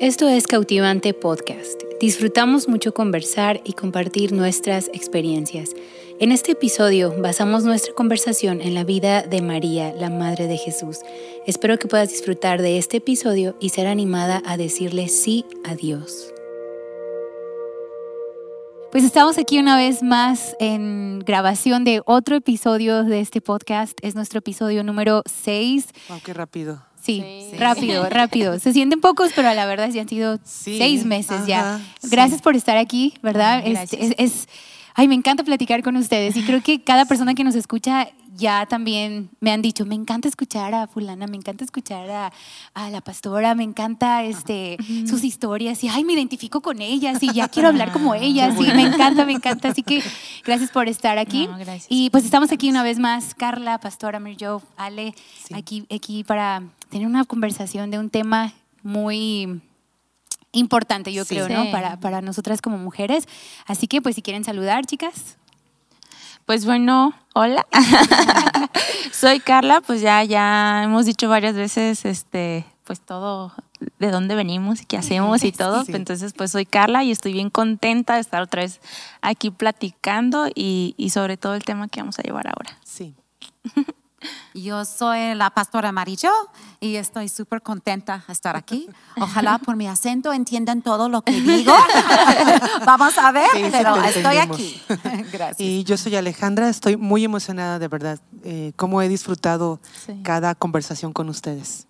Esto 0.00 0.28
es 0.28 0.48
Cautivante 0.48 1.14
Podcast. 1.14 1.80
Disfrutamos 2.00 2.68
mucho 2.68 2.92
conversar 2.92 3.60
y 3.64 3.74
compartir 3.74 4.32
nuestras 4.32 4.88
experiencias. 4.88 5.70
En 6.18 6.32
este 6.32 6.52
episodio 6.52 7.14
basamos 7.22 7.62
nuestra 7.62 7.94
conversación 7.94 8.60
en 8.60 8.74
la 8.74 8.82
vida 8.82 9.22
de 9.22 9.40
María, 9.40 9.94
la 9.94 10.10
Madre 10.10 10.48
de 10.48 10.56
Jesús. 10.56 10.98
Espero 11.46 11.78
que 11.78 11.86
puedas 11.86 12.10
disfrutar 12.10 12.60
de 12.60 12.76
este 12.76 12.96
episodio 12.96 13.56
y 13.60 13.68
ser 13.68 13.86
animada 13.86 14.42
a 14.44 14.56
decirle 14.56 15.06
sí 15.06 15.46
a 15.64 15.76
Dios. 15.76 16.34
Pues 18.90 19.04
estamos 19.04 19.38
aquí 19.38 19.60
una 19.60 19.76
vez 19.76 20.02
más 20.02 20.56
en 20.58 21.20
grabación 21.20 21.84
de 21.84 22.02
otro 22.04 22.34
episodio 22.34 23.04
de 23.04 23.20
este 23.20 23.40
podcast. 23.40 23.96
Es 24.02 24.16
nuestro 24.16 24.40
episodio 24.40 24.82
número 24.82 25.22
6. 25.26 25.86
Wow, 26.08 26.18
rápido. 26.34 26.82
Sí, 27.04 27.22
rápido, 27.58 28.08
rápido. 28.10 28.58
Se 28.58 28.72
sienten 28.72 29.00
pocos, 29.00 29.32
pero 29.36 29.52
la 29.52 29.66
verdad 29.66 29.90
ya 29.90 30.02
han 30.02 30.08
sido 30.08 30.38
seis 30.44 31.04
meses 31.04 31.46
ya. 31.46 31.80
Gracias 32.02 32.40
por 32.40 32.56
estar 32.56 32.78
aquí, 32.78 33.14
¿verdad? 33.22 33.62
es, 33.64 34.48
ay, 34.94 35.08
me 35.08 35.14
encanta 35.14 35.44
platicar 35.44 35.82
con 35.82 35.96
ustedes 35.96 36.36
y 36.36 36.42
creo 36.44 36.62
que 36.62 36.82
cada 36.82 37.04
persona 37.04 37.34
que 37.34 37.44
nos 37.44 37.56
escucha 37.56 38.08
ya 38.36 38.66
también 38.66 39.30
me 39.40 39.52
han 39.52 39.62
dicho, 39.62 39.86
me 39.86 39.94
encanta 39.94 40.28
escuchar 40.28 40.74
a 40.74 40.86
fulana, 40.86 41.26
me 41.26 41.36
encanta 41.36 41.64
escuchar 41.64 42.10
a, 42.10 42.32
a 42.74 42.90
la 42.90 43.00
pastora, 43.00 43.54
me 43.54 43.62
encanta 43.62 44.24
este, 44.24 44.76
sus 45.06 45.24
historias 45.24 45.82
y, 45.84 45.88
ay, 45.88 46.04
me 46.04 46.14
identifico 46.14 46.60
con 46.60 46.80
ellas 46.80 47.22
y 47.22 47.32
ya 47.32 47.48
quiero 47.48 47.68
hablar 47.68 47.92
como 47.92 48.14
ellas 48.14 48.54
y 48.58 48.64
me 48.74 48.82
encanta, 48.82 49.24
me 49.24 49.32
encanta. 49.32 49.68
Así 49.68 49.82
que 49.82 50.02
gracias 50.44 50.70
por 50.70 50.88
estar 50.88 51.18
aquí. 51.18 51.48
y 51.88 52.10
pues 52.10 52.24
estamos 52.24 52.50
aquí 52.50 52.68
una 52.70 52.82
vez 52.82 52.98
más, 52.98 53.34
Carla, 53.34 53.78
pastora, 53.78 54.20
Joe, 54.38 54.60
Ale, 54.76 55.14
aquí, 55.52 55.86
aquí 55.90 56.24
para 56.24 56.62
tener 56.94 57.08
una 57.08 57.24
conversación 57.24 57.90
de 57.90 57.98
un 57.98 58.08
tema 58.08 58.52
muy 58.84 59.60
importante, 60.52 61.12
yo 61.12 61.26
creo, 61.26 61.48
¿no? 61.48 61.68
Para, 61.72 61.98
para 61.98 62.20
nosotras 62.20 62.62
como 62.62 62.78
mujeres. 62.78 63.26
Así 63.66 63.88
que, 63.88 64.00
pues, 64.00 64.14
si 64.14 64.22
quieren 64.22 64.44
saludar, 64.44 64.86
chicas. 64.86 65.36
Pues 66.46 66.64
bueno, 66.64 67.12
hola. 67.34 67.66
Soy 69.12 69.40
Carla, 69.40 69.80
pues 69.80 70.02
ya, 70.02 70.22
ya 70.22 70.84
hemos 70.84 71.04
dicho 71.04 71.28
varias 71.28 71.56
veces, 71.56 72.04
este, 72.04 72.64
pues 72.84 73.00
todo 73.00 73.52
de 73.98 74.12
dónde 74.12 74.36
venimos 74.36 74.80
y 74.80 74.84
qué 74.84 74.96
hacemos 74.96 75.42
y 75.42 75.50
todo. 75.52 75.82
Entonces, 75.88 76.32
pues 76.32 76.52
soy 76.52 76.64
Carla 76.64 77.02
y 77.02 77.10
estoy 77.10 77.32
bien 77.32 77.50
contenta 77.50 78.14
de 78.14 78.20
estar 78.20 78.40
otra 78.40 78.62
vez 78.62 78.80
aquí 79.20 79.50
platicando 79.50 80.46
y, 80.54 80.94
y 80.96 81.10
sobre 81.10 81.38
todo 81.38 81.56
el 81.56 81.64
tema 81.64 81.88
que 81.88 82.02
vamos 82.02 82.20
a 82.20 82.22
llevar 82.22 82.46
ahora. 82.46 82.78
Sí. 82.84 83.16
Yo 84.54 84.84
soy 84.84 85.34
la 85.34 85.50
pastora 85.50 85.88
Amarillo 85.90 86.30
y 86.80 86.96
estoy 86.96 87.28
súper 87.28 87.62
contenta 87.62 88.24
de 88.26 88.32
estar 88.32 88.56
aquí. 88.56 88.88
Ojalá 89.20 89.58
por 89.58 89.76
mi 89.76 89.86
acento 89.86 90.32
entiendan 90.32 90.82
todo 90.82 91.08
lo 91.08 91.22
que 91.22 91.40
digo. 91.40 91.72
Vamos 92.86 93.16
a 93.18 93.32
ver, 93.32 93.48
pero 93.70 93.96
estoy 94.02 94.36
aquí. 94.36 94.82
Gracias. 95.32 95.60
Y 95.60 95.84
yo 95.84 95.96
soy 95.96 96.16
Alejandra, 96.16 96.68
estoy 96.68 96.96
muy 96.96 97.24
emocionada 97.24 97.78
de 97.78 97.88
verdad. 97.88 98.20
Eh, 98.44 98.72
cómo 98.76 99.02
he 99.02 99.08
disfrutado 99.08 99.80
cada 100.22 100.54
conversación 100.54 101.12
con 101.12 101.28
ustedes. 101.28 101.86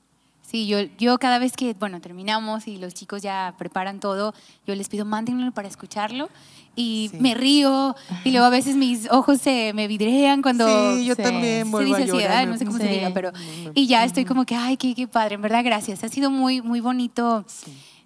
Sí, 0.54 0.68
yo, 0.68 0.78
yo 0.98 1.18
cada 1.18 1.40
vez 1.40 1.54
que, 1.54 1.74
bueno, 1.74 2.00
terminamos 2.00 2.68
y 2.68 2.76
los 2.76 2.94
chicos 2.94 3.20
ya 3.22 3.56
preparan 3.58 3.98
todo, 3.98 4.32
yo 4.64 4.76
les 4.76 4.88
pido, 4.88 5.04
mándenlo 5.04 5.50
para 5.50 5.66
escucharlo 5.66 6.30
y 6.76 7.10
me 7.18 7.34
río 7.34 7.96
y 8.22 8.30
luego 8.30 8.46
a 8.46 8.50
veces 8.50 8.76
mis 8.76 9.10
ojos 9.10 9.40
se 9.40 9.72
me 9.74 9.88
vidrean 9.88 10.42
cuando 10.42 10.94
sí, 10.94 11.06
yo 11.06 11.16
también 11.16 11.68
se 11.68 11.84
dice 11.84 12.02
así, 12.04 12.46
no 12.46 12.56
sé 12.56 12.66
cómo 12.66 12.78
se 12.78 12.86
diga, 12.86 13.10
pero 13.12 13.32
y 13.74 13.88
ya 13.88 14.04
estoy 14.04 14.24
como 14.24 14.44
que, 14.46 14.54
ay, 14.54 14.76
qué, 14.76 14.94
qué 14.94 15.08
padre, 15.08 15.34
en 15.34 15.42
verdad, 15.42 15.64
gracias. 15.64 16.04
Ha 16.04 16.08
sido 16.08 16.30
muy, 16.30 16.62
muy 16.62 16.78
bonito 16.78 17.44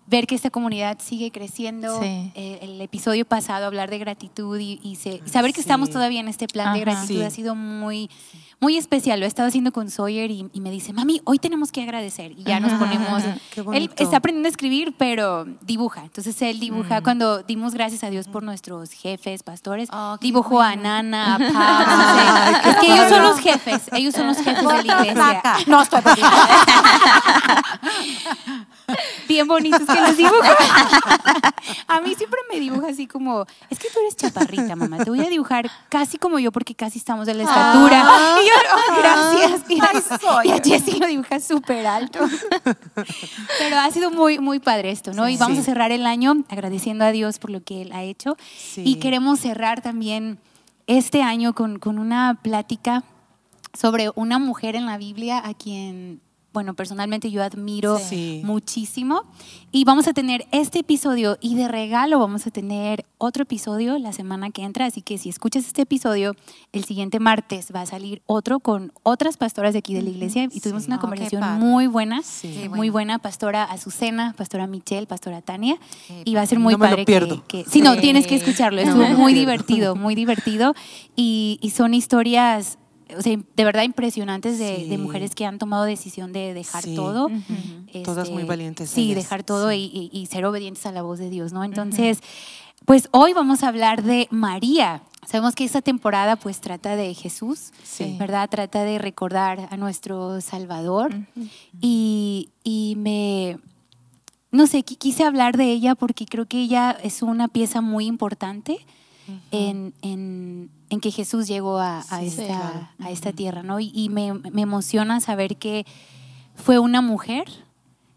ver 0.09 0.27
que 0.27 0.35
esta 0.35 0.49
comunidad 0.49 0.99
sigue 1.01 1.31
creciendo. 1.31 2.01
Eh, 2.03 2.59
el 2.63 2.81
episodio 2.81 3.27
pasado, 3.27 3.67
hablar 3.67 3.91
de 3.91 3.99
gratitud 3.99 4.59
y, 4.59 4.97
saber 5.27 5.53
que 5.53 5.61
estamos 5.61 5.91
todavía 5.91 6.21
en 6.21 6.29
este 6.29 6.47
plan 6.49 6.73
de 6.73 6.81
gratitud 6.81 7.21
ha 7.21 7.31
sido 7.31 7.55
muy, 7.55 8.09
muy 8.61 8.77
especial. 8.77 9.21
Lo 9.21 9.27
he 9.27 9.29
estado 9.29 9.49
haciendo 9.49 9.73
con 9.73 9.91
Sawyer 9.91 10.31
y, 10.31 10.51
me 10.55 10.71
dice, 10.71 10.93
mami, 10.93 11.21
hoy 11.25 11.39
tenemos 11.39 11.71
que 11.71 11.83
agradecer. 11.83 12.33
Y 12.33 12.45
ya 12.45 12.61
nos 12.61 12.73
ponemos. 12.73 13.23
Él 13.75 13.91
está 13.97 14.19
aprendiendo 14.19 14.49
a 14.49 14.51
escribir, 14.51 14.95
pero 14.99 15.47
dibuja. 15.63 16.03
Entonces 16.03 16.41
él 16.43 16.59
dibuja. 16.59 17.01
Mm. 17.01 17.05
Cuando 17.05 17.43
dimos 17.43 17.75
gracias 17.75 18.05
a 18.05 18.11
Dios 18.11 18.27
por 18.29 18.43
nuestros 18.43 18.91
jefes, 18.93 19.43
pastores, 19.43 19.89
oh, 19.93 20.19
dibujó 20.21 20.61
a 20.61 20.75
Nana, 20.77 21.37
a 21.37 21.39
Pam. 22.63 22.71
es 22.71 22.77
que 22.77 22.93
ellos 22.93 23.09
son 23.09 23.23
los 23.23 23.39
jefes. 23.39 23.83
Ellos 23.93 24.15
son 24.15 24.27
los 24.27 24.39
jefes 24.39 24.67
de 24.67 24.85
la 24.85 25.07
iglesia. 25.07 25.43
No 25.67 25.83
estoy 25.83 26.01
Bien 29.29 29.47
bonitos 29.47 29.83
que 29.87 30.01
los 30.01 30.17
dibuja. 30.17 30.57
a 31.87 32.01
mí 32.01 32.15
siempre 32.15 32.41
me 32.51 32.59
dibuja 32.59 32.89
así 32.89 33.07
como, 33.07 33.45
es 33.69 33.79
que 33.79 33.89
tú 33.91 34.01
eres 34.01 34.17
chaparrita, 34.17 34.75
mamá. 34.77 34.99
Te 35.05 35.11
voy 35.11 35.21
a 35.21 35.29
dibujar 35.29 35.71
casi 35.89 36.17
como 36.19 36.39
yo 36.39 36.51
porque 36.53 36.75
casi 36.75 36.99
estamos 36.99 37.27
de 37.27 37.35
la 37.35 37.43
estatura. 37.43 38.05
y 38.43 38.48
gracias. 38.99 39.63
Y, 39.69 40.51
a 40.51 40.63
Jessy 40.63 40.99
lo 40.99 41.07
dibuja 41.07 41.41
súper 41.41 41.87
alto. 41.87 42.21
Pero 43.59 43.79
ha 43.79 43.91
sido 43.91 44.11
muy, 44.11 44.39
muy 44.39 44.59
padre 44.61 44.91
esto, 44.91 45.13
¿no? 45.13 45.29
y 45.29 45.37
vamos 45.37 45.59
a 45.59 45.63
cerrar 45.63 45.93
el 45.93 46.07
año 46.07 46.45
agradeciendo 46.49 47.05
a 47.05 47.13
Dios 47.13 47.39
por 47.39 47.51
lo 47.51 47.63
que 47.63 47.83
Él 47.83 47.93
ha 47.93 48.03
hecho. 48.03 48.37
Y 48.77 48.97
queremos 48.97 49.41
cerrar 49.41 49.83
también 49.83 50.39
este 50.87 51.23
año 51.23 51.55
con, 51.55 51.79
con 51.79 51.99
una 51.99 52.39
plática 52.43 53.05
sobre 53.79 54.11
una 54.15 54.39
mujer 54.39 54.75
en 54.77 54.87
la 54.87 54.99
Biblia 54.99 55.41
a 55.45 55.55
quien 55.55 56.21
bueno, 56.59 56.75
personalmente 56.75 57.31
yo 57.31 57.45
admiro 57.45 58.01
muchísimo. 58.43 59.23
Y 59.71 59.85
vamos 59.85 60.09
a 60.09 60.13
tener 60.13 60.49
este 60.51 60.81
episodio 60.81 61.39
y 61.41 61.55
de 61.55 61.69
regalo 61.69 62.19
vamos 62.19 62.49
a 62.49 62.51
tener 62.51 63.05
otro 63.17 63.45
episodio 63.45 63.97
la 63.97 64.13
semana 64.13 64.51
que 64.51 64.65
entra. 64.65 64.87
Así 64.87 65.01
que 65.01 65.19
si 65.19 65.29
escuchas 65.29 65.67
este 65.67 65.83
episodio, 65.83 66.35
el 66.73 66.83
siguiente 66.83 67.21
martes 67.21 67.69
va 67.73 67.83
a 67.83 67.87
salir 67.87 68.23
otro 68.27 68.59
con 68.59 68.93
otras 69.05 69.37
pastoras 69.37 69.73
de 69.73 69.79
aquí 69.79 69.95
de 69.95 70.03
la 70.03 70.11
iglesia. 70.11 70.49
Y 70.51 70.59
tuvimos 70.59 70.89
una 70.89 70.97
oh, 70.97 71.01
conversación 71.01 71.61
muy 71.61 71.87
buena, 71.87 72.23
muy 72.71 72.91
buena. 72.91 73.21
Pastora 73.21 73.63
Azucena, 73.63 74.35
pastora 74.37 74.67
Michelle, 74.67 75.07
pastora 75.07 75.41
Tania. 75.41 75.77
y 76.25 76.35
va 76.35 76.41
a 76.41 76.47
ser 76.47 76.59
muy 76.59 76.75
padre. 76.75 77.05
Que, 77.05 77.65
sí, 77.71 77.83
no, 77.83 77.97
tienes 77.99 78.27
que 78.27 78.35
escucharlo. 78.35 78.81
Estuvo 78.81 79.07
muy 79.11 79.33
divertido, 79.33 79.95
muy 79.95 80.17
divertido. 80.17 80.75
Y, 81.15 81.61
y 81.63 81.71
son 81.71 81.95
historias 81.95 82.79
o 83.17 83.23
sea, 83.23 83.37
de 83.57 83.65
verdad 83.65 83.83
impresionantes 83.83 84.59
de, 84.59 84.99
mujeres 84.99 85.35
que 85.35 85.47
han 85.47 85.59
tomado 85.59 85.85
decisión 85.85 86.33
de 86.33 86.55
dejar 86.55 86.85
todo. 86.85 87.29
Todas 88.05 88.31
muy 88.31 88.43
este, 88.43 88.49
valientes. 88.49 88.91
Sí, 88.91 89.15
dejar 89.15 89.43
todo 89.43 89.73
y, 89.73 90.29
ser 90.31 90.45
obedientes 90.45 90.87
a 90.87 90.93
la 90.93 91.03
voz 91.03 91.19
de 91.19 91.31
Dios, 91.31 91.53
¿no? 91.53 91.65
Entonces, 91.65 92.21
pues 92.85 93.09
hoy 93.13 93.33
vamos 93.33 93.63
a 93.63 93.69
hablar 93.69 94.03
de 94.03 94.29
María. 94.31 95.03
Sabemos 95.27 95.55
que 95.55 95.65
esta 95.65 95.83
temporada 95.83 96.37
pues 96.37 96.61
trata 96.61 96.97
de 96.97 97.13
Jesús, 97.15 97.73
¿verdad? 98.19 98.49
Trata 98.49 98.85
de 98.85 98.99
recordar 98.99 99.69
a 99.71 99.77
nuestro 99.77 100.41
Salvador. 100.41 101.15
y, 101.81 102.51
y 102.65 102.95
me, 102.97 103.59
no 104.51 104.67
sé, 104.67 104.83
quise 104.83 105.25
hablar 105.25 105.57
de 105.57 105.71
ella 105.71 105.95
porque 105.95 106.25
creo 106.25 106.47
que 106.47 106.61
ella 106.63 106.97
es 107.03 107.23
una 107.23 107.49
pieza 107.49 107.81
muy 107.81 108.07
importante 108.07 108.79
en, 109.51 109.93
en, 110.03 110.71
en, 110.91 111.01
que 111.01 111.11
Jesús 111.11 111.47
llegó 111.47 111.79
a, 111.79 112.05
a 112.11 112.23
esta, 112.23 112.93
a 112.99 113.11
esta 113.11 113.33
tierra, 113.33 113.63
¿no? 113.63 113.81
Y, 113.81 114.09
me, 114.11 114.35
me, 114.35 114.63
emociona 114.63 115.21
saber 115.21 115.57
que 115.57 115.87
fue 116.55 116.79
una 116.79 117.01
mujer 117.01 117.45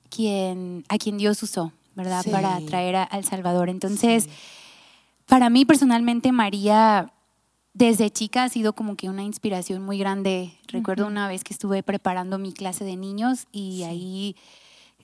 quien, 0.10 0.86
a 0.90 0.98
quien 0.98 1.18
Dios 1.18 1.42
usó, 1.44 1.72
¿verdad? 1.96 2.26
Para 2.32 2.60
traer 2.62 2.96
al 2.96 3.24
Salvador. 3.26 3.70
Entonces, 3.70 4.30
para 5.28 5.50
mí 5.50 5.66
personalmente, 5.66 6.32
María 6.32 7.12
desde 7.74 8.10
chica 8.10 8.44
ha 8.44 8.50
sido 8.50 8.74
como 8.74 8.96
que 8.96 9.10
una 9.10 9.24
inspiración 9.24 9.84
muy 9.84 9.98
grande. 9.98 10.54
Recuerdo 10.68 11.08
una 11.08 11.28
vez 11.28 11.44
que 11.44 11.54
estuve 11.54 11.84
preparando 11.84 12.38
mi 12.38 12.54
clase 12.54 12.84
de 12.84 12.98
niños 12.98 13.48
y 13.52 13.84
ahí, 13.84 14.36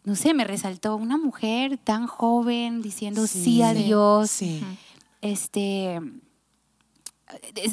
no 0.04 0.16
sé, 0.16 0.34
me 0.34 0.44
resaltó 0.44 0.96
una 0.96 1.18
mujer 1.18 1.78
tan 1.78 2.08
joven 2.08 2.82
diciendo 2.82 3.28
sí, 3.28 3.62
a 3.62 3.74
Dios. 3.74 4.32
Sí 4.32 4.64
este, 5.22 6.00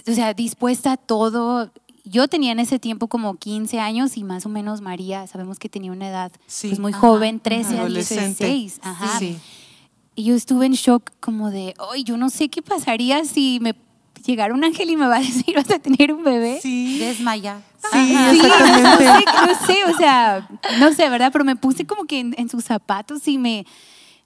o 0.06 0.15
sea, 0.15 0.35
dispuesta 0.35 0.93
a 0.93 0.97
todo. 0.97 1.71
Yo 2.05 2.29
tenía 2.29 2.53
en 2.53 2.61
ese 2.61 2.79
tiempo 2.79 3.09
como 3.09 3.37
15 3.37 3.81
años 3.81 4.17
y 4.17 4.25
más 4.25 4.45
o 4.45 4.49
menos 4.49 4.81
María, 4.81 5.27
sabemos 5.27 5.59
que 5.59 5.69
tenía 5.69 5.93
una 5.93 6.09
edad 6.09 6.33
pues 6.61 6.79
muy 6.79 6.93
joven, 6.93 7.41
13 7.41 7.79
a 7.79 7.87
16. 7.87 8.81
Ajá. 8.83 9.21
Y 10.17 10.25
yo 10.25 10.35
estuve 10.35 10.67
en 10.67 10.73
shock 10.73 11.11
como 11.21 11.51
de, 11.51 11.75
ay, 11.93 12.05
yo 12.05 12.17
no 12.17 12.31
sé 12.31 12.49
qué 12.49 12.62
pasaría 12.62 13.25
si 13.25 13.59
me 13.61 13.75
llegara 14.25 14.55
un 14.55 14.62
ángel 14.65 14.91
y 14.91 14.97
me 14.97 15.06
va 15.06 15.17
a 15.17 15.21
decir, 15.21 15.55
vas 15.57 15.71
a 15.71 15.79
tener 15.79 16.12
un 16.12 16.23
bebé. 16.23 16.61
Sí. 16.61 16.99
Desmaya. 16.99 17.61
Sí, 17.93 18.17
exactamente. 18.17 18.83
No 18.83 18.97
sé, 18.99 19.25
no 19.47 19.67
sé, 19.67 19.95
o 19.95 19.97
sea, 19.97 20.49
no 20.79 20.93
sé, 20.93 21.09
¿verdad? 21.09 21.31
Pero 21.33 21.45
me 21.45 21.57
puse 21.57 21.87
como 21.87 22.05
que 22.05 22.21
en 22.21 22.49
sus 22.49 22.65
zapatos 22.65 23.27
y 23.29 23.39
me, 23.39 23.67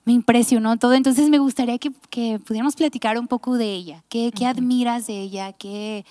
me 0.09 0.13
impresionó 0.13 0.75
todo. 0.77 0.93
Entonces 0.93 1.29
me 1.29 1.37
gustaría 1.37 1.77
que, 1.77 1.91
que 2.09 2.39
pudiéramos 2.39 2.75
platicar 2.75 3.19
un 3.19 3.27
poco 3.27 3.57
de 3.57 3.71
ella. 3.71 4.03
¿Qué, 4.09 4.31
qué 4.35 4.47
admiras 4.47 5.05
de 5.05 5.21
ella? 5.21 5.53
¿Qué, 5.53 6.03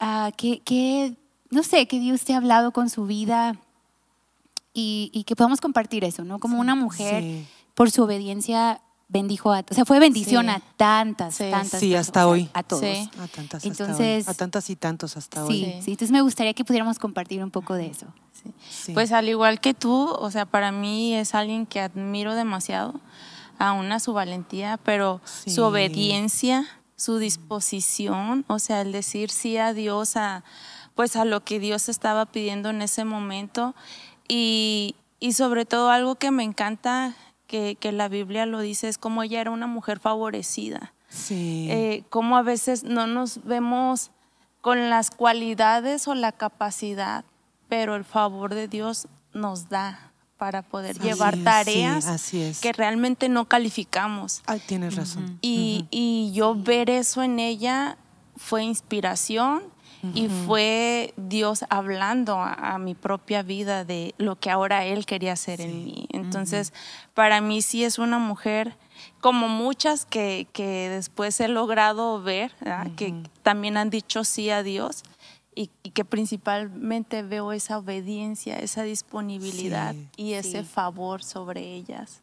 uh, 0.00 0.30
qué, 0.36 0.62
qué, 0.64 1.16
no 1.50 1.64
sé, 1.64 1.88
qué 1.88 1.98
Dios 1.98 2.22
te 2.22 2.32
ha 2.32 2.36
hablado 2.36 2.70
con 2.70 2.88
su 2.88 3.04
vida? 3.04 3.56
Y, 4.72 5.10
y, 5.12 5.24
que 5.24 5.34
podamos 5.34 5.60
compartir 5.60 6.04
eso, 6.04 6.22
¿no? 6.22 6.38
Como 6.38 6.60
una 6.60 6.76
mujer 6.76 7.44
por 7.74 7.90
su 7.90 8.04
obediencia 8.04 8.80
bendijo 9.12 9.52
a, 9.52 9.60
o 9.70 9.74
sea, 9.74 9.84
fue 9.84 10.00
bendición 10.00 10.48
a 10.48 10.60
tantas, 10.76 11.36
tantas. 11.36 11.80
Sí, 11.80 11.94
hasta 11.94 12.26
hoy. 12.26 12.48
A 12.54 12.62
todos. 12.62 12.82
A 12.82 13.28
tantas, 13.28 13.64
entonces, 13.64 14.26
a 14.26 14.34
tantas 14.34 14.70
y 14.70 14.76
tantos 14.76 15.16
hasta 15.16 15.44
hoy. 15.44 15.80
Sí, 15.82 15.90
entonces 15.92 16.10
me 16.10 16.22
gustaría 16.22 16.54
que 16.54 16.64
pudiéramos 16.64 16.98
compartir 16.98 17.44
un 17.44 17.50
poco 17.50 17.74
de 17.74 17.86
eso. 17.86 18.06
Pues 18.94 19.12
al 19.12 19.28
igual 19.28 19.60
que 19.60 19.74
tú, 19.74 20.08
o 20.08 20.30
sea, 20.30 20.46
para 20.46 20.72
mí 20.72 21.14
es 21.14 21.34
alguien 21.34 21.66
que 21.66 21.80
admiro 21.80 22.34
demasiado, 22.34 23.00
aún 23.58 23.92
a 23.92 24.00
su 24.00 24.14
valentía, 24.14 24.80
pero 24.82 25.20
su 25.24 25.62
obediencia, 25.62 26.66
su 26.96 27.18
disposición, 27.18 28.44
o 28.48 28.58
sea, 28.58 28.80
el 28.80 28.90
decir 28.90 29.30
sí 29.30 29.58
a 29.58 29.74
Dios, 29.74 30.16
a, 30.16 30.42
pues 30.96 31.14
a 31.16 31.24
lo 31.24 31.44
que 31.44 31.60
Dios 31.60 31.88
estaba 31.88 32.26
pidiendo 32.26 32.70
en 32.70 32.82
ese 32.82 33.04
momento. 33.04 33.74
Y, 34.26 34.96
y 35.20 35.34
sobre 35.34 35.64
todo 35.64 35.90
algo 35.90 36.16
que 36.16 36.30
me 36.30 36.42
encanta 36.42 37.14
que, 37.52 37.92
la 37.92 38.08
Biblia 38.08 38.46
lo 38.46 38.60
dice, 38.60 38.88
es 38.88 38.96
como 38.96 39.22
ella 39.22 39.40
era 39.40 39.50
una 39.50 39.66
mujer 39.66 40.00
favorecida. 40.00 40.94
Sí. 41.08 41.68
Eh, 41.70 42.04
como 42.08 42.36
a 42.36 42.42
veces 42.42 42.84
no 42.84 43.06
nos 43.06 43.44
vemos 43.44 44.10
con 44.62 44.88
las 44.88 45.10
cualidades 45.10 46.08
o 46.08 46.14
la 46.14 46.32
capacidad, 46.32 47.24
pero 47.68 47.94
el 47.94 48.04
favor 48.04 48.54
de 48.54 48.68
Dios 48.68 49.06
nos 49.34 49.68
da 49.68 50.12
para 50.38 50.62
poder 50.62 50.98
llevar 50.98 51.36
tareas 51.38 52.32
que 52.60 52.72
realmente 52.72 53.28
no 53.28 53.44
calificamos. 53.44 54.42
Ay, 54.46 54.60
tienes 54.66 54.96
razón. 54.96 55.38
y, 55.42 55.86
y 55.90 56.32
yo 56.32 56.54
ver 56.54 56.90
eso 56.90 57.22
en 57.22 57.38
ella 57.38 57.96
fue 58.36 58.64
inspiración 58.64 59.62
y 60.14 60.28
fue 60.28 61.14
Dios 61.16 61.64
hablando 61.68 62.36
a, 62.38 62.78
mi 62.78 62.94
propia 62.94 63.42
vida 63.42 63.84
de 63.84 64.14
lo 64.18 64.36
que 64.36 64.50
ahora 64.50 64.84
Él 64.84 65.06
quería 65.06 65.34
hacer 65.34 65.60
en 65.60 65.84
mí. 65.84 66.08
Entonces, 66.10 66.72
para 67.14 67.40
mí 67.40 67.62
sí 67.62 67.84
es 67.84 67.98
una 67.98 68.18
mujer 68.18 68.76
como 69.20 69.48
muchas 69.48 70.04
que, 70.04 70.48
que 70.52 70.88
después 70.88 71.38
he 71.40 71.48
logrado 71.48 72.20
ver, 72.20 72.52
que 72.96 73.14
también 73.42 73.76
han 73.76 73.90
dicho 73.90 74.24
sí 74.24 74.50
a 74.50 74.62
Dios. 74.62 75.04
Y, 75.54 75.66
que 75.66 76.06
principalmente 76.06 77.22
veo 77.22 77.52
esa 77.52 77.76
obediencia, 77.76 78.56
esa 78.56 78.84
disponibilidad 78.84 79.94
y 80.16 80.32
ese 80.32 80.64
favor 80.64 81.22
sobre 81.22 81.74
ellas. 81.74 82.22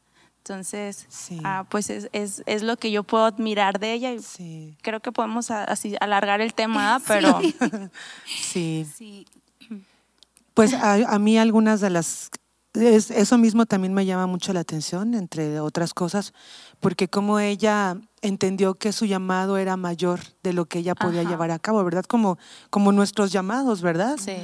Entonces, 0.50 1.06
ah, 1.44 1.64
pues 1.70 1.92
es, 1.92 2.10
es, 2.12 2.42
es, 2.48 2.64
lo 2.64 2.76
que 2.76 2.90
yo 2.90 3.04
puedo 3.04 3.26
admirar 3.26 3.80
de 3.80 3.94
ella 3.94 4.12
y 4.14 4.76
creo 4.82 5.00
que 5.00 5.12
podemos 5.12 5.52
así 5.52 5.96
alargar 6.02 6.42
el 6.42 6.56
tema, 6.56 7.00
pero... 7.08 7.40
Sí. 8.26 8.88
sí. 8.98 9.28
Pues 10.56 10.74
a, 10.74 11.20
mí 11.20 11.38
algunas 11.38 11.82
de 11.82 11.92
las... 11.92 12.32
eso 12.74 13.38
mismo 13.38 13.68
también 13.68 13.94
me 13.94 14.08
llama 14.08 14.26
mucho 14.26 14.52
la 14.52 14.62
atención, 14.62 15.14
entre 15.14 15.60
otras 15.60 15.94
cosas, 15.94 16.34
porque 16.80 17.08
como 17.08 17.40
ella 17.40 17.98
entendió 18.24 18.74
que 18.74 18.92
su 18.92 19.06
llamado 19.06 19.58
era 19.58 19.78
mayor 19.78 20.20
de 20.42 20.54
lo 20.54 20.66
que 20.66 20.80
ella 20.80 20.96
podía 20.96 21.22
llevar 21.22 21.52
a 21.52 21.60
cabo, 21.60 21.84
¿verdad? 21.84 22.06
Como, 22.06 22.40
como 22.72 22.92
nuestros 22.92 23.32
llamados, 23.32 23.84
¿verdad? 23.84 24.18
Sí. 24.18 24.38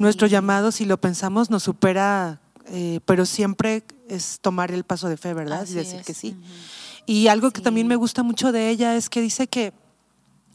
Nuestro 0.00 0.26
llamado, 0.26 0.72
si 0.72 0.86
lo 0.86 1.00
pensamos, 1.00 1.50
nos 1.50 1.62
supera 1.62 2.40
eh, 2.66 3.00
pero 3.04 3.26
siempre 3.26 3.82
es 4.14 4.38
tomar 4.40 4.70
el 4.72 4.84
paso 4.84 5.08
de 5.08 5.16
fe, 5.16 5.34
¿verdad? 5.34 5.66
y 5.68 5.74
decir 5.74 6.02
que 6.02 6.14
sí. 6.14 6.36
Y 7.06 7.28
algo 7.28 7.50
que 7.50 7.60
también 7.60 7.86
me 7.86 7.96
gusta 7.96 8.22
mucho 8.22 8.52
de 8.52 8.68
ella 8.68 8.96
es 8.96 9.08
que 9.08 9.20
dice 9.20 9.46
que 9.46 9.72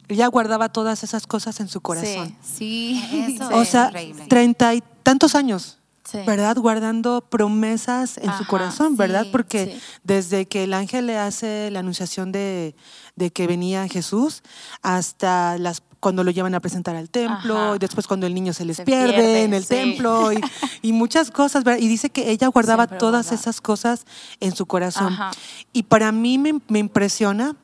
ella 0.08 0.28
guardaba 0.28 0.70
todas 0.70 1.04
esas 1.04 1.28
cosas 1.28 1.60
en 1.60 1.68
su 1.68 1.82
corazón. 1.82 2.36
Sí, 2.42 3.04
Eso 3.36 3.50
o 3.56 3.66
sea, 3.66 3.92
treinta 4.30 4.74
y 4.74 4.82
tantos 5.04 5.36
años, 5.36 5.80
¿verdad? 6.26 6.56
Guardando 6.58 7.22
promesas 7.22 8.18
en 8.18 8.32
su 8.38 8.46
corazón, 8.46 8.96
¿verdad? 8.96 9.28
Porque 9.32 9.78
desde 10.04 10.46
que 10.46 10.64
el 10.64 10.74
ángel 10.74 11.08
le 11.08 11.18
hace 11.18 11.70
la 11.72 11.80
anunciación 11.80 12.32
de, 12.32 12.76
de 13.16 13.32
que 13.32 13.48
venía 13.48 13.88
Jesús 13.90 14.44
hasta 14.82 15.58
las 15.58 15.82
cuando 16.00 16.24
lo 16.24 16.32
llevan 16.32 16.56
a 16.56 16.60
presentar 16.60 16.96
al 16.96 17.10
templo, 17.10 17.76
y 17.76 17.80
después 17.80 18.08
cuando 18.08 18.28
el 18.28 18.34
niño 18.34 18.54
se 18.54 18.66
les 18.66 18.82
pierde, 18.82 19.44
en 19.44 19.54
el 19.54 19.66
templo, 19.66 20.32
y, 20.82 20.94
muchas 20.94 21.32
cosas, 21.32 21.64
Y 21.80 21.88
dice 21.88 22.10
que 22.10 22.32
ella 22.32 22.48
guardaba 22.48 22.88
todas 22.88 23.32
esas 23.32 23.62
cosas 23.62 24.06
en 24.40 24.56
su 24.56 24.66
corazón. 24.66 25.18
Y 25.74 25.84
para 25.84 26.12
mí 26.12 26.38
me, 26.38 26.80
impresiona, 26.80 27.56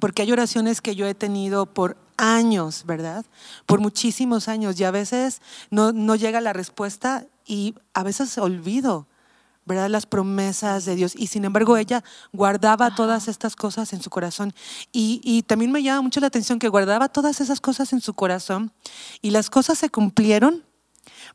porque 0.00 0.22
hay 0.22 0.32
oraciones 0.32 0.80
que 0.80 0.96
yo 0.96 1.06
he 1.06 1.14
tenido 1.14 1.66
por 1.66 1.96
años, 2.16 2.84
¿verdad? 2.86 3.24
Por 3.66 3.80
muchísimos 3.80 4.48
años, 4.48 4.78
y 4.78 4.84
a 4.84 4.90
veces 4.90 5.40
no, 5.70 5.92
no 5.92 6.16
llega 6.16 6.40
la 6.40 6.52
respuesta 6.52 7.26
y 7.46 7.74
a 7.92 8.02
veces 8.02 8.38
olvido 8.38 9.06
¿verdad? 9.66 9.88
Las 9.88 10.06
promesas 10.06 10.84
de 10.84 10.94
Dios. 10.96 11.14
Y 11.16 11.28
sin 11.28 11.44
embargo, 11.44 11.76
ella 11.76 12.02
guardaba 12.32 12.94
todas 12.94 13.28
estas 13.28 13.56
cosas 13.56 13.92
en 13.92 14.02
su 14.02 14.10
corazón. 14.10 14.52
Y, 14.92 15.20
y, 15.24 15.42
también 15.42 15.72
me 15.72 15.82
llama 15.82 16.02
mucho 16.02 16.20
la 16.20 16.26
atención 16.26 16.58
que 16.58 16.68
guardaba 16.68 17.08
todas 17.08 17.40
esas 17.40 17.60
cosas 17.60 17.92
en 17.92 18.00
su 18.00 18.14
corazón 18.14 18.72
y 19.22 19.30
las 19.30 19.50
cosas 19.50 19.78
se 19.78 19.90
cumplieron 19.90 20.64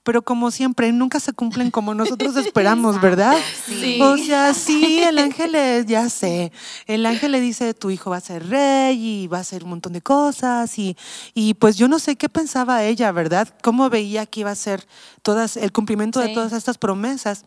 pero 0.04 0.22
como 0.22 0.52
siempre, 0.52 0.92
nunca 0.92 1.20
se 1.20 1.34
cumplen 1.34 1.72
como 1.72 1.94
nosotros 1.94 2.36
esperamos, 2.38 3.02
¿verdad? 3.02 3.36
Sí. 3.66 4.00
O 4.02 4.18
sea, 4.18 4.54
sí, 4.54 5.02
el 5.04 5.18
ángel, 5.18 5.52
le, 5.52 5.86
ya 5.86 6.10
sé, 6.10 6.52
el 6.88 7.06
ángel 7.06 7.32
le 7.32 7.42
dice, 7.42 7.74
tu 7.74 7.90
hijo 7.90 8.10
va 8.10 8.18
a 8.18 8.22
ser 8.22 8.48
rey 8.48 9.24
y 9.24 9.28
va 9.28 9.38
a 9.38 9.42
hacer 9.42 9.64
un 9.64 9.72
montón 9.72 9.94
de 9.94 10.02
cosas 10.02 10.78
y, 10.80 10.98
y 11.34 11.54
pues 11.56 11.78
yo 11.78 11.88
no 11.88 12.00
sé 12.00 12.16
qué 12.16 12.30
pensaba 12.30 12.84
ella, 12.84 13.12
¿verdad? 13.12 13.48
Cómo 13.62 13.90
veía 13.90 14.26
que 14.26 14.42
iba 14.42 14.52
a 14.52 14.56
ser 14.56 14.88
todas, 15.22 15.58
el 15.58 15.72
cumplimiento 15.72 16.20
de 16.20 16.30
todas 16.30 16.54
estas 16.54 16.78
promesas. 16.78 17.46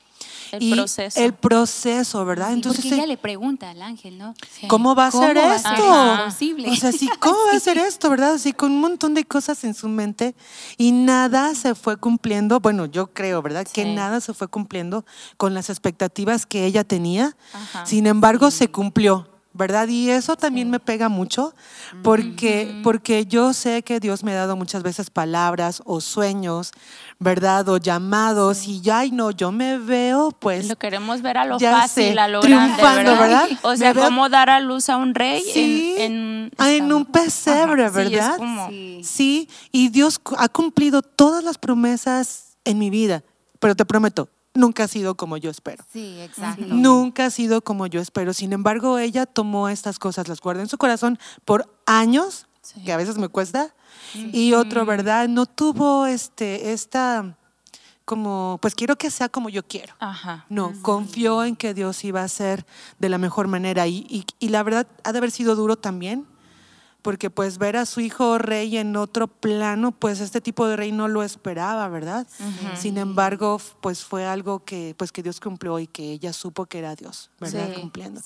El 0.52 0.70
proceso. 0.70 1.20
El 1.20 1.34
proceso, 1.34 2.24
¿verdad? 2.24 2.52
Entonces, 2.52 2.84
porque 2.84 2.96
ella 2.96 3.06
le 3.06 3.16
pregunta 3.16 3.70
al 3.70 3.82
ángel, 3.82 4.19
¿no? 4.19 4.34
¿Cómo 4.69 4.94
va 4.94 5.06
a 5.06 5.10
ser 5.10 5.36
esto? 5.36 5.72
O 5.72 6.76
sea, 6.76 6.92
sí, 6.92 7.08
¿cómo 7.20 7.38
va 7.50 7.56
a 7.56 7.60
ser 7.60 7.78
esto, 7.78 8.10
verdad? 8.10 8.34
Así 8.34 8.52
con 8.52 8.72
un 8.72 8.80
montón 8.80 9.14
de 9.14 9.24
cosas 9.24 9.64
en 9.64 9.74
su 9.74 9.88
mente 9.88 10.34
y 10.76 10.92
nada 10.92 11.54
se 11.54 11.74
fue 11.74 11.96
cumpliendo. 11.96 12.60
Bueno, 12.60 12.86
yo 12.86 13.12
creo, 13.12 13.42
¿verdad? 13.42 13.66
Que 13.66 13.84
nada 13.84 14.20
se 14.20 14.34
fue 14.34 14.48
cumpliendo 14.48 15.04
con 15.36 15.54
las 15.54 15.70
expectativas 15.70 16.46
que 16.46 16.66
ella 16.66 16.84
tenía. 16.84 17.36
Sin 17.84 18.06
embargo, 18.06 18.50
se 18.50 18.68
cumplió. 18.68 19.31
¿Verdad? 19.54 19.88
Y 19.88 20.10
eso 20.10 20.37
también 20.37 20.70
me 20.70 20.81
pega 20.81 21.08
mucho 21.08 21.54
porque, 22.02 22.81
porque 22.82 23.26
yo 23.26 23.52
sé 23.52 23.82
que 23.82 24.00
Dios 24.00 24.25
me 24.25 24.32
ha 24.32 24.37
dado 24.37 24.56
muchas 24.56 24.82
veces 24.82 25.10
palabras 25.10 25.82
o 25.84 26.00
sueños, 26.00 26.72
¿verdad? 27.19 27.69
O 27.69 27.76
llamados 27.76 28.66
y 28.66 28.81
ya, 28.81 29.04
no, 29.12 29.31
yo 29.31 29.52
me 29.52 29.78
veo 29.78 30.31
pues... 30.31 30.69
Lo 30.69 30.76
queremos 30.76 31.23
ver 31.23 31.38
a 31.38 31.44
lo 31.44 31.59
fácil, 31.59 32.18
a 32.18 32.28
lo 32.28 32.40
grande, 32.40 32.82
¿verdad? 32.82 33.49
O 33.62 33.76
sea, 33.76 33.94
cómo 33.94 34.28
dar 34.28 34.49
a 34.50 34.61
luz 34.61 34.88
a 34.88 34.97
un 34.97 35.14
rey 35.14 35.42
en, 35.97 36.50
en, 36.59 36.92
un 36.92 37.04
pesebre, 37.04 37.90
¿verdad? 37.90 38.38
sí, 39.02 39.49
y 39.71 39.88
Dios 39.88 40.21
ha 40.38 40.49
cumplido 40.49 41.02
todas 41.02 41.44
las 41.44 41.59
promesas 41.59 42.56
en 42.64 42.78
mi 42.78 42.90
vida, 42.90 43.23
pero 43.59 43.75
te 43.75 43.85
prometo, 43.85 44.28
nunca 44.54 44.85
ha 44.85 44.88
sido 44.88 45.16
como 45.16 45.37
yo 45.37 45.50
espero. 45.50 45.85
Sí, 45.92 46.21
exacto. 46.21 46.64
Nunca 46.68 47.26
ha 47.26 47.30
sido 47.30 47.62
como 47.62 47.87
yo 47.87 48.00
espero. 48.00 48.32
Sin 48.32 48.52
embargo, 48.52 48.99
ella 48.99 49.26
tomó 49.26 49.68
estas 49.68 49.99
cosas, 49.99 50.28
las 50.28 50.40
guardó 50.40 50.62
en 50.62 50.68
su 50.68 50.78
corazón 50.78 51.18
por 51.44 51.75
años, 51.87 52.47
que 52.85 52.92
a 52.92 52.97
veces 52.97 53.18
me 53.18 53.28
cuesta, 53.28 53.75
y 54.14 54.52
otro, 54.54 54.85
¿verdad? 54.87 55.28
No 55.28 55.47
tuvo 55.47 56.06
este, 56.06 56.73
esta 56.73 57.37
como, 58.04 58.59
pues 58.61 58.75
quiero 58.75 58.97
que 58.97 59.11
sea 59.11 59.28
como 59.28 59.49
yo 59.49 59.62
quiero. 59.66 59.94
Ajá. 59.99 60.44
No, 60.49 60.73
confió 60.82 61.44
en 61.44 61.56
que 61.56 61.73
Dios 61.73 62.04
iba 62.04 62.23
a 62.23 62.28
ser 62.28 62.66
de 62.99 63.09
la 63.09 63.18
mejor 63.18 63.49
manera 63.49 63.87
y, 63.87 64.06
y, 64.09 64.26
y 64.38 64.49
la 64.49 64.62
verdad 64.62 64.87
ha 65.04 65.12
de 65.12 65.18
haber 65.18 65.30
sido 65.30 65.54
duro 65.54 65.76
también 65.76 66.26
porque 67.02 67.30
pues 67.30 67.59
ver 67.59 67.76
a 67.76 67.85
su 67.85 68.00
hijo 68.00 68.38
rey 68.38 68.78
en 68.78 68.97
otro 68.97 69.26
plano, 69.26 69.90
pues 69.92 70.21
este 70.21 70.40
tipo 70.40 70.66
de 70.66 70.76
rey 70.76 70.92
no 70.92 71.09
lo 71.09 71.23
esperaba, 71.23 71.88
¿verdad? 71.88 72.26
Sin 72.76 72.97
embargo, 72.97 73.61
pues 73.80 74.04
fue 74.04 74.25
algo 74.26 74.64
que 74.64 74.94
pues 74.97 75.11
que 75.11 75.23
Dios 75.23 75.40
cumplió 75.40 75.78
y 75.80 75.88
que 75.88 76.12
ella 76.12 76.32
supo 76.32 76.66
que 76.66 76.78
era 76.78 76.94
Dios, 76.94 77.30
¿verdad? 77.40 77.75
Cumpliendo. 77.75 78.21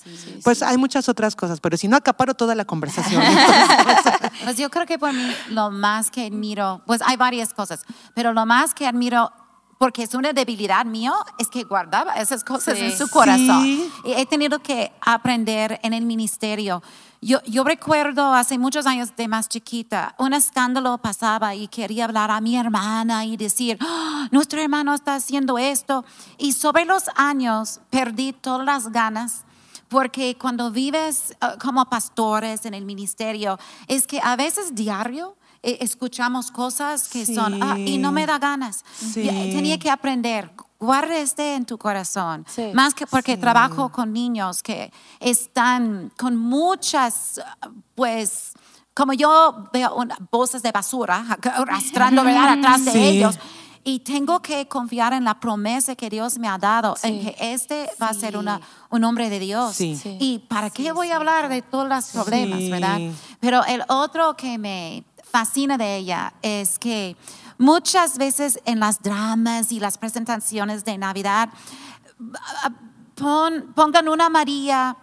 pues 0.44 0.62
hay 0.62 0.76
muchas 0.76 1.08
otras 1.08 1.34
cosas, 1.34 1.60
pero 1.60 1.76
si 1.76 1.88
no 1.88 1.96
acaparo 1.96 2.34
toda 2.34 2.54
la 2.54 2.66
conversación. 2.66 3.22
pues 4.44 4.56
yo 4.58 4.70
creo 4.70 4.86
que 4.86 4.98
por 4.98 5.12
mí 5.12 5.34
lo 5.50 5.70
más 5.70 6.10
que 6.10 6.26
admiro, 6.26 6.82
pues 6.86 7.00
hay 7.02 7.16
varias 7.16 7.54
cosas, 7.54 7.84
pero 8.14 8.32
lo 8.32 8.44
más 8.44 8.74
que 8.74 8.86
admiro 8.86 9.32
porque 9.78 10.02
es 10.02 10.14
una 10.14 10.32
debilidad 10.32 10.84
mío, 10.86 11.12
es 11.38 11.48
que 11.48 11.64
guardaba 11.64 12.14
esas 12.14 12.44
cosas 12.44 12.78
en 12.78 12.96
su 12.96 13.08
corazón. 13.08 13.62
Y 13.64 13.90
he 14.04 14.24
tenido 14.26 14.58
que 14.60 14.92
aprender 15.00 15.78
en 15.82 15.92
el 15.92 16.06
ministerio 16.06 16.82
yo, 17.26 17.42
yo, 17.44 17.64
recuerdo 17.64 18.32
hace 18.32 18.56
muchos 18.56 18.86
años 18.86 19.16
de 19.16 19.26
más 19.26 19.48
chiquita, 19.48 20.14
un 20.18 20.32
escándalo 20.32 20.96
pasaba 20.98 21.56
y 21.56 21.66
quería 21.66 22.04
hablar 22.04 22.30
a 22.30 22.40
mi 22.40 22.56
hermana 22.56 23.24
y 23.24 23.36
decir, 23.36 23.78
¡Ah! 23.80 24.28
nuestro 24.30 24.60
hermano 24.60 24.94
está 24.94 25.16
haciendo 25.16 25.58
esto. 25.58 26.04
Y 26.38 26.52
sobre 26.52 26.84
los 26.84 27.04
años 27.16 27.80
perdí 27.90 28.32
todas 28.32 28.64
las 28.64 28.92
ganas 28.92 29.44
porque 29.88 30.36
cuando 30.38 30.70
vives 30.70 31.36
ah, 31.40 31.56
como 31.60 31.84
pastores 31.86 32.64
en 32.64 32.74
el 32.74 32.84
ministerio, 32.84 33.58
es 33.88 34.06
que 34.06 34.20
a 34.22 34.36
veces 34.36 34.74
diario 34.74 35.36
eh, 35.62 35.78
escuchamos 35.80 36.52
cosas 36.52 37.08
que 37.08 37.26
son, 37.26 37.60
ah, 37.60 37.76
y 37.76 37.98
no 37.98 38.12
me 38.12 38.26
da 38.26 38.38
ganas. 38.38 38.84
Tenía 39.14 39.78
que 39.78 39.90
aprender 39.90 40.50
guarde 40.78 41.20
este 41.20 41.54
en 41.54 41.64
tu 41.64 41.78
corazón. 41.78 42.44
Más 42.74 42.94
que 42.94 43.06
porque 43.06 43.36
trabajo 43.36 43.90
con 43.90 44.12
niños 44.12 44.62
que 44.62 44.92
están 45.20 46.12
con 46.16 46.36
muchas, 46.36 47.40
pues, 47.94 48.52
como 48.94 49.12
yo 49.12 49.68
veo 49.72 50.06
voces 50.30 50.62
de 50.62 50.72
basura 50.72 51.24
arrastrando 51.42 52.22
atrás 52.22 52.84
de 52.84 53.08
ellos. 53.08 53.38
Y 53.84 54.00
tengo 54.00 54.40
que 54.40 54.66
confiar 54.66 55.12
en 55.12 55.22
la 55.22 55.38
promesa 55.38 55.94
que 55.94 56.10
Dios 56.10 56.38
me 56.38 56.48
ha 56.48 56.58
dado, 56.58 56.96
en 57.04 57.20
que 57.20 57.36
este 57.38 57.88
va 58.02 58.08
a 58.08 58.14
ser 58.14 58.36
una, 58.36 58.60
un 58.90 59.04
hombre 59.04 59.30
de 59.30 59.38
Dios. 59.38 59.80
Y 59.80 60.44
para 60.48 60.70
qué 60.70 60.90
voy 60.90 61.12
a 61.12 61.16
hablar 61.16 61.48
de 61.48 61.62
todos 61.62 61.88
los 61.88 62.06
problemas, 62.06 62.68
¿verdad? 62.68 62.98
Pero 63.38 63.64
el 63.64 63.84
otro 63.86 64.36
que 64.36 64.58
me 64.58 65.04
fascina 65.22 65.78
de 65.78 65.96
ella 65.98 66.32
es 66.42 66.80
que 66.80 67.16
muchas 67.58 68.18
veces 68.18 68.60
en 68.64 68.80
las 68.80 69.02
dramas 69.02 69.72
y 69.72 69.80
las 69.80 69.98
presentaciones 69.98 70.84
de 70.84 70.98
Navidad 70.98 71.48
pongan 73.16 74.08
una 74.08 74.28
María 74.28 74.96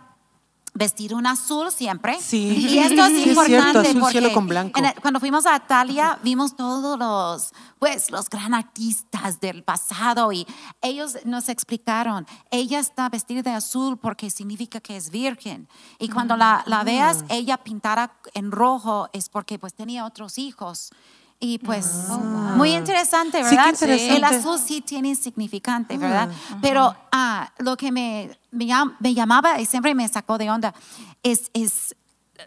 vestir 0.73 1.13
un 1.13 1.25
azul 1.27 1.71
siempre. 1.71 2.19
Sí. 2.19 2.67
Y 2.69 2.79
esto 2.79 3.05
es 3.05 3.27
importante 3.27 3.79
azul, 3.79 3.99
porque 3.99 4.19
cielo 4.19 4.33
con 4.33 4.47
blanco. 4.47 4.81
cuando 5.01 5.19
fuimos 5.19 5.45
a 5.45 5.55
Italia 5.55 6.19
vimos 6.23 6.55
todos 6.55 6.97
los, 6.97 7.53
pues, 7.79 8.09
los 8.09 8.29
gran 8.29 8.53
artistas 8.53 9.39
del 9.39 9.63
pasado 9.63 10.31
y 10.31 10.47
ellos 10.81 11.17
nos 11.25 11.49
explicaron, 11.49 12.25
ella 12.49 12.79
está 12.79 13.09
vestida 13.09 13.43
de 13.43 13.51
azul 13.51 13.97
porque 13.97 14.29
significa 14.29 14.79
que 14.79 14.97
es 14.97 15.09
virgen. 15.09 15.67
Y 15.99 16.09
cuando 16.09 16.35
la, 16.35 16.63
la 16.65 16.83
veas, 16.83 17.23
ah. 17.23 17.25
ella 17.29 17.57
pintada 17.57 18.13
en 18.33 18.51
rojo 18.51 19.09
es 19.13 19.29
porque 19.29 19.59
pues 19.59 19.73
tenía 19.73 20.05
otros 20.05 20.37
hijos. 20.37 20.91
Y 21.39 21.57
pues, 21.57 22.07
ah. 22.09 22.53
muy 22.55 22.73
interesante, 22.73 23.43
¿verdad? 23.43 23.75
El 23.81 24.23
azul 24.23 24.57
sí 24.57 24.81
tiene 24.81 25.15
significante, 25.15 25.97
¿verdad? 25.97 26.29
Ah, 26.31 26.57
Pero 26.61 26.95
ah, 27.11 27.51
lo 27.57 27.75
que 27.75 27.91
me, 27.91 28.37
me, 28.51 29.13
llamaba 29.13 29.59
y 29.59 29.65
siempre 29.65 29.93
me 29.93 30.07
sacó 30.07 30.37
de 30.37 30.49
onda 30.49 30.73
es, 31.21 31.51
es 31.53 31.95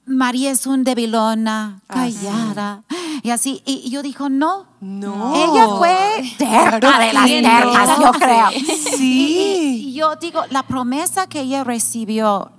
María 0.05 0.51
es 0.51 0.67
un 0.67 0.85
debilona, 0.85 1.81
callada. 1.87 2.83
Y 3.23 3.31
así, 3.31 3.63
y 3.65 3.91
yo 3.91 4.03
dijo, 4.03 4.29
no. 4.29 4.67
No. 4.81 5.35
Ella 5.35 5.69
fue 5.77 6.35
terca 6.39 6.99
de 6.99 7.13
las 7.13 7.27
tercas, 7.27 7.99
yo 7.99 8.13
creo. 8.13 8.51
Sí. 8.97 9.89
Y, 9.89 9.95
yo 9.95 10.17
digo, 10.17 10.43
la 10.51 10.63
promesa 10.63 11.27
que 11.27 11.41
ella 11.41 11.65
recibió, 11.65 12.53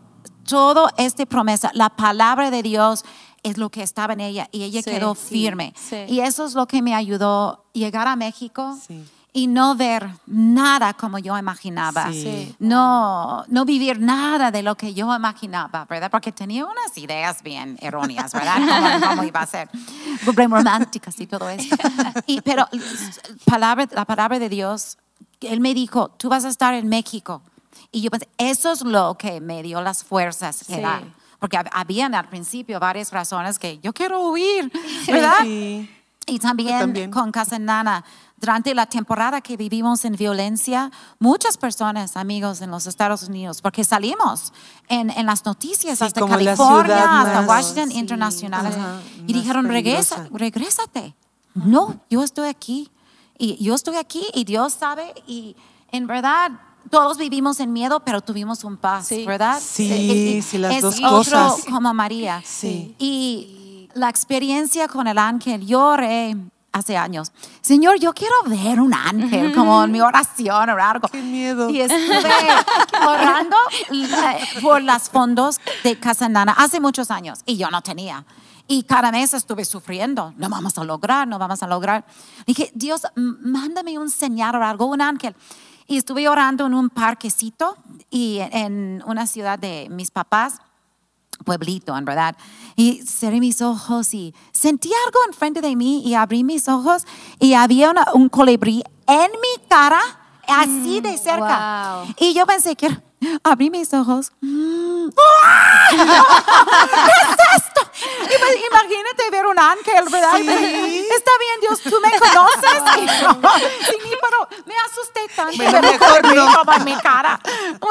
todo 0.47 0.89
esta 0.97 1.25
promesa, 1.25 1.71
la 1.73 1.89
palabra 1.89 2.51
de 2.51 2.63
Dios, 2.63 3.05
es 3.47 3.57
lo 3.57 3.69
que 3.69 3.83
estaba 3.83 4.13
en 4.13 4.21
ella 4.21 4.49
y 4.51 4.63
ella 4.63 4.83
quedó 4.83 5.15
firme. 5.15 5.73
Y 6.07 6.19
eso 6.19 6.45
es 6.45 6.53
lo 6.53 6.67
que 6.67 6.81
me 6.81 6.95
ayudó 6.95 7.49
a 7.49 7.59
llegar 7.73 8.07
a 8.07 8.15
México. 8.15 8.77
Y 9.33 9.45
no 9.45 9.75
ver 9.75 10.09
nada 10.25 10.93
como 10.93 11.19
yo 11.19 11.37
imaginaba. 11.37 12.09
No, 12.57 13.45
no 13.47 13.65
vivir 13.65 13.99
nada 13.99 14.49
de 14.49 14.63
lo 14.63 14.75
que 14.75 14.95
yo 14.95 15.15
imaginaba, 15.15 15.85
¿verdad? 15.85 16.09
Porque 16.09 16.31
tenía 16.31 16.65
unas 16.65 16.97
ideas 16.97 17.43
bien 17.43 17.77
erróneas, 17.79 18.33
¿verdad? 18.33 18.99
Cómo, 19.09 19.23
iba 19.23 19.41
a 19.41 19.45
ser. 19.45 19.69
románticas 20.25 21.19
y 21.19 21.27
todo 21.27 21.49
eso. 21.49 21.75
Y, 22.25 22.41
pero 22.41 22.67
palabra, 23.45 23.87
la 23.91 24.05
palabra 24.05 24.39
de 24.39 24.49
Dios, 24.49 24.97
Él 25.41 25.59
me 25.59 25.75
dijo, 25.75 26.09
tú 26.17 26.29
vas 26.29 26.43
a 26.45 26.49
estar 26.49 26.73
en 26.73 26.89
México. 26.89 27.43
Y 27.91 28.01
yo 28.01 28.09
pensé, 28.09 28.27
eso 28.37 28.71
es 28.71 28.81
lo 28.81 29.17
que 29.19 29.39
me 29.39 29.61
dio 29.61 29.81
las 29.81 30.03
fuerzas 30.03 30.63
que 30.65 30.83
porque 31.39 31.57
habían 31.71 32.15
al 32.15 32.27
principio 32.27 32.79
varias 32.79 33.11
razones 33.11 33.59
que 33.59 33.79
yo 33.79 33.93
quiero 33.93 34.29
huir, 34.29 34.71
¿verdad? 35.07 35.45
Y 36.29 36.39
también, 36.39 37.09
con 37.09 37.31
Casa 37.31 37.57
Nana, 37.57 38.03
durante 38.35 38.75
la 38.75 38.85
temporada 38.85 39.39
que 39.39 39.55
vivimos 39.55 40.03
en 40.03 40.13
violencia, 40.13 40.91
muchas 41.19 41.57
personas, 41.57 42.17
amigos 42.17 42.61
en 42.61 42.69
los 42.69 42.85
Estados 42.85 43.23
Unidos, 43.23 43.61
porque 43.61 43.85
salimos 43.85 44.51
en, 44.89 45.09
en 45.09 45.25
las 45.25 45.45
noticias 45.45 46.01
hasta 46.01 46.27
California, 46.27 47.21
hasta 47.21 47.41
Washington 47.41 47.91
Internacionales, 47.93 48.75
y 49.25 49.31
dijeron, 49.31 49.67
regresa, 49.67 50.27
regrésate. 50.31 51.15
No, 51.55 52.01
yo 52.09 52.23
estoy 52.23 52.49
aquí. 52.49 52.91
Y 53.39 53.63
yo 53.63 53.75
estoy 53.75 53.97
aquí 53.97 54.25
y 54.33 54.45
Dios 54.45 54.73
sabe 54.73 55.13
y 55.27 55.55
en 55.91 56.07
verdad 56.07 56.51
todos 56.89 57.17
vivimos 57.17 57.59
en 57.59 57.73
miedo, 57.73 58.01
pero 58.01 58.21
tuvimos 58.21 58.63
un 58.63 58.77
paz, 58.77 59.09
¿verdad? 59.25 59.59
Sí, 59.61 59.91
eh, 59.91 60.37
eh, 60.37 60.41
sí, 60.41 60.57
las 60.57 60.75
es 60.75 60.81
dos 60.81 60.95
otro 60.97 61.09
cosas. 61.09 61.65
como 61.65 61.93
María. 61.93 62.41
Sí. 62.45 62.95
Y 62.99 63.89
la 63.93 64.09
experiencia 64.09 64.87
con 64.87 65.07
el 65.07 65.17
ángel, 65.17 65.65
lloré 65.65 66.35
hace 66.71 66.95
años. 66.95 67.31
Señor, 67.61 67.99
yo 67.99 68.13
quiero 68.13 68.35
ver 68.45 68.79
un 68.79 68.93
ángel, 68.93 69.53
como 69.53 69.83
en 69.83 69.91
mi 69.91 70.01
oración 70.01 70.69
o 70.69 70.77
algo. 70.77 71.07
Qué 71.07 71.21
miedo. 71.21 71.69
Y 71.69 71.81
estuve 71.81 72.31
orando 73.07 73.57
por 74.61 74.81
los 74.81 75.09
fondos 75.09 75.59
de 75.83 75.99
Casa 75.99 76.29
Nana 76.29 76.53
hace 76.57 76.79
muchos 76.79 77.11
años 77.11 77.39
y 77.45 77.57
yo 77.57 77.69
no 77.71 77.81
tenía. 77.81 78.25
Y 78.69 78.83
cada 78.83 79.11
mes 79.11 79.33
estuve 79.33 79.63
sufriendo. 79.63 80.33
No 80.35 80.49
vamos 80.49 80.77
a 80.77 80.83
lograr, 80.83 81.27
no 81.27 81.39
vamos 81.39 81.63
a 81.63 81.67
lograr. 81.67 82.05
Dije, 82.45 82.69
Dios, 82.75 83.03
mándame 83.15 83.97
un 83.97 84.09
señal 84.09 84.55
o 84.57 84.63
algo, 84.63 84.87
un 84.87 85.01
ángel. 85.01 85.35
Y 85.87 85.97
estuve 85.97 86.27
orando 86.27 86.65
en 86.65 86.73
un 86.73 86.89
parquecito 86.89 87.77
y 88.09 88.39
en 88.51 89.01
una 89.05 89.25
ciudad 89.25 89.57
de 89.57 89.87
mis 89.89 90.11
papás, 90.11 90.59
pueblito, 91.45 91.97
en 91.97 92.05
verdad. 92.05 92.35
Y 92.75 93.01
cerré 93.05 93.39
mis 93.39 93.61
ojos 93.61 94.13
y 94.13 94.35
sentí 94.51 94.91
algo 95.05 95.19
enfrente 95.27 95.61
de 95.61 95.75
mí 95.75 96.01
y 96.05 96.13
abrí 96.13 96.43
mis 96.43 96.67
ojos 96.67 97.03
y 97.39 97.53
había 97.53 97.93
un 98.13 98.29
colibrí 98.29 98.83
en 99.07 99.31
mi 99.31 99.67
cara, 99.69 100.01
así 100.47 100.99
de 101.01 101.17
cerca. 101.17 102.03
Y 102.19 102.33
yo 102.33 102.45
pensé 102.45 102.75
que 102.75 102.89
abrí 103.43 103.69
mis 103.69 103.93
ojos. 103.93 104.31
¿Qué 104.41 104.47
es 105.95 106.03
esto? 107.55 107.81
Pues, 108.47 108.57
imagínate 108.69 109.29
ver 109.31 109.45
un 109.45 109.59
ángel, 109.59 110.05
¿verdad? 110.11 110.39
Está 110.39 111.31
bien, 111.39 111.61
Dios, 111.61 111.81
tú 111.81 111.95
me 112.01 112.11
conoces. 112.17 112.83
sí, 113.89 113.95
pero 114.21 114.47
me 114.65 114.75
asusté 114.77 115.27
tanto. 115.35 115.57
Pero 115.57 115.81
mejor 115.81 116.35
no. 116.65 116.73
en 116.73 116.83
mi 116.83 116.95
cara. 116.97 117.39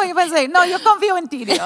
Uy, 0.01 0.15
pensé, 0.15 0.49
no, 0.49 0.65
yo 0.65 0.83
confío 0.83 1.17
en 1.17 1.29
ti, 1.29 1.45
Dios. 1.45 1.61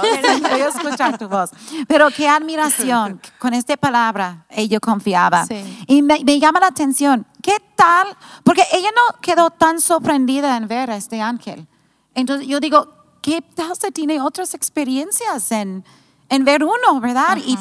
Voy 0.51 0.61
a 0.61 0.69
escuchar 0.69 1.19
tu 1.19 1.29
voz. 1.29 1.51
Pero 1.87 2.11
qué 2.11 2.29
admiración. 2.29 3.21
Con 3.39 3.55
esta 3.55 3.77
palabra, 3.77 4.47
ella 4.51 4.81
confiaba. 4.81 5.47
Y 5.87 6.03
me, 6.03 6.23
me 6.25 6.39
llama 6.39 6.61
la 6.61 6.69
atención. 6.69 7.27
¿Qué 7.43 7.59
tal? 7.75 8.17
Porque 8.45 8.65
ella 8.73 8.91
no 8.95 9.21
quedó 9.21 9.51
tan 9.51 9.81
sorprendida 9.81 10.57
en 10.57 10.69
ver 10.69 10.91
a 10.91 10.97
este 10.97 11.21
ángel. 11.21 11.67
Entonces 12.15 12.47
yo 12.47 12.61
digo, 12.61 13.00
¿qué 13.21 13.43
tal 13.43 13.77
se 13.77 13.91
tiene 13.91 14.21
otras 14.21 14.55
experiencias 14.55 15.53
en, 15.53 15.85
en 16.29 16.45
ver 16.45 16.65
uno, 16.65 17.01
verdad? 17.01 17.39
y, 17.45 17.57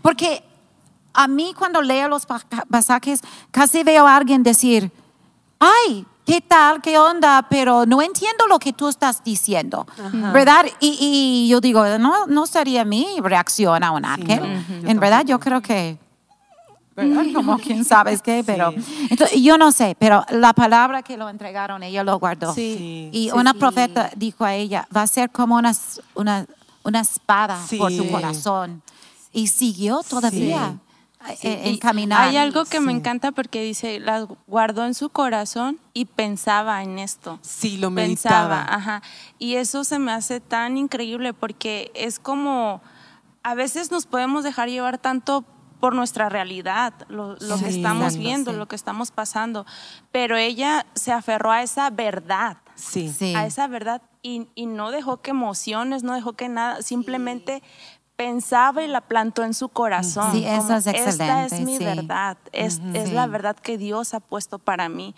porque 0.00 0.44
a 1.14 1.28
mí 1.28 1.54
cuando 1.56 1.82
leo 1.82 2.08
los 2.08 2.26
pasajes, 2.70 3.20
casi 3.50 3.82
veo 3.82 4.06
a 4.06 4.16
alguien 4.16 4.42
decir, 4.42 4.90
ay, 5.58 6.06
¿qué 6.24 6.40
tal? 6.40 6.80
¿Qué 6.80 6.98
onda? 6.98 7.46
Pero 7.48 7.86
no 7.86 8.02
entiendo 8.02 8.46
lo 8.46 8.58
que 8.58 8.72
tú 8.72 8.88
estás 8.88 9.22
diciendo, 9.22 9.86
¿verdad? 10.32 10.66
Y, 10.80 10.98
y, 11.00 11.48
yo 11.48 11.60
digo, 11.60 11.98
no, 11.98 12.26
no 12.26 12.46
sería 12.46 12.84
mi 12.84 13.06
reacción 13.20 13.82
a 13.84 13.90
un 13.90 14.04
ángel. 14.04 14.64
en 14.86 15.00
verdad, 15.00 15.24
yo 15.24 15.38
creo 15.38 15.60
que 15.60 15.98
¿verdad? 16.96 17.24
Como 17.34 17.58
quién 17.58 17.84
sabe 17.84 18.18
qué, 18.18 18.42
pero 18.44 18.72
entonces, 19.10 19.40
yo 19.40 19.58
no 19.58 19.72
sé, 19.72 19.96
pero 19.98 20.24
la 20.30 20.52
palabra 20.52 21.02
que 21.02 21.16
lo 21.16 21.28
entregaron, 21.28 21.82
ella 21.82 22.04
lo 22.04 22.18
guardó. 22.18 22.54
Sí, 22.54 23.10
y 23.12 23.30
una 23.30 23.54
profeta 23.54 24.10
dijo 24.16 24.44
a 24.44 24.54
ella, 24.54 24.86
va 24.94 25.02
a 25.02 25.06
ser 25.06 25.30
como 25.30 25.56
una, 25.56 25.72
una, 26.14 26.46
una 26.82 27.00
espada 27.00 27.60
por 27.78 27.92
tu 27.92 28.10
corazón. 28.10 28.82
Y 29.32 29.46
siguió 29.46 30.02
todavía. 30.08 30.78
En, 31.40 31.78
caminar. 31.78 32.28
Hay 32.28 32.36
algo 32.36 32.64
que 32.64 32.80
me 32.80 32.90
encanta 32.90 33.30
porque 33.30 33.62
dice, 33.62 34.00
la 34.00 34.26
guardó 34.48 34.84
en 34.84 34.94
su 34.94 35.08
corazón 35.08 35.78
y 35.94 36.06
pensaba 36.06 36.82
en 36.82 36.98
esto. 36.98 37.38
Sí, 37.42 37.76
lo 37.76 37.90
meditaba. 37.90 38.58
Pensaba, 38.58 38.74
ajá. 38.74 39.02
Y 39.38 39.54
eso 39.54 39.84
se 39.84 40.00
me 40.00 40.10
hace 40.10 40.40
tan 40.40 40.76
increíble 40.76 41.32
porque 41.32 41.92
es 41.94 42.18
como, 42.18 42.82
a 43.44 43.54
veces 43.54 43.92
nos 43.92 44.06
podemos 44.06 44.42
dejar 44.42 44.68
llevar 44.68 44.98
tanto 44.98 45.44
por 45.82 45.96
nuestra 45.96 46.28
realidad, 46.28 46.94
lo, 47.08 47.36
que 47.36 47.68
estamos 47.68 48.16
viendo, 48.16 48.52
lo 48.52 48.68
que 48.68 48.76
estamos 48.76 49.10
pasando. 49.10 49.66
Pero 50.12 50.36
ella 50.36 50.86
se 50.94 51.10
aferró 51.10 51.50
a 51.50 51.64
esa 51.64 51.90
verdad, 51.90 52.58
sí. 52.76 53.34
a 53.34 53.46
esa 53.46 53.66
verdad 53.66 54.00
y, 54.22 54.46
no 54.64 54.92
dejó 54.92 55.22
que 55.22 55.32
emociones, 55.32 56.04
no 56.04 56.14
dejó 56.14 56.34
que 56.34 56.48
nada, 56.48 56.82
simplemente 56.82 57.64
pensaba 58.14 58.84
y 58.84 58.86
la 58.86 59.00
plantó 59.00 59.42
en 59.42 59.54
su 59.54 59.70
corazón. 59.70 60.30
Sí, 60.30 60.44
eso 60.46 60.76
es 60.76 60.86
excelente. 60.86 61.24
Esta 61.24 61.46
es 61.46 61.60
mi 61.62 61.78
verdad, 61.78 62.38
es, 62.52 62.80
es 62.94 63.10
la 63.12 63.26
verdad 63.26 63.56
que 63.56 63.76
Dios 63.76 64.14
ha 64.14 64.20
puesto 64.20 64.60
para 64.60 64.88
mí. 64.88 65.16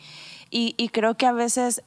Y, 0.48 0.72
y 0.78 0.88
creo 0.88 1.14
que 1.18 1.26
a 1.26 1.32
veces 1.32 1.84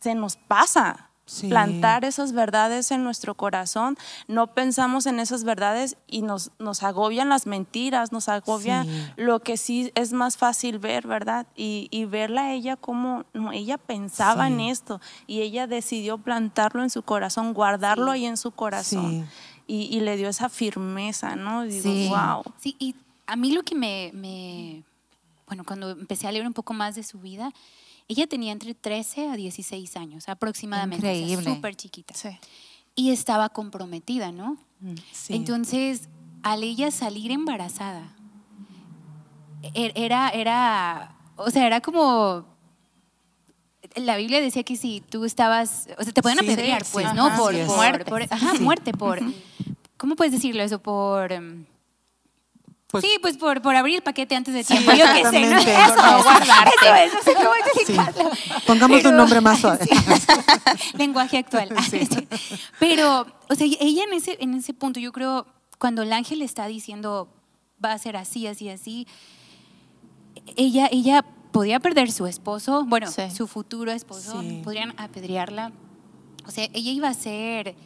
se 0.00 0.16
nos 0.16 0.34
pasa 0.34 1.09
plantar 1.48 2.04
esas 2.04 2.32
verdades 2.32 2.90
en 2.90 3.04
nuestro 3.04 3.34
corazón, 3.34 3.96
no 4.26 4.48
pensamos 4.48 5.06
en 5.06 5.20
esas 5.20 5.44
verdades 5.44 5.96
y 6.06 6.22
nos, 6.22 6.50
nos 6.58 6.82
agobian 6.82 7.28
las 7.28 7.46
mentiras, 7.46 8.12
nos 8.12 8.28
agobia 8.28 8.86
lo 9.16 9.40
que 9.40 9.56
sí 9.56 9.92
es 9.94 10.12
más 10.12 10.36
fácil 10.36 10.78
ver, 10.78 11.06
¿verdad? 11.06 11.46
Y, 11.54 11.88
y 11.90 12.04
verla 12.04 12.42
a 12.42 12.52
ella 12.52 12.76
como 12.76 13.24
no, 13.32 13.52
ella 13.52 13.78
pensaba 13.78 14.48
en 14.48 14.60
esto 14.60 15.00
y 15.26 15.40
ella 15.40 15.66
decidió 15.66 16.18
plantarlo 16.18 16.82
en 16.82 16.90
su 16.90 17.02
corazón, 17.02 17.54
guardarlo 17.54 18.10
ahí 18.10 18.26
en 18.26 18.36
su 18.36 18.50
corazón. 18.50 19.28
Y, 19.66 19.82
y, 19.96 20.00
le 20.00 20.16
dio 20.16 20.28
esa 20.28 20.48
firmeza, 20.48 21.36
¿no? 21.36 21.64
Y 21.64 21.80
digo, 21.80 22.16
wow. 22.16 22.42
Sí, 22.58 22.74
y 22.80 22.96
a 23.28 23.36
mí 23.36 23.52
lo 23.52 23.62
que 23.62 23.76
me, 23.76 24.10
me, 24.12 24.82
bueno, 25.46 25.62
cuando 25.64 25.90
empecé 25.90 26.26
a 26.26 26.32
leer 26.32 26.44
un 26.44 26.52
poco 26.52 26.74
más 26.74 26.96
de 26.96 27.04
su 27.04 27.20
vida, 27.20 27.52
ella 28.10 28.26
tenía 28.26 28.50
entre 28.50 28.74
13 28.74 29.28
a 29.28 29.36
16 29.36 29.96
años 29.96 30.28
aproximadamente. 30.28 31.06
Increíble. 31.06 31.54
Súper 31.54 31.76
chiquita. 31.76 32.12
Sí. 32.14 32.30
Y 32.96 33.10
estaba 33.10 33.50
comprometida, 33.50 34.32
¿no? 34.32 34.56
Mm, 34.80 34.94
sí. 35.12 35.34
Entonces, 35.36 36.08
al 36.42 36.64
ella 36.64 36.90
salir 36.90 37.30
embarazada, 37.30 38.12
er, 39.74 39.92
era, 39.94 40.30
era, 40.30 41.16
o 41.36 41.52
sea, 41.52 41.68
era 41.68 41.80
como 41.80 42.44
la 43.94 44.16
Biblia 44.16 44.40
decía 44.40 44.64
que 44.64 44.76
si 44.76 45.02
tú 45.08 45.24
estabas, 45.24 45.86
o 45.96 46.02
sea, 46.02 46.12
te 46.12 46.20
pueden 46.20 46.40
apedrear, 46.40 46.82
pues, 46.92 47.14
¿no? 47.14 47.30
por, 47.36 47.54
muerte. 47.54 48.28
ajá, 48.28 48.54
muerte, 48.54 48.92
por, 48.92 49.20
¿cómo 49.96 50.16
puedes 50.16 50.32
decirlo 50.32 50.64
eso? 50.64 50.80
Por, 50.80 51.30
em, 51.30 51.64
pues 52.90 53.04
sí, 53.04 53.10
pues 53.20 53.36
por, 53.36 53.62
por 53.62 53.76
abrir 53.76 53.96
el 53.96 54.02
paquete 54.02 54.34
antes 54.34 54.52
de 54.52 54.64
tiempo. 54.64 54.90
Yo 54.92 55.04
qué 55.14 55.24
sé, 55.30 55.46
¿no? 55.46 55.58
Eso, 55.58 55.68
eso 55.68 56.94
es, 56.94 57.14
no 57.14 57.22
sé 57.22 57.34
cómo 57.34 57.50
explicarlo. 57.54 58.30
Pongamos 58.66 59.04
un 59.04 59.16
nombre 59.16 59.40
más 59.40 59.60
suave. 59.60 59.86
Lenguaje 60.94 61.38
actual. 61.38 61.68
Pero, 62.80 63.26
o 63.48 63.54
sea, 63.54 63.66
ella 63.66 64.04
en 64.04 64.12
ese, 64.12 64.36
en 64.40 64.54
ese 64.54 64.74
punto, 64.74 64.98
yo 64.98 65.12
creo, 65.12 65.46
cuando 65.78 66.02
el 66.02 66.12
ángel 66.12 66.42
está 66.42 66.66
diciendo 66.66 67.28
va 67.82 67.92
a 67.92 67.98
ser 67.98 68.16
así, 68.16 68.46
así, 68.46 68.68
así, 68.68 69.06
ella, 70.56 70.88
ella 70.90 71.24
podía 71.52 71.80
perder 71.80 72.10
su 72.10 72.26
esposo, 72.26 72.84
bueno, 72.84 73.06
su 73.34 73.46
futuro 73.46 73.92
esposo, 73.92 74.42
podrían 74.64 74.94
apedrearla. 74.96 75.72
O 76.46 76.50
sea, 76.50 76.64
ella 76.72 76.90
iba 76.90 77.08
a 77.08 77.14
ser 77.14 77.76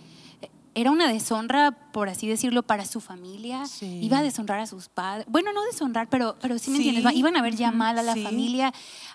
era 0.75 0.91
una 0.91 1.09
deshonra, 1.09 1.71
por 1.93 2.09
así 2.09 2.27
decirlo, 2.27 2.63
para 2.63 2.85
su 2.85 3.01
familia. 3.01 3.65
Iba 3.81 4.19
a 4.19 4.23
deshonrar 4.23 4.61
a 4.61 4.67
sus 4.67 4.89
padres. 4.89 5.27
Bueno, 5.29 5.53
no 5.53 5.65
deshonrar, 5.65 6.09
pero, 6.09 6.37
pero 6.41 6.59
sí 6.59 6.71
me 6.71 6.79
entiendes. 6.79 7.15
Iban 7.15 7.37
a 7.37 7.43
ver 7.43 7.55
ya 7.55 7.71
mal 7.71 7.99
a 7.99 8.03
la 8.03 8.17
familia. 8.17 8.73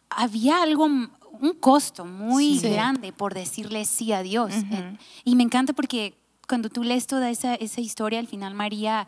Había 0.09 0.61
algo, 0.61 0.85
un 0.85 1.53
costo 1.59 2.05
muy 2.05 2.59
grande 2.59 3.11
por 3.11 3.33
decirle 3.33 3.85
sí 3.85 4.13
a 4.13 4.23
Dios. 4.23 4.53
Eh, 4.53 4.97
y 5.25 5.35
me 5.35 5.43
encanta 5.43 5.73
porque 5.73 6.17
cuando 6.47 6.69
tú 6.69 6.83
lees 6.83 7.07
toda 7.07 7.29
esa, 7.29 7.55
esa 7.55 7.81
historia, 7.81 8.19
al 8.19 8.27
final 8.27 8.53
María 8.53 9.07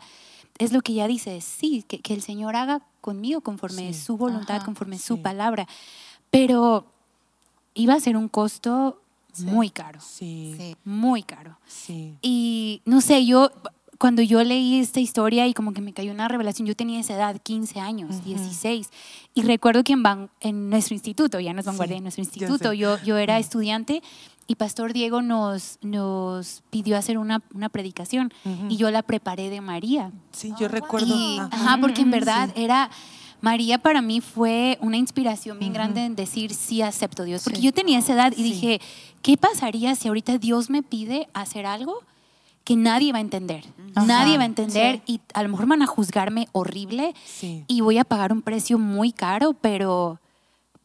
es 0.58 0.72
lo 0.72 0.82
que 0.82 0.92
ella 0.92 1.08
dice, 1.08 1.40
sí, 1.40 1.84
que, 1.88 2.00
que 2.00 2.14
el 2.14 2.22
Señor 2.22 2.56
haga 2.56 2.82
conmigo 3.00 3.40
conforme 3.40 3.94
su 3.94 4.16
voluntad, 4.16 4.62
conforme 4.62 4.98
su 4.98 5.22
palabra. 5.22 5.66
Pero 6.30 6.86
iba 7.74 7.94
a 7.94 8.00
ser 8.00 8.16
un 8.16 8.28
costo 8.28 9.02
muy 9.38 9.70
caro. 9.70 10.00
Sí. 10.00 10.76
Muy 10.84 11.22
caro. 11.22 11.58
Sí. 11.66 12.16
Y 12.22 12.82
no 12.84 13.00
sé, 13.00 13.24
yo 13.26 13.50
cuando 14.02 14.20
yo 14.20 14.42
leí 14.42 14.80
esta 14.80 14.98
historia 14.98 15.46
y 15.46 15.54
como 15.54 15.72
que 15.72 15.80
me 15.80 15.92
cayó 15.92 16.10
una 16.10 16.26
revelación, 16.26 16.66
yo 16.66 16.74
tenía 16.74 16.98
esa 16.98 17.14
edad, 17.14 17.40
15 17.40 17.78
años, 17.78 18.24
16, 18.24 18.90
y 19.32 19.42
recuerdo 19.42 19.84
que 19.84 19.92
en, 19.92 20.02
en 20.40 20.70
nuestro 20.70 20.94
instituto, 20.94 21.38
ya 21.38 21.52
no 21.52 21.60
es 21.60 21.66
vanguardia, 21.66 21.98
en 21.98 22.02
nuestro 22.02 22.24
instituto, 22.24 22.72
yo, 22.72 23.00
yo, 23.04 23.16
era 23.16 23.38
estudiante 23.38 24.02
y 24.48 24.56
Pastor 24.56 24.92
Diego 24.92 25.22
nos, 25.22 25.78
nos 25.82 26.64
pidió 26.70 26.96
hacer 26.98 27.16
una, 27.16 27.42
una 27.54 27.68
predicación 27.68 28.32
y 28.68 28.76
yo 28.76 28.90
la 28.90 29.04
preparé 29.04 29.50
de 29.50 29.60
María. 29.60 30.10
Sí, 30.32 30.52
yo 30.58 30.66
recuerdo. 30.66 31.14
ajá, 31.52 31.78
porque 31.80 32.02
en 32.02 32.10
verdad 32.10 32.50
era 32.56 32.90
María 33.42 33.78
para 33.78 34.00
mí 34.00 34.20
fue 34.20 34.78
una 34.80 34.96
inspiración 34.96 35.58
bien 35.58 35.72
grande 35.72 36.04
en 36.04 36.14
decir 36.14 36.54
sí 36.54 36.80
acepto 36.80 37.24
Dios, 37.24 37.42
porque 37.42 37.60
yo 37.60 37.72
tenía 37.72 37.98
esa 37.98 38.12
edad 38.14 38.32
y 38.36 38.44
dije, 38.44 38.80
¿qué 39.20 39.36
pasaría 39.36 39.96
si 39.96 40.08
ahorita 40.08 40.38
Dios 40.38 40.70
me 40.70 40.82
pide 40.82 41.28
hacer 41.34 41.66
algo 41.66 41.98
que 42.62 42.76
nadie 42.76 43.12
va 43.12 43.18
a 43.18 43.20
entender? 43.20 43.64
nadie 43.94 44.36
va 44.36 44.44
a 44.44 44.46
entender 44.46 45.02
y 45.06 45.20
a 45.34 45.42
lo 45.42 45.48
mejor 45.48 45.66
van 45.66 45.82
a 45.82 45.86
juzgarme 45.86 46.46
horrible 46.52 47.14
y 47.66 47.80
voy 47.80 47.98
a 47.98 48.04
pagar 48.04 48.32
un 48.32 48.42
precio 48.42 48.78
muy 48.78 49.10
caro, 49.12 49.54
pero 49.54 50.20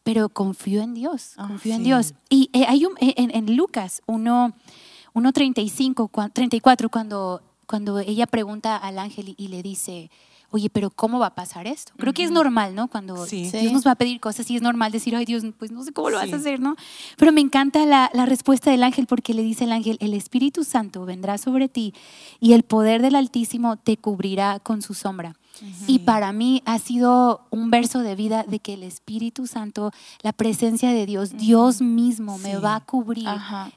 pero 0.04 0.30
confío 0.30 0.82
en 0.82 0.94
Dios, 0.94 1.34
ah, 1.36 1.48
confío 1.50 1.76
en 1.76 1.84
Dios. 1.84 2.14
Y 2.30 2.50
eh, 2.54 2.64
hay 2.66 2.86
un, 2.86 2.94
eh, 3.02 3.14
en, 3.18 3.58
Lucas 3.58 4.02
1.35, 4.08 6.32
34, 6.32 6.90
cuando, 6.90 7.42
cuando 7.66 8.00
ella 8.00 8.26
pregunta 8.26 8.78
al 8.78 9.00
ángel 9.00 9.36
y 9.38 9.50
le 9.50 9.62
dice, 9.62 10.10
oye, 10.52 10.70
pero 10.70 10.90
¿cómo 10.90 11.20
va 11.20 11.28
a 11.28 11.36
pasar 11.36 11.68
esto? 11.68 11.94
Creo 11.98 12.14
que 12.14 12.24
es 12.24 12.32
normal, 12.32 12.76
¿no? 12.76 12.88
Cuando 12.88 13.26
Dios 13.26 13.72
nos 13.72 13.86
va 13.86 13.92
a 13.92 13.96
pedir 13.96 14.20
cosas 14.20 14.50
y 14.50 14.56
es 14.56 14.62
normal 14.62 14.92
decir, 14.92 15.16
ay 15.16 15.26
Dios, 15.26 15.44
pues 15.58 15.72
no 15.72 15.84
sé 15.84 15.92
cómo 15.92 16.10
lo 16.10 16.18
vas 16.18 16.32
a 16.32 16.38
hacer, 16.38 16.60
¿no? 16.60 16.76
Pero 17.18 17.32
me 17.32 17.42
encanta 17.42 17.86
la, 17.86 18.10
la, 18.14 18.26
respuesta 18.26 18.72
del 18.72 18.84
ángel 18.84 19.08
porque 19.08 19.34
le 19.34 19.44
dice 19.44 19.66
el 19.66 19.72
ángel, 19.72 19.98
el 20.00 20.14
Espíritu 20.14 20.64
Santo 20.64 21.06
vendrá 21.06 21.38
sobre 21.38 21.68
ti 21.68 21.94
y 22.40 22.54
el 22.54 22.64
poder 22.64 23.02
del 23.02 23.16
Altísimo 23.16 23.78
te 23.78 23.98
cubrirá 23.98 24.60
con 24.60 24.82
su 24.82 24.94
sombra. 24.94 25.36
Y 25.88 26.00
para 26.00 26.32
mí 26.34 26.62
ha 26.66 26.80
sido 26.80 27.42
un 27.50 27.70
verso 27.70 28.00
de 28.00 28.16
vida 28.16 28.44
de 28.48 28.60
que 28.60 28.74
el 28.74 28.84
Espíritu 28.84 29.48
Santo, 29.48 29.92
la 30.22 30.34
presencia 30.34 30.92
de 30.92 31.06
Dios, 31.06 31.38
Dios 31.38 31.82
mismo 31.82 32.38
me 32.38 32.58
va 32.58 32.76
a 32.76 32.80
cubrir 32.82 33.28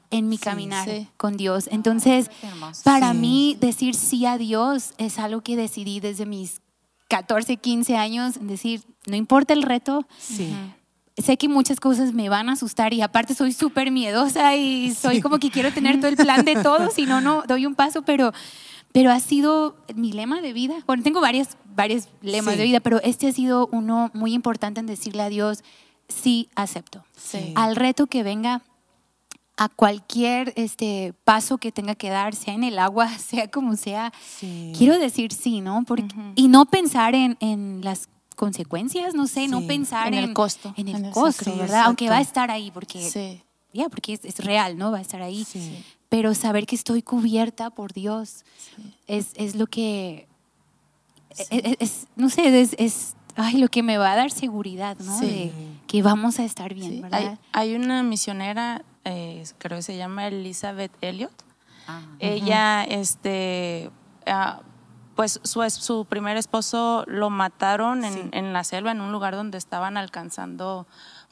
en 0.09 0.29
mi 0.29 0.37
caminar 0.37 0.87
con 1.17 1.37
Dios. 1.37 1.67
Entonces, 1.71 2.29
para 2.83 3.13
mí 3.13 3.57
decir 3.59 3.95
sí 3.95 4.25
a 4.25 4.37
Dios 4.37 4.93
es 4.97 5.19
algo 5.19 5.41
que 5.41 5.55
decidí 5.55 5.99
desde 5.99 6.25
mis 6.25 6.61
14, 7.09 7.57
15 7.57 7.97
años, 7.97 8.35
decir, 8.39 8.83
no 9.05 9.15
importa 9.15 9.53
el 9.53 9.63
reto. 9.63 10.05
Sé 11.17 11.37
que 11.37 11.49
muchas 11.49 11.79
cosas 11.79 12.13
me 12.13 12.29
van 12.29 12.47
a 12.49 12.53
asustar 12.53 12.93
y 12.93 13.01
aparte 13.01 13.35
soy 13.35 13.51
súper 13.51 13.91
miedosa 13.91 14.55
y 14.55 14.95
soy 14.95 15.19
como 15.21 15.39
que 15.39 15.51
quiero 15.51 15.71
tener 15.73 15.97
todo 15.97 16.07
el 16.07 16.15
plan 16.15 16.45
de 16.45 16.55
todo, 16.63 16.89
si 16.89 17.05
no, 17.05 17.19
no 17.19 17.43
doy 17.47 17.65
un 17.65 17.75
paso, 17.75 18.01
pero 18.01 18.31
pero 18.91 19.11
ha 19.11 19.19
sido 19.19 19.75
mi 19.95 20.11
lema 20.11 20.41
de 20.41 20.53
vida. 20.53 20.83
Bueno, 20.85 21.03
tengo 21.03 21.21
varias, 21.21 21.57
varios 21.75 22.07
lemas 22.21 22.57
de 22.57 22.63
vida, 22.63 22.79
pero 22.79 23.01
este 23.01 23.27
ha 23.27 23.31
sido 23.31 23.69
uno 23.71 24.11
muy 24.13 24.33
importante 24.33 24.79
en 24.79 24.85
decirle 24.85 25.23
a 25.23 25.29
Dios, 25.29 25.63
sí, 26.07 26.49
acepto. 26.55 27.03
Al 27.55 27.75
reto 27.75 28.07
que 28.07 28.23
venga, 28.23 28.61
a 29.57 29.69
cualquier 29.69 30.53
este, 30.55 31.13
paso 31.23 31.57
que 31.57 31.71
tenga 31.71 31.95
que 31.95 32.09
dar, 32.09 32.35
sea 32.35 32.53
en 32.53 32.63
el 32.63 32.79
agua, 32.79 33.07
sea 33.17 33.49
como 33.49 33.75
sea, 33.75 34.11
quiero 34.77 34.97
decir 34.97 35.33
sí, 35.33 35.61
¿no? 35.61 35.83
Porque, 35.85 36.07
Y 36.35 36.47
no 36.47 36.65
pensar 36.65 37.15
en, 37.15 37.37
en, 37.39 37.81
las 37.83 38.09
consecuencias, 38.35 39.13
no 39.13 39.27
sé, 39.27 39.47
no 39.47 39.61
pensar 39.67 40.07
en, 40.07 40.15
el 40.15 40.33
costo. 40.33 40.73
En 40.75 40.87
el 40.87 41.11
costo, 41.11 41.55
¿verdad? 41.55 41.83
Aunque 41.85 42.09
va 42.09 42.17
a 42.17 42.21
estar 42.21 42.49
ahí, 42.49 42.71
porque, 42.71 43.41
ya, 43.71 43.87
porque 43.87 44.13
es, 44.13 44.25
es, 44.25 44.43
real, 44.43 44.77
¿no? 44.77 44.91
Va 44.91 44.97
a 44.97 45.01
estar 45.01 45.21
ahí 45.21 45.45
pero 46.11 46.35
saber 46.35 46.65
que 46.65 46.75
estoy 46.75 47.01
cubierta 47.01 47.69
por 47.69 47.93
Dios 47.93 48.43
es, 49.07 49.31
es, 49.35 49.55
lo 49.55 49.65
que, 49.65 50.27
e, 51.37 51.45
e, 51.49 51.77
es, 51.79 52.07
no 52.17 52.29
sé, 52.29 52.59
es, 52.59 52.75
es 52.77 53.15
ay, 53.37 53.59
lo 53.59 53.69
que 53.69 53.81
me 53.81 53.97
va 53.97 54.11
a 54.11 54.17
dar 54.17 54.29
seguridad, 54.29 54.97
¿no? 54.99 55.21
De 55.21 55.53
que 55.87 56.03
vamos 56.03 56.37
a 56.39 56.43
estar 56.43 56.73
bien, 56.73 57.01
¿verdad? 57.01 57.39
Hay, 57.53 57.75
una 57.75 58.03
misionera, 58.03 58.83
eh, 59.05 59.41
creo 59.57 59.77
que 59.77 59.83
se 59.83 59.95
llama 59.95 60.27
Elizabeth 60.27 60.91
Elliot. 60.99 61.31
Ah. 61.87 62.01
Ella, 62.19 62.83
este, 62.83 63.89
ah, 64.25 64.63
pues 65.15 65.39
su, 65.43 65.69
su 65.69 66.03
primer 66.03 66.35
esposo 66.35 67.05
lo 67.07 67.29
mataron 67.29 68.03
en, 68.03 68.31
en 68.33 68.51
la 68.51 68.65
selva, 68.65 68.91
en 68.91 68.99
un 68.99 69.13
lugar 69.13 69.33
donde 69.33 69.57
estaban 69.57 69.95
alcanzando 69.95 70.87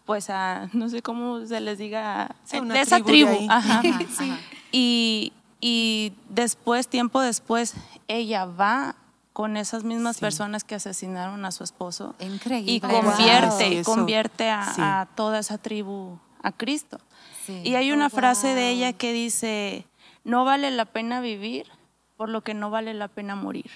pues 0.09 0.31
a, 0.31 0.69
no 0.73 0.89
sé 0.89 1.03
cómo 1.03 1.45
se 1.45 1.59
les 1.59 1.77
diga, 1.77 2.35
de 2.51 2.81
esa 2.81 2.99
tribu. 2.99 3.45
Ajá, 3.47 3.83
sí. 4.17 4.33
Y, 4.71 5.33
y 5.61 6.13
después, 6.29 6.87
tiempo 6.87 7.21
después, 7.21 7.75
ella 8.07 8.45
va 8.45 8.95
con 9.33 9.55
esas 9.55 9.83
mismas 9.83 10.17
personas 10.17 10.63
que 10.63 10.73
asesinaron 10.73 11.45
a 11.45 11.51
su 11.51 11.63
esposo. 11.63 12.15
Increíble. 12.19 12.71
Y 12.71 12.79
convierte, 12.79 13.83
convierte 13.83 14.49
a, 14.49 15.07
toda 15.13 15.37
esa 15.37 15.59
tribu 15.59 16.17
a 16.41 16.53
Cristo. 16.53 16.97
Y 17.47 17.75
hay 17.75 17.91
una 17.91 18.09
frase 18.09 18.55
de 18.55 18.71
ella 18.71 18.93
que 18.93 19.13
dice, 19.13 19.85
no 20.23 20.43
vale 20.43 20.71
la 20.71 20.85
pena 20.85 21.21
vivir 21.21 21.67
por 22.17 22.29
lo 22.29 22.41
que 22.41 22.55
no 22.55 22.71
vale 22.71 22.95
la 22.95 23.09
pena 23.09 23.35
morir. 23.35 23.69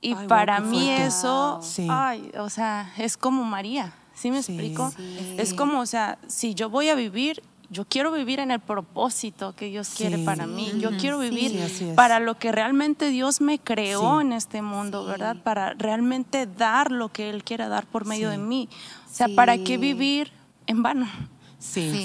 Y 0.00 0.14
para 0.14 0.60
mí 0.60 0.88
eso, 0.88 1.60
ay, 1.90 2.32
o 2.38 2.48
sea, 2.48 2.94
es 2.96 3.18
como 3.18 3.44
María, 3.44 3.92
¿sí 4.14 4.30
me 4.30 4.38
explico? 4.38 4.92
Es 5.36 5.54
como, 5.54 5.80
o 5.80 5.86
sea, 5.86 6.18
si 6.26 6.54
yo 6.54 6.70
voy 6.70 6.88
a 6.88 6.94
vivir, 6.94 7.42
yo 7.70 7.84
quiero 7.86 8.12
vivir 8.12 8.40
en 8.40 8.50
el 8.50 8.60
propósito 8.60 9.54
que 9.54 9.66
Dios 9.66 9.90
quiere 9.96 10.18
para 10.18 10.46
mí. 10.46 10.72
Yo 10.78 10.96
quiero 10.96 11.18
vivir 11.18 11.58
para 11.96 12.20
lo 12.20 12.38
que 12.38 12.52
realmente 12.52 13.08
Dios 13.08 13.40
me 13.40 13.58
creó 13.58 14.20
en 14.20 14.32
este 14.32 14.62
mundo, 14.62 15.04
¿verdad? 15.04 15.36
Para 15.42 15.74
realmente 15.74 16.46
dar 16.46 16.92
lo 16.92 17.10
que 17.10 17.30
Él 17.30 17.42
quiere 17.42 17.68
dar 17.68 17.86
por 17.86 18.04
medio 18.04 18.30
de 18.30 18.38
mí. 18.38 18.68
O 19.10 19.14
sea, 19.14 19.28
¿para 19.28 19.58
qué 19.58 19.78
vivir 19.78 20.30
en 20.66 20.82
vano? 20.82 21.08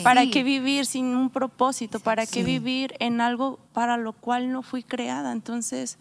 ¿Para 0.04 0.26
qué 0.28 0.44
vivir 0.44 0.86
sin 0.86 1.16
un 1.16 1.30
propósito? 1.30 2.00
¿Para 2.00 2.26
qué 2.26 2.44
vivir 2.44 2.96
en 3.00 3.22
algo 3.22 3.60
para 3.74 3.98
lo 3.98 4.14
cual 4.14 4.52
no 4.52 4.64
fui 4.64 4.84
creada? 4.84 5.32
Entonces, 5.32 5.98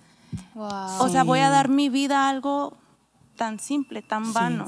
o 0.54 1.08
sea, 1.08 1.24
voy 1.24 1.40
a 1.40 1.50
dar 1.50 1.68
mi 1.68 1.88
vida 1.88 2.26
a 2.26 2.28
algo 2.30 2.76
tan 3.38 3.58
simple, 3.58 4.02
tan 4.02 4.34
vano. 4.34 4.66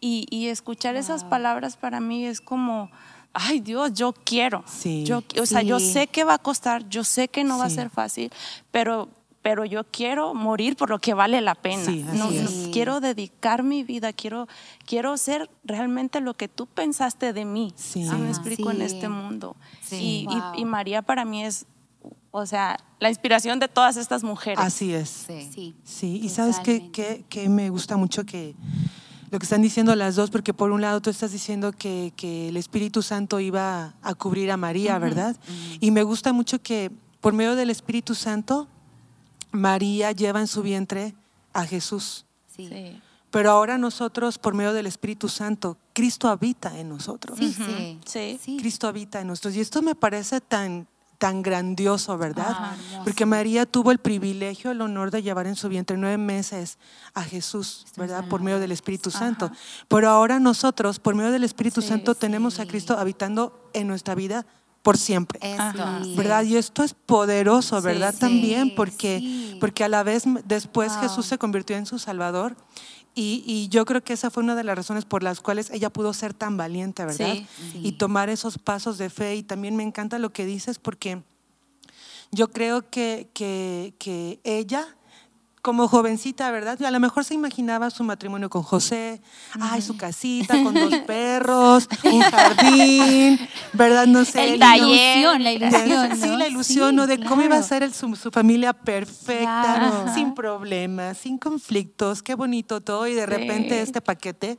Y, 0.00 0.46
escuchar 0.46 0.96
esas 0.96 1.24
palabras 1.24 1.76
para 1.76 2.00
mí 2.00 2.24
es 2.24 2.40
como, 2.40 2.90
ay 3.34 3.60
Dios, 3.60 3.92
yo 3.92 4.14
quiero. 4.14 4.64
Yo, 5.04 5.22
o 5.38 5.44
sea, 5.44 5.60
yo 5.60 5.80
sé 5.80 6.06
que 6.06 6.24
va 6.24 6.34
a 6.34 6.38
costar, 6.38 6.88
yo 6.88 7.04
sé 7.04 7.28
que 7.28 7.44
no 7.44 7.58
va 7.58 7.66
a 7.66 7.70
ser 7.70 7.90
fácil, 7.90 8.32
pero 8.70 9.10
pero 9.42 9.66
yo 9.66 9.84
quiero 9.84 10.32
morir 10.32 10.74
por 10.74 10.88
lo 10.88 10.98
que 10.98 11.12
vale 11.12 11.42
la 11.42 11.54
pena. 11.54 11.84
no, 12.14 12.30
quiero 12.72 13.00
dedicar 13.00 13.62
mi 13.62 13.84
vida, 13.84 14.14
quiero, 14.14 14.48
quiero 14.86 15.18
ser 15.18 15.50
realmente 15.64 16.22
lo 16.22 16.32
que 16.32 16.48
tú 16.48 16.66
pensaste 16.66 17.34
de 17.34 17.44
mí. 17.44 17.74
Sí. 17.76 18.04
me 18.04 18.30
explico 18.30 18.70
en 18.70 18.80
este 18.80 19.10
mundo. 19.10 19.54
Y, 19.90 20.26
y, 20.56 20.64
María 20.64 21.02
para 21.02 21.26
mí 21.26 21.44
es, 21.44 21.66
o 22.36 22.46
sea, 22.46 22.76
la 22.98 23.10
inspiración 23.10 23.60
de 23.60 23.68
todas 23.68 23.96
estas 23.96 24.24
mujeres. 24.24 24.58
Así 24.58 24.92
es. 24.92 25.26
Sí. 25.28 25.76
Sí, 25.84 26.20
y 26.20 26.28
sabes 26.30 26.58
que, 26.58 27.48
me 27.48 27.70
gusta 27.70 27.96
mucho 27.96 28.26
que 28.26 28.56
lo 29.30 29.38
que 29.38 29.44
están 29.44 29.62
diciendo 29.62 29.94
las 29.94 30.16
dos, 30.16 30.30
porque 30.30 30.52
por 30.52 30.72
un 30.72 30.80
lado 30.80 31.00
tú 31.00 31.10
estás 31.10 31.30
diciendo 31.30 31.70
que, 31.70 32.12
el 32.48 32.56
Espíritu 32.56 33.02
Santo 33.02 33.38
iba 33.38 33.94
a 34.02 34.14
cubrir 34.14 34.50
a 34.50 34.56
María, 34.56 34.98
¿verdad? 34.98 35.36
Y 35.78 35.92
me 35.92 36.02
gusta 36.02 36.32
mucho 36.32 36.60
que 36.60 36.90
por 37.20 37.34
medio 37.34 37.54
del 37.54 37.70
Espíritu 37.70 38.16
Santo 38.16 38.66
María 39.52 40.10
lleva 40.10 40.40
en 40.40 40.48
su 40.48 40.62
vientre 40.62 41.14
a 41.52 41.64
Jesús. 41.64 42.26
Sí. 42.48 43.00
Pero 43.30 43.52
ahora 43.52 43.78
nosotros, 43.78 44.38
por 44.38 44.54
medio 44.54 44.72
del 44.72 44.86
Espíritu 44.86 45.28
Santo, 45.28 45.76
Cristo 45.92 46.28
habita 46.28 46.76
en 46.80 46.88
nosotros. 46.88 47.38
Sí, 47.38 48.00
sí. 48.04 48.56
Cristo 48.58 48.88
habita 48.88 49.20
en 49.20 49.28
nosotros. 49.28 49.54
Y 49.54 49.60
esto 49.60 49.82
me 49.82 49.94
parece 49.94 50.40
tan, 50.40 50.88
tan 51.24 51.40
grandioso, 51.40 52.18
¿verdad? 52.18 52.50
Ah, 52.50 52.76
Porque 53.02 53.24
María 53.24 53.64
tuvo 53.64 53.90
el 53.92 53.96
privilegio, 53.96 54.72
el 54.72 54.82
honor 54.82 55.10
de 55.10 55.22
llevar 55.22 55.46
en 55.46 55.56
su 55.56 55.70
vientre 55.70 55.96
nueve 55.96 56.18
meses 56.18 56.76
a 57.14 57.22
Jesús, 57.22 57.86
¿verdad? 57.96 58.28
Por 58.28 58.42
medio 58.42 58.60
del 58.60 58.72
Espíritu 58.72 59.10
Santo. 59.10 59.50
Pero 59.88 60.10
ahora 60.10 60.38
nosotros, 60.38 60.98
por 60.98 61.14
medio 61.14 61.32
del 61.32 61.42
Espíritu 61.42 61.80
Santo, 61.80 62.14
tenemos 62.14 62.60
a 62.60 62.66
Cristo 62.66 62.98
habitando 62.98 63.70
en 63.72 63.88
nuestra 63.88 64.14
vida 64.14 64.44
por 64.82 64.98
siempre. 64.98 65.40
¿Verdad? 66.14 66.44
Y 66.44 66.58
esto 66.58 66.82
es 66.82 66.92
poderoso, 66.92 67.80
¿verdad? 67.80 68.14
También 68.14 68.74
porque, 68.74 69.56
porque 69.60 69.82
a 69.82 69.88
la 69.88 70.02
vez 70.02 70.24
después 70.44 70.92
Jesús 71.00 71.24
se 71.24 71.38
convirtió 71.38 71.74
en 71.74 71.86
su 71.86 71.98
Salvador. 71.98 72.54
Y, 73.16 73.68
yo 73.70 73.84
creo 73.84 74.02
que 74.02 74.12
esa 74.12 74.30
fue 74.30 74.42
una 74.42 74.56
de 74.56 74.64
las 74.64 74.76
razones 74.76 75.04
por 75.04 75.22
las 75.22 75.40
cuales 75.40 75.70
ella 75.70 75.90
pudo 75.90 76.12
ser 76.12 76.34
tan 76.34 76.56
valiente, 76.56 77.04
¿verdad? 77.04 77.36
Y 77.74 77.92
tomar 77.92 78.28
esos 78.28 78.58
pasos 78.58 78.98
de 78.98 79.08
fe. 79.08 79.36
Y 79.36 79.42
también 79.42 79.76
me 79.76 79.84
encanta 79.84 80.18
lo 80.18 80.32
que 80.32 80.44
dices 80.44 80.78
porque 80.78 81.22
yo 82.32 82.50
creo 82.50 82.90
que, 82.90 83.28
que, 83.32 83.94
que 83.98 84.40
ella 84.42 84.96
como 85.64 85.88
jovencita, 85.88 86.50
¿verdad? 86.50 86.80
A 86.82 86.90
lo 86.90 87.00
mejor 87.00 87.24
se 87.24 87.32
imaginaba 87.32 87.88
su 87.88 88.04
matrimonio 88.04 88.50
con 88.50 88.62
José, 88.62 89.22
ay, 89.58 89.80
su 89.80 89.96
casita 89.96 90.62
con 90.62 90.74
dos 90.74 90.94
perros, 91.06 91.88
un 92.04 92.20
jardín, 92.20 93.40
¿verdad? 93.72 94.06
No 94.06 94.26
sé. 94.26 94.58
la 94.58 94.76
ilusión, 94.76 95.42
la 95.42 95.52
ilusión. 95.52 96.16
Sí, 96.20 96.28
la 96.36 96.48
ilusión, 96.48 96.94
¿no? 96.94 97.06
De 97.06 97.18
cómo 97.24 97.40
iba 97.40 97.56
a 97.56 97.62
ser 97.62 97.90
su, 97.94 98.14
familia 98.30 98.74
perfecta, 98.74 100.12
sin 100.14 100.34
problemas, 100.34 101.16
sin 101.16 101.38
conflictos, 101.38 102.22
qué 102.22 102.34
bonito 102.34 102.82
todo, 102.82 103.06
y 103.06 103.14
de 103.14 103.24
repente 103.24 103.80
este 103.80 104.02
paquete 104.02 104.58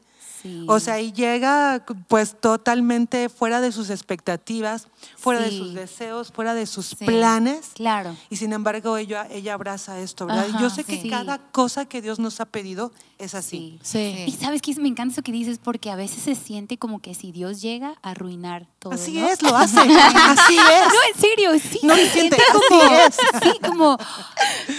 o 0.67 0.79
sea, 0.79 1.01
y 1.01 1.11
llega 1.11 1.83
pues 2.07 2.39
totalmente 2.39 3.29
fuera 3.29 3.61
de 3.61 3.71
sus 3.71 3.89
expectativas, 3.89 4.87
fuera 5.17 5.41
de 5.41 5.51
sus 5.51 5.73
deseos, 5.73 6.31
fuera 6.31 6.53
de 6.53 6.65
sus 6.65 6.95
planes. 6.95 7.71
Claro. 7.73 8.15
Y 8.29 8.35
sin 8.35 8.53
embargo 8.53 8.97
ella, 8.97 9.27
ella 9.31 9.55
abraza 9.55 9.99
esto, 9.99 10.25
¿verdad? 10.25 10.47
y 10.53 10.61
yo 10.61 10.69
sé 10.69 10.83
que 10.83 10.94
cada 11.09 11.37
cosa 11.51 11.85
que 11.85 12.01
Dios 12.01 12.19
nos 12.19 12.39
ha 12.39 12.45
pedido 12.45 12.91
es 13.17 13.35
así. 13.35 13.79
Sí. 13.81 14.25
Y 14.27 14.31
sabes 14.31 14.61
que 14.61 14.75
me 14.75 14.87
encanta 14.87 15.13
eso 15.13 15.21
que 15.21 15.31
dices 15.31 15.59
porque 15.63 15.89
a 15.89 15.95
veces 15.95 16.23
se 16.23 16.35
siente 16.35 16.77
como 16.77 16.99
que 16.99 17.13
si 17.13 17.31
Dios 17.31 17.61
llega 17.61 17.95
a 18.01 18.11
arruinar 18.11 18.67
todo. 18.79 18.93
Así 18.93 19.17
es, 19.17 19.41
lo 19.41 19.55
hace. 19.57 19.79
así 19.79 20.57
es. 20.57 20.87
No, 20.87 20.99
en 21.13 21.21
serio, 21.21 21.51
sí. 21.59 21.79
No 21.83 21.95
se 21.95 22.09
siente 22.09 22.37
como, 22.51 22.83
es. 22.83 23.15
Sí, 23.41 23.59
como 23.65 23.97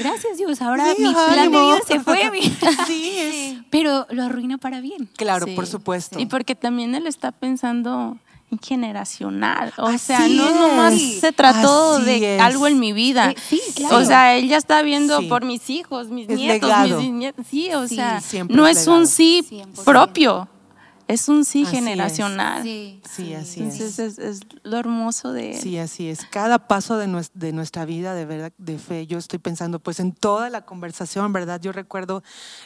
gracias 0.01 0.39
Dios, 0.39 0.61
ahora 0.61 0.87
mi 0.99 1.13
plan 1.13 1.51
de 1.51 1.59
vida 1.59 1.81
se 1.87 2.01
fue. 2.01 2.31
Sí, 2.87 3.19
es. 3.19 3.59
Pero 3.71 4.07
lo 4.11 4.25
arruina 4.25 4.59
para 4.59 4.81
bien. 4.81 5.09
Claro, 5.17 5.47
por 5.55 5.67
supuesto. 5.67 6.19
Y 6.19 6.27
porque 6.27 6.55
también 6.55 6.95
él 6.95 7.07
está 7.07 7.33
pensando 7.33 8.19
en 8.19 8.26
generacional. 8.63 9.73
O 9.77 9.97
sea, 9.99 10.27
no 10.29 10.51
nomás 10.51 10.95
se 10.95 11.33
trató 11.33 11.99
de 11.99 12.39
algo 12.41 12.67
en 12.67 12.79
mi 12.79 12.93
vida. 12.93 13.33
Eh, 13.33 13.37
o 13.91 14.05
sea, 14.05 14.37
él 14.37 14.49
ya 14.49 14.57
está 14.57 14.83
viendo 14.83 15.27
por 15.29 15.45
mis 15.45 15.69
hijos, 15.71 16.09
mis 16.09 16.29
nietos, 16.29 16.71
mis 16.99 17.13
nietos. 17.13 17.47
Sí, 17.51 17.73
o 17.75 17.87
sea, 17.89 18.23
no 18.49 18.67
es 18.67 18.87
un 18.87 19.07
sí 19.07 19.47
propio 19.85 20.49
es 21.09 21.29
un 21.29 21.45
sí 21.45 21.65
generacional. 21.65 22.63
Sí, 22.63 23.01
sí, 23.09 23.35
así 23.35 23.61
Entonces 23.63 23.99
es. 23.99 24.19
es. 24.19 24.41
lo 24.65 24.77
hermoso 24.77 25.33
de 25.33 25.53
él. 25.53 25.61
Sí, 25.61 25.79
así 25.79 26.09
es. 26.09 26.27
Cada 26.27 26.67
paso 26.67 26.99
de, 26.99 27.07
nuestra, 27.07 27.85
vida 27.85 28.15
de 28.15 28.25
verdad, 28.25 28.53
de 28.59 28.79
fe, 28.79 29.07
yo 29.07 29.19
estoy 29.19 29.39
pensando 29.39 29.79
pues 29.79 30.01
en 30.01 30.13
toda 30.13 30.51
la 30.51 30.65
conversación, 30.65 31.33
¿verdad? 31.33 31.61
Yo 31.61 31.73
recuerdo 31.73 32.23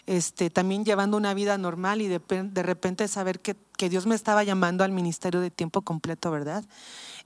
este, 0.07 0.48
también 0.48 0.85
llevando 0.85 1.16
una 1.16 1.35
vida 1.35 1.59
normal 1.59 2.00
y 2.00 2.09
de, 2.09 2.20
de 2.20 2.62
repente 2.62 3.09
saber 3.09 3.40
que, 3.40 3.57
que 3.76 3.90
Dios 3.90 4.07
me 4.07 4.14
estaba 4.14 4.42
llamando 4.42 4.85
al 4.85 4.92
ministerio 4.92 5.40
de 5.40 5.50
tiempo 5.50 5.83
completo, 5.83 6.31
¿verdad? 6.31 6.64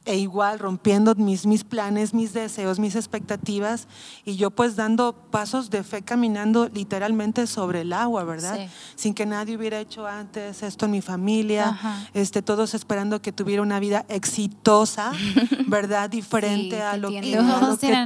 E 0.05 0.17
igual 0.17 0.59
rompiendo 0.59 1.15
mis, 1.15 1.47
mis 1.47 1.65
planes, 1.65 2.13
mis 2.13 2.33
deseos, 2.33 2.79
mis 2.79 2.95
expectativas 2.95 3.89
y 4.25 4.37
yo 4.37 4.51
pues 4.51 4.77
dando 4.77 5.15
pasos 5.31 5.71
de 5.71 5.83
fe 5.83 6.03
caminando 6.03 6.69
literalmente 6.69 7.47
sobre 7.47 7.83
el 7.83 7.93
agua, 7.93 8.25
¿verdad? 8.25 8.69
Sin 8.97 9.15
que 9.15 9.25
nadie 9.25 9.57
hubiera 9.57 9.81
hecho 9.81 10.07
antes 10.07 10.63
esto 10.63 10.85
en 10.85 10.91
mi 10.91 11.01
familia, 11.01 11.79
este, 12.13 12.43
todos 12.43 12.75
esperando 12.75 13.23
que 13.23 13.33
tuviera 13.33 13.63
una 13.63 13.81
vida 13.81 14.05
exitosa, 14.09 15.13
¿verdad? 15.67 16.11
Diferente 16.11 16.83
a 16.83 16.97
lo 16.97 17.09
que, 17.09 17.39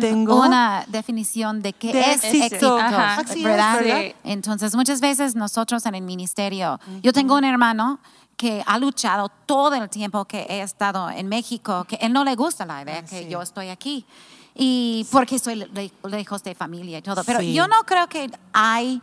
tengo. 0.00 0.40
Una 0.40 0.84
definición 0.88 1.62
de 1.62 1.72
qué 1.72 1.90
es 2.12 2.24
éxito, 2.24 2.76
¿verdad? 2.76 4.14
Entonces 4.24 4.74
muchas 4.76 5.00
veces 5.00 5.34
nosotros 5.34 5.84
en 5.86 5.94
el 5.96 6.02
ministerio, 6.02 6.78
yo 7.02 7.12
tengo 7.12 7.36
un 7.36 7.44
hermano 7.44 7.98
que 8.38 8.62
ha 8.64 8.78
luchado 8.78 9.30
todo 9.44 9.74
el 9.74 9.90
tiempo 9.90 10.24
que 10.24 10.46
he 10.48 10.62
estado 10.62 11.10
en 11.10 11.28
México, 11.28 11.84
que 11.84 11.96
él 11.96 12.12
no 12.12 12.24
le 12.24 12.36
gusta 12.36 12.64
la 12.64 12.82
idea 12.82 13.02
ah, 13.04 13.04
que 13.04 13.28
yo 13.28 13.42
estoy 13.42 13.68
aquí. 13.68 14.06
Y 14.54 15.06
porque 15.10 15.38
soy 15.38 15.68
lejos 16.04 16.42
de 16.44 16.54
familia 16.54 16.98
y 16.98 17.02
todo. 17.02 17.24
Pero 17.24 17.42
yo 17.42 17.66
no 17.66 17.84
creo 17.84 18.08
que 18.08 18.30
hay 18.52 19.02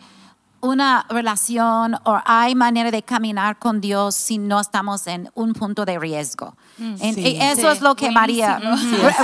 una 0.62 1.06
relación 1.10 1.96
o 2.06 2.20
hay 2.26 2.56
manera 2.56 2.92
de 2.92 3.04
caminar 3.04 3.60
con 3.60 3.82
Dios 3.82 4.16
si 4.16 4.38
no 4.38 4.60
estamos 4.60 5.06
en 5.06 5.30
un 5.36 5.54
punto 5.54 5.84
de 5.86 6.00
riesgo. 6.00 6.56
Mm, 6.78 6.96
y 7.18 7.38
eso 7.42 7.70
es 7.72 7.82
lo 7.82 7.96
que 7.96 8.12
María 8.12 8.60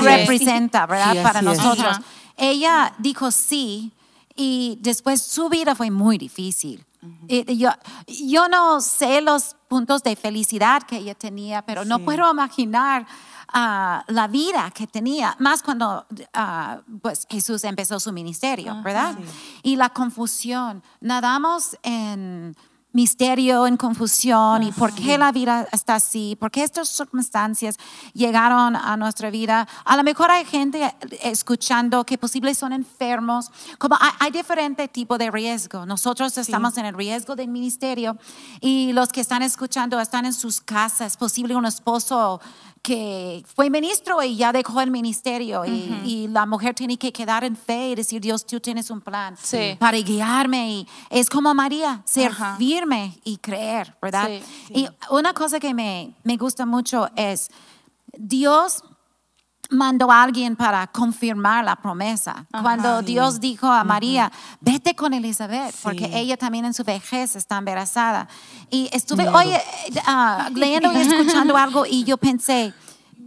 representa, 0.02 0.86
¿verdad? 0.86 1.24
Para 1.24 1.42
nosotros. 1.42 1.98
Ella 2.36 2.94
dijo 2.98 3.32
sí 3.32 3.94
y 4.36 4.78
después 4.82 5.22
su 5.22 5.48
vida 5.48 5.74
fue 5.74 5.90
muy 5.90 6.18
difícil. 6.18 6.86
yo, 7.30 7.70
yo 8.08 8.50
no 8.50 8.82
sé 8.82 9.22
los 9.22 9.56
puntos 9.72 10.04
de 10.04 10.18
felicidad 10.18 10.84
que 10.84 10.98
ella 10.98 11.16
tenía, 11.16 11.62
pero 11.62 11.86
no 11.86 12.00
puedo 12.00 12.30
imaginar 12.30 13.08
ah, 13.54 14.04
la 14.08 14.28
vida 14.28 14.70
que 14.72 14.86
tenía, 14.86 15.34
más 15.40 15.64
cuando 15.64 16.06
ah, 16.34 16.82
pues 17.02 17.26
Jesús 17.30 17.64
empezó 17.64 17.98
su 17.98 18.12
ministerio, 18.12 18.76
¿verdad? 18.84 19.18
Y 19.64 19.78
la 19.78 19.88
confusión. 19.88 20.84
Nadamos 21.00 21.78
en 21.84 22.54
misterio, 22.94 23.68
en 23.68 23.78
confusión 23.78 24.64
y 24.64 24.72
por 24.72 24.94
qué 24.94 25.18
la 25.18 25.32
vida 25.32 25.68
está 25.72 25.96
así, 25.96 26.36
por 26.40 26.52
qué 26.52 26.64
estas 26.64 26.90
circunstancias 26.90 27.78
llegaron 28.14 28.76
a 28.76 28.98
nuestra 28.98 29.30
vida. 29.30 29.68
A 29.86 29.96
lo 29.96 30.04
mejor 30.04 30.32
hay 30.32 30.46
gente 30.46 30.94
escuchando 31.24 32.06
que 32.06 32.18
posibles 32.18 32.58
son 32.58 32.74
enfermos, 32.74 33.50
como 33.78 33.98
hay, 34.20 34.32
diferente 34.32 34.88
tipo 34.88 35.18
de 35.18 35.30
riesgo. 35.30 35.86
Nosotros 35.86 36.38
estamos 36.38 36.78
en 36.78 36.86
el 36.86 36.96
riesgo 36.96 37.36
del 37.36 37.50
ministerio 37.50 38.18
y 38.60 38.94
los 38.94 39.10
que 39.10 39.22
están 39.22 39.42
escuchando 39.42 40.00
están 40.00 40.26
en 40.26 40.34
sus 40.34 40.62
casas, 40.62 41.18
posible 41.18 41.56
un 41.56 41.66
esposo 41.66 42.40
que 42.82 43.44
fue 43.54 43.70
ministro 43.70 44.24
y 44.24 44.36
ya 44.36 44.52
dejó 44.52 44.82
el 44.82 44.90
ministerio 44.90 45.64
y, 45.66 46.28
la 46.32 46.46
mujer 46.46 46.74
tiene 46.74 46.98
que 46.98 47.12
quedar 47.12 47.44
en 47.44 47.56
fe 47.56 47.90
y 47.90 47.96
decir, 47.96 48.22
Dios, 48.22 48.46
tú 48.46 48.60
tienes 48.60 48.90
un 48.90 49.02
plan 49.02 49.36
para 49.80 49.98
guiarme. 49.98 50.72
Y 50.72 50.88
es 51.10 51.30
como 51.30 51.54
María, 51.54 52.02
ser 52.06 52.32
firme 52.58 53.20
y 53.24 53.38
creer, 53.38 53.96
¿verdad? 54.02 54.30
Y 54.70 54.88
una 55.10 55.34
cosa 55.34 55.60
que 55.60 55.74
me, 55.74 56.16
me 56.24 56.38
gusta 56.38 56.66
mucho 56.66 57.10
es, 57.16 57.50
Dios 58.14 58.84
mandó 59.72 60.12
a 60.12 60.22
alguien 60.22 60.56
para 60.56 60.86
confirmar 60.88 61.64
la 61.64 61.76
promesa. 61.76 62.46
Cuando 62.62 63.02
Dios 63.02 63.40
dijo 63.40 63.68
a 63.68 63.84
María, 63.84 64.32
vete 64.60 64.94
con 64.96 65.14
Elizabeth, 65.14 65.74
porque 65.82 66.12
ella 66.14 66.38
también 66.38 66.66
en 66.66 66.74
su 66.74 66.84
vejez 66.84 67.36
está 67.36 67.58
embarazada. 67.58 68.28
Y 68.70 68.90
estuve 68.92 69.28
hoy 69.30 69.48
ah, 70.06 70.50
leyendo 70.54 70.92
y 70.92 70.98
escuchando 70.98 71.56
algo 71.58 71.86
y 71.86 72.04
yo 72.04 72.18
pensé, 72.18 72.74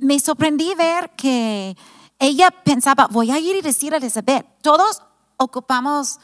me 0.00 0.20
sorprendí 0.20 0.74
ver 0.74 1.10
que 1.16 1.76
ella 2.18 2.50
pensaba, 2.50 3.08
voy 3.10 3.30
a 3.30 3.38
ir 3.38 3.56
y 3.56 3.62
decir 3.62 3.94
a 3.94 3.96
Elizabeth, 3.96 4.46
todos 4.60 5.02
ocupamos 5.38 6.18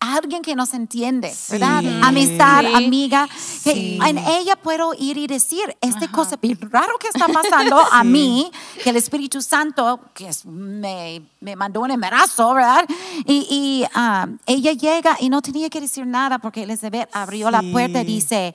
alguien 0.00 0.42
que 0.42 0.54
nos 0.54 0.74
entiende, 0.74 1.32
¿verdad? 1.50 1.82
Amistad, 2.02 2.64
amiga. 2.74 3.28
Que 3.64 3.96
en 3.96 4.18
ella 4.18 4.56
puedo 4.56 4.94
ir 4.98 5.18
y 5.18 5.26
decir, 5.26 5.76
este 5.80 6.08
cosa 6.08 6.38
raro 6.70 6.98
que 6.98 7.08
está 7.08 7.26
pasando 7.32 7.78
a 7.78 8.04
mí, 8.04 8.50
que 8.82 8.90
el 8.90 8.96
Espíritu 8.96 9.42
Santo, 9.42 10.00
que 10.14 10.30
me, 10.44 11.22
me, 11.40 11.56
mandó 11.56 11.80
un 11.80 11.90
embarazo, 11.90 12.54
¿verdad? 12.54 12.84
Y, 13.26 13.46
y 13.50 13.84
ah, 13.94 14.26
ella 14.46 14.72
llega 14.72 15.16
y 15.20 15.28
no 15.28 15.42
tenía 15.42 15.68
que 15.68 15.80
decir 15.80 16.06
nada 16.06 16.38
porque 16.38 16.62
Elizabeth 16.62 17.08
abrió 17.12 17.50
la 17.50 17.62
puerta 17.62 18.02
y 18.02 18.04
dice, 18.04 18.54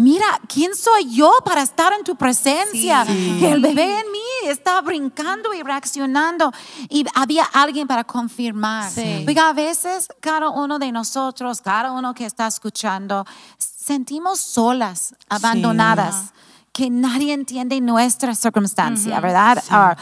mira, 0.00 0.40
¿quién 0.48 0.74
soy 0.74 1.10
yo 1.10 1.30
para 1.44 1.62
estar 1.62 1.92
en 1.92 2.02
tu 2.04 2.16
presencia? 2.16 3.04
Que 3.04 3.50
el 3.52 3.60
bebé 3.60 4.00
en 4.00 4.10
mí 4.10 4.48
está 4.48 4.80
brincando 4.80 5.52
y 5.54 5.62
reaccionando. 5.62 6.52
Y 6.88 7.04
había 7.14 7.44
alguien 7.44 7.86
para 7.86 8.04
confirmar. 8.04 8.90
Porque 9.24 9.40
a 9.40 9.52
veces 9.52 10.08
cada 10.20 10.48
uno 10.48 10.78
de 10.78 10.90
nosotros, 10.90 11.60
cada 11.60 11.92
uno 11.92 12.14
que 12.14 12.24
está 12.26 12.46
escuchando, 12.46 13.24
sentimos 13.58 14.40
solas, 14.40 15.14
abandonadas. 15.28 16.32
que 16.72 16.88
nadie 16.88 17.32
entiende 17.32 17.80
nuestra 17.80 18.32
circunstancia, 18.34 19.18
¿verdad? 19.18 19.62
Ah, 19.70 19.96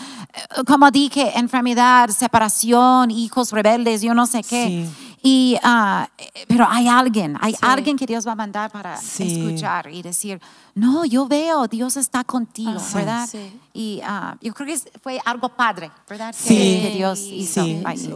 como 0.67 0.91
dije, 0.91 1.33
enfermedad, 1.39 2.11
separación, 2.11 3.11
hijos 3.11 3.53
rebeldes, 3.53 4.03
yo 4.03 4.13
no 4.13 4.27
sé 4.27 4.43
qué. 4.43 4.87
Y, 5.23 5.57
ah, 5.63 6.09
pero 6.47 6.67
hay 6.69 6.89
alguien, 6.89 7.37
hay 7.41 7.55
alguien 7.61 7.97
que 7.97 8.07
Dios 8.07 8.27
va 8.27 8.33
a 8.33 8.37
mandar 8.37 8.71
para 8.71 8.95
escuchar 8.95 9.91
y 9.93 10.03
decir, 10.03 10.41
no, 10.75 11.05
yo 11.05 11.27
veo, 11.27 11.67
Dios 11.67 11.97
está 11.97 12.23
contigo, 12.23 12.81
¿verdad? 12.95 13.29
Y 13.75 14.01
uh, 14.03 14.37
yo 14.41 14.55
creo 14.55 14.67
que 14.69 14.99
fue 15.01 15.21
algo 15.25 15.49
padre, 15.49 15.91
¿verdad? 16.09 16.35
Sí, 16.37 16.81
que, 16.83 16.91
Dios 16.97 17.21
hizo. 17.21 17.65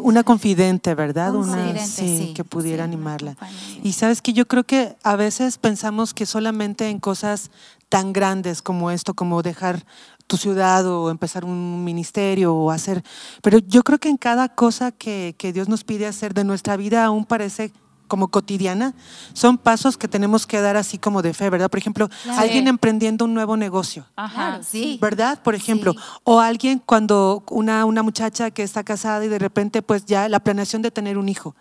Una 0.01 0.23
confidente, 0.23 0.95
¿verdad? 0.95 1.35
Una 1.35 1.77
sí, 1.79 2.33
que 2.35 2.45
pudiera 2.45 2.85
animarla. 2.85 3.37
Y 3.83 3.93
sabes 3.93 4.23
que 4.23 4.33
yo 4.33 4.47
creo 4.47 4.65
que 4.65 4.97
a 5.03 5.17
veces 5.17 5.59
pensamos 5.59 6.15
que 6.15 6.27
solamente 6.27 6.89
en 6.89 7.01
cosas 7.01 7.51
tan 7.93 8.15
grandes 8.15 8.63
como 8.63 8.91
esto, 8.91 9.13
como 9.13 9.43
dejar 9.43 9.85
tu 10.33 10.39
ciudad 10.39 10.87
o 10.87 11.11
empezar 11.11 11.45
un 11.45 11.85
ministerio 11.85 12.55
o 12.55 12.71
hacer, 12.71 13.05
pero 13.43 13.59
yo 13.59 13.83
creo 13.83 13.99
que 13.99 14.09
en 14.09 14.17
cada 14.17 14.49
cosa 14.49 14.91
que, 14.91 15.35
que 15.37 15.53
Dios 15.53 15.69
nos 15.69 15.85
pide 15.85 16.07
hacer 16.07 16.33
de 16.33 16.43
nuestra 16.43 16.79
vida 16.79 17.05
aún 17.05 17.27
parece 17.27 17.71
como 18.09 18.29
cotidiana, 18.29 18.95
son 19.35 19.59
pasos 19.59 19.99
que 19.99 20.09
tenemos 20.09 20.47
que 20.47 20.63
dar 20.63 20.79
así 20.79 20.97
como 20.97 21.21
de 21.21 21.35
fe, 21.35 21.51
¿verdad? 21.51 21.69
Por 21.69 21.79
ejemplo, 21.79 22.09
alguien 22.39 22.67
emprendiendo 22.67 23.27
un 23.27 23.35
nuevo 23.35 23.59
negocio, 23.59 24.07
Ajá, 24.17 24.63
sí. 24.63 24.99
¿verdad? 25.03 25.43
Por 25.43 25.55
ejemplo, 25.55 25.95
o 26.25 26.41
alguien 26.41 26.79
cuando 26.79 27.45
una, 27.51 27.85
una 27.85 28.03
muchacha 28.03 28.51
que 28.51 28.63
está 28.63 28.83
casada 28.85 29.23
y 29.27 29.29
de 29.29 29.39
repente 29.39 29.83
pues 29.83 30.07
ya 30.07 30.31
la 30.31 30.41
planeación 30.41 30.81
de 30.81 30.91
tener 30.91 31.19
un 31.19 31.29
hijo. 31.29 31.55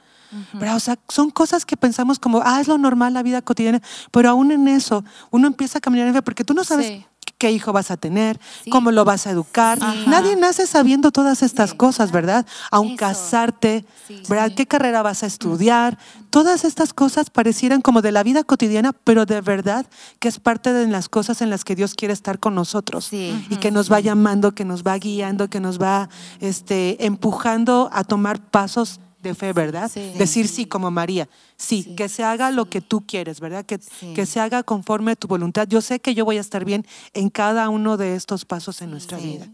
O 0.74 0.80
sea, 0.80 0.98
son 1.10 1.30
cosas 1.30 1.66
que 1.66 1.78
pensamos 1.78 2.20
como, 2.20 2.42
ah, 2.44 2.62
es 2.62 2.68
lo 2.68 2.78
normal, 2.78 3.14
la 3.14 3.24
vida 3.24 3.42
cotidiana, 3.42 3.82
pero 4.12 4.30
aún 4.30 4.52
en 4.52 4.68
eso 4.68 5.04
uno 5.30 5.48
empieza 5.48 5.80
a 5.80 5.82
caminar 5.82 6.08
en 6.08 6.14
fe 6.14 6.22
porque 6.22 6.44
tú 6.44 6.54
no 6.54 6.64
sabes 6.64 7.06
qué 7.42 7.52
hijo 7.52 7.74
vas 7.74 7.90
a 7.90 7.98
tener, 7.98 8.40
cómo 8.70 8.92
lo 8.92 9.04
vas 9.04 9.26
a 9.26 9.32
educar. 9.32 9.80
Nadie 10.06 10.36
nace 10.36 10.68
sabiendo 10.68 11.10
todas 11.10 11.42
estas 11.42 11.74
cosas, 11.74 12.12
¿verdad? 12.12 12.46
Aún 12.70 12.96
casarte, 12.96 13.84
¿verdad? 14.30 14.52
¿Qué 14.56 14.68
carrera 14.68 15.02
vas 15.02 15.24
a 15.24 15.26
estudiar? 15.26 15.98
Todas 16.30 16.66
estas 16.66 16.94
cosas 16.94 17.32
parecieran 17.32 17.82
como 17.82 18.04
de 18.04 18.12
la 18.12 18.22
vida 18.22 18.44
cotidiana, 18.44 18.94
pero 18.94 19.26
de 19.26 19.42
verdad 19.42 19.88
que 20.20 20.28
es 20.28 20.38
parte 20.38 20.72
de 20.72 20.86
las 20.86 21.10
cosas 21.10 21.42
en 21.42 21.50
las 21.50 21.66
que 21.66 21.76
Dios 21.76 21.96
quiere 21.96 22.14
estar 22.14 22.38
con 22.38 22.54
nosotros 22.54 23.12
y 23.12 23.58
que 23.60 23.72
nos 23.72 23.92
va 23.92 24.00
llamando, 24.00 24.52
que 24.52 24.64
nos 24.64 24.84
va 24.84 24.96
guiando, 25.00 25.50
que 25.50 25.60
nos 25.60 25.82
va 25.82 26.10
este, 26.42 27.04
empujando 27.08 27.90
a 27.92 28.04
tomar 28.04 28.40
pasos 28.40 29.00
de 29.22 29.36
fe, 29.36 29.54
¿verdad? 29.54 29.92
Decir 30.18 30.48
sí 30.48 30.66
como 30.66 30.92
María. 30.92 31.28
Sí, 31.58 31.96
que 31.96 32.10
se 32.10 32.24
haga 32.24 32.52
lo 32.52 32.66
que 32.66 32.82
tú 32.82 33.06
quieres, 33.06 33.40
¿verdad? 33.40 33.66
Que, 33.66 33.80
que 34.16 34.26
se 34.26 34.40
haga 34.40 34.64
conforme 34.64 35.12
a 35.12 35.16
tu 35.16 35.28
voluntad. 35.28 35.68
Yo 35.68 35.82
sé 35.82 36.00
que 36.00 36.14
yo 36.14 36.26
voy 36.26 36.38
a 36.38 36.42
estar 36.42 36.66
bien 36.66 36.86
en 37.14 37.30
cada 37.30 37.70
uno 37.70 37.98
de 37.98 38.16
estos 38.16 38.46
pasos 38.46 38.82
en 38.82 38.92
nuestra 38.92 39.18
vida. 39.18 39.48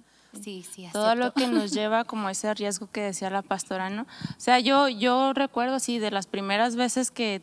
Sí, 0.43 0.65
sí, 0.69 0.87
todo 0.93 1.15
lo 1.15 1.33
que 1.33 1.47
nos 1.47 1.71
lleva 1.73 2.03
como 2.03 2.29
ese 2.29 2.53
riesgo 2.53 2.89
que 2.91 3.01
decía 3.01 3.29
la 3.29 3.41
pastora, 3.41 3.89
¿no? 3.89 4.03
O 4.03 4.39
sea, 4.39 4.59
yo, 4.59 4.87
yo 4.87 5.33
recuerdo 5.33 5.75
así 5.75 5.99
de 5.99 6.11
las 6.11 6.27
primeras 6.27 6.75
veces 6.75 7.11
que 7.11 7.41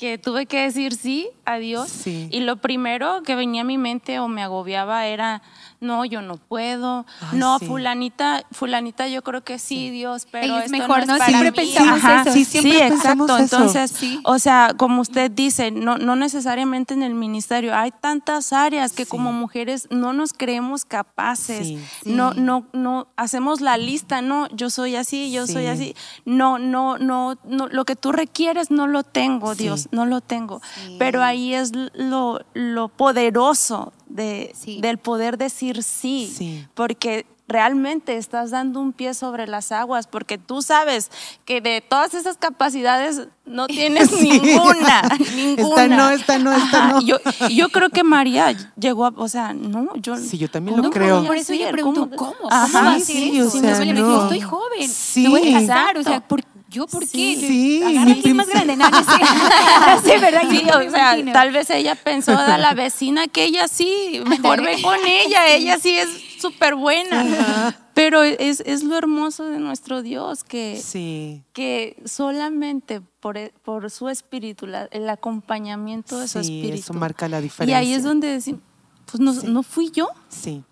que 0.00 0.16
tuve 0.16 0.46
que 0.46 0.62
decir 0.62 0.94
sí 0.94 1.28
a 1.44 1.58
Dios 1.58 2.06
y 2.06 2.40
lo 2.40 2.56
primero 2.56 3.22
que 3.22 3.34
venía 3.34 3.60
a 3.60 3.64
mi 3.64 3.76
mente 3.76 4.18
o 4.18 4.28
me 4.28 4.42
agobiaba 4.42 5.06
era 5.06 5.42
no 5.80 6.04
yo 6.04 6.22
no 6.22 6.36
puedo. 6.36 7.06
No 7.32 7.58
fulanita 7.58 8.44
fulanita 8.52 9.08
yo 9.08 9.22
creo 9.22 9.42
que 9.42 9.58
sí, 9.58 9.90
Dios 9.90 10.26
pero 10.30 10.58
es 10.58 10.70
mejor 10.70 11.06
no, 11.06 11.16
siempre 11.18 11.52
pensamos 11.52 11.98
eso. 11.98 12.32
Sí, 12.32 12.44
siempre 12.44 12.86
exacto. 12.86 13.38
entonces 13.38 13.94
o 14.24 14.38
sea 14.38 14.74
como 14.76 15.00
usted 15.00 15.30
dice 15.30 15.70
no 15.70 15.98
no 15.98 16.16
necesariamente 16.16 16.94
en 16.94 17.02
el 17.02 17.14
ministerio 17.14 17.74
hay 17.74 17.90
tantas 17.90 18.52
áreas 18.52 18.92
que 18.92 19.06
como 19.06 19.32
mujeres 19.32 19.88
no 19.90 20.12
nos 20.12 20.32
creemos 20.32 20.84
capaces. 20.84 21.78
No 22.04 22.34
no 22.34 22.66
no 22.72 23.08
hacemos 23.16 23.60
la 23.60 23.76
lista 23.76 24.22
no 24.22 24.48
yo 24.48 24.70
soy 24.70 24.96
así 24.96 25.32
yo 25.32 25.46
soy 25.46 25.66
así. 25.66 25.94
No 26.24 26.58
no 26.58 26.98
no 26.98 27.38
no 27.44 27.68
lo 27.68 27.84
que 27.84 27.96
tú 27.96 28.12
requieres 28.12 28.70
no 28.70 28.86
lo 28.86 29.02
tengo 29.02 29.54
Dios 29.54 29.88
no 29.92 30.04
lo 30.06 30.20
tengo. 30.20 30.60
Pero 30.98 31.22
ahí 31.22 31.54
es 31.54 31.72
lo, 31.94 32.40
lo 32.54 32.88
poderoso 32.88 33.92
de, 34.10 34.54
del 34.80 34.98
poder 34.98 35.38
decir 35.38 35.82
sí, 35.82 36.66
porque 36.74 37.26
realmente 37.50 38.16
estás 38.16 38.50
dando 38.50 38.80
un 38.80 38.92
pie 38.92 39.12
sobre 39.12 39.46
las 39.46 39.72
aguas, 39.72 40.06
porque 40.06 40.38
tú 40.38 40.62
sabes 40.62 41.10
que 41.44 41.60
de 41.60 41.80
todas 41.80 42.14
esas 42.14 42.36
capacidades 42.36 43.26
no 43.44 43.66
tienes 43.66 44.12
ninguna, 44.12 45.02
ninguna. 45.34 45.82
Esta 45.82 45.88
no, 45.88 46.10
esta 46.10 46.38
no, 46.38 46.52
esta 46.52 46.88
no. 46.92 47.00
Yo, 47.02 47.16
yo, 47.50 47.68
creo 47.68 47.90
que 47.90 48.04
María 48.04 48.54
llegó 48.78 49.06
a, 49.06 49.12
o 49.16 49.28
sea, 49.28 49.52
no, 49.52 49.94
yo... 49.96 50.16
Sí, 50.16 50.38
yo 50.38 50.48
también 50.48 50.80
lo 50.80 50.90
creo. 50.90 51.24
Por 51.24 51.36
eso 51.36 51.52
yo 51.52 51.68
pregunto, 51.70 52.08
¿cómo? 52.16 52.32
¿Cómo, 52.32 52.52
Ajá, 52.52 53.00
sí, 53.00 53.40
o 53.40 53.50
sea, 53.50 53.84
no. 53.84 54.22
estoy 54.22 54.40
joven, 54.40 54.88
sí, 54.88 55.24
me 55.24 55.28
voy 55.30 55.54
a 55.54 55.60
casar, 55.60 55.98
o 55.98 56.02
sea, 56.04 56.20
¿por 56.20 56.42
¿Yo 56.70 56.86
por 56.86 57.02
qué? 57.02 57.36
Sí, 57.36 57.82
alguien 57.82 58.36
más 58.36 58.46
grande. 58.46 58.76
No, 58.76 58.84
sí, 60.04 60.10
¿verdad? 60.20 60.42
Sí, 60.48 60.62
o 60.70 60.90
sea, 60.90 61.16
tal 61.32 61.50
vez 61.50 61.68
ella 61.70 61.96
pensó 61.96 62.38
a 62.38 62.58
la 62.58 62.74
vecina 62.74 63.26
que 63.26 63.44
ella 63.44 63.66
sí, 63.66 64.22
mejor 64.24 64.62
ve 64.62 64.80
con 64.80 64.98
ella, 65.04 65.48
ella 65.48 65.78
sí 65.80 65.90
es 65.98 66.08
súper 66.40 66.76
buena. 66.76 67.76
Pero 67.92 68.22
es, 68.22 68.62
es, 68.64 68.84
lo 68.84 68.96
hermoso 68.96 69.46
de 69.46 69.58
nuestro 69.58 70.00
Dios, 70.00 70.44
que, 70.44 70.80
sí. 70.82 71.42
que 71.52 72.00
solamente 72.04 73.02
por, 73.18 73.36
e, 73.36 73.52
por 73.62 73.90
su 73.90 74.08
espíritu, 74.08 74.66
el 74.92 75.10
acompañamiento 75.10 76.20
de 76.20 76.28
su 76.28 76.38
espíritu. 76.38 76.76
Eso 76.76 76.94
marca 76.94 77.28
la 77.28 77.40
diferencia. 77.40 77.82
Y 77.82 77.84
ahí 77.84 77.92
es 77.92 78.04
donde 78.04 78.28
decimos, 78.28 78.62
pues 79.06 79.20
no, 79.20 79.32
no 79.32 79.62
fui 79.64 79.90
yo. 79.90 80.08
Sí 80.28 80.62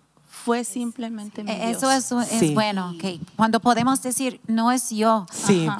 fue 0.49 0.63
simplemente 0.63 1.43
mi 1.43 1.51
e-, 1.51 1.69
Eso 1.69 1.91
es, 1.91 2.11
es 2.11 2.53
bueno, 2.55 2.93
okay. 2.95 3.21
cuando 3.35 3.59
podemos 3.59 4.01
decir, 4.01 4.41
no 4.47 4.71
es 4.71 4.89
yo. 4.89 5.27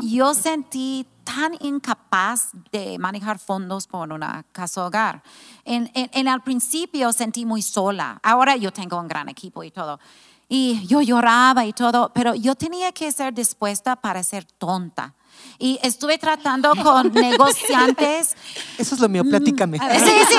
Yo 0.03 0.35
sentí 0.35 1.07
tan 1.23 1.55
incapaz 1.59 2.49
de 2.71 2.99
manejar 2.99 3.39
fondos 3.39 3.87
por 3.87 4.13
una 4.13 4.45
casa 4.51 4.85
hogar. 4.85 5.23
En, 5.65 5.89
en, 5.95 6.11
en 6.13 6.27
al 6.27 6.43
principio 6.43 7.11
sentí 7.13 7.45
muy 7.45 7.63
sola, 7.63 8.19
ahora 8.21 8.55
yo 8.57 8.71
tengo 8.71 8.99
un 8.99 9.07
gran 9.07 9.27
equipo 9.27 9.63
y 9.63 9.71
todo. 9.71 9.99
Y 10.47 10.85
yo 10.85 11.01
lloraba 11.01 11.65
y 11.65 11.73
todo, 11.73 12.11
pero 12.13 12.35
yo 12.35 12.53
tenía 12.53 12.91
que 12.91 13.11
ser 13.11 13.33
dispuesta 13.33 13.95
para 13.95 14.21
ser 14.21 14.45
tonta 14.45 15.15
y 15.57 15.79
estuve 15.83 16.17
tratando 16.17 16.73
con 16.75 17.13
negociantes. 17.13 18.35
Eso 18.77 18.95
es 18.95 19.01
lo 19.01 19.09
mío, 19.09 19.23
platícame. 19.23 19.77
Sí, 19.77 20.11
sí, 20.27 20.37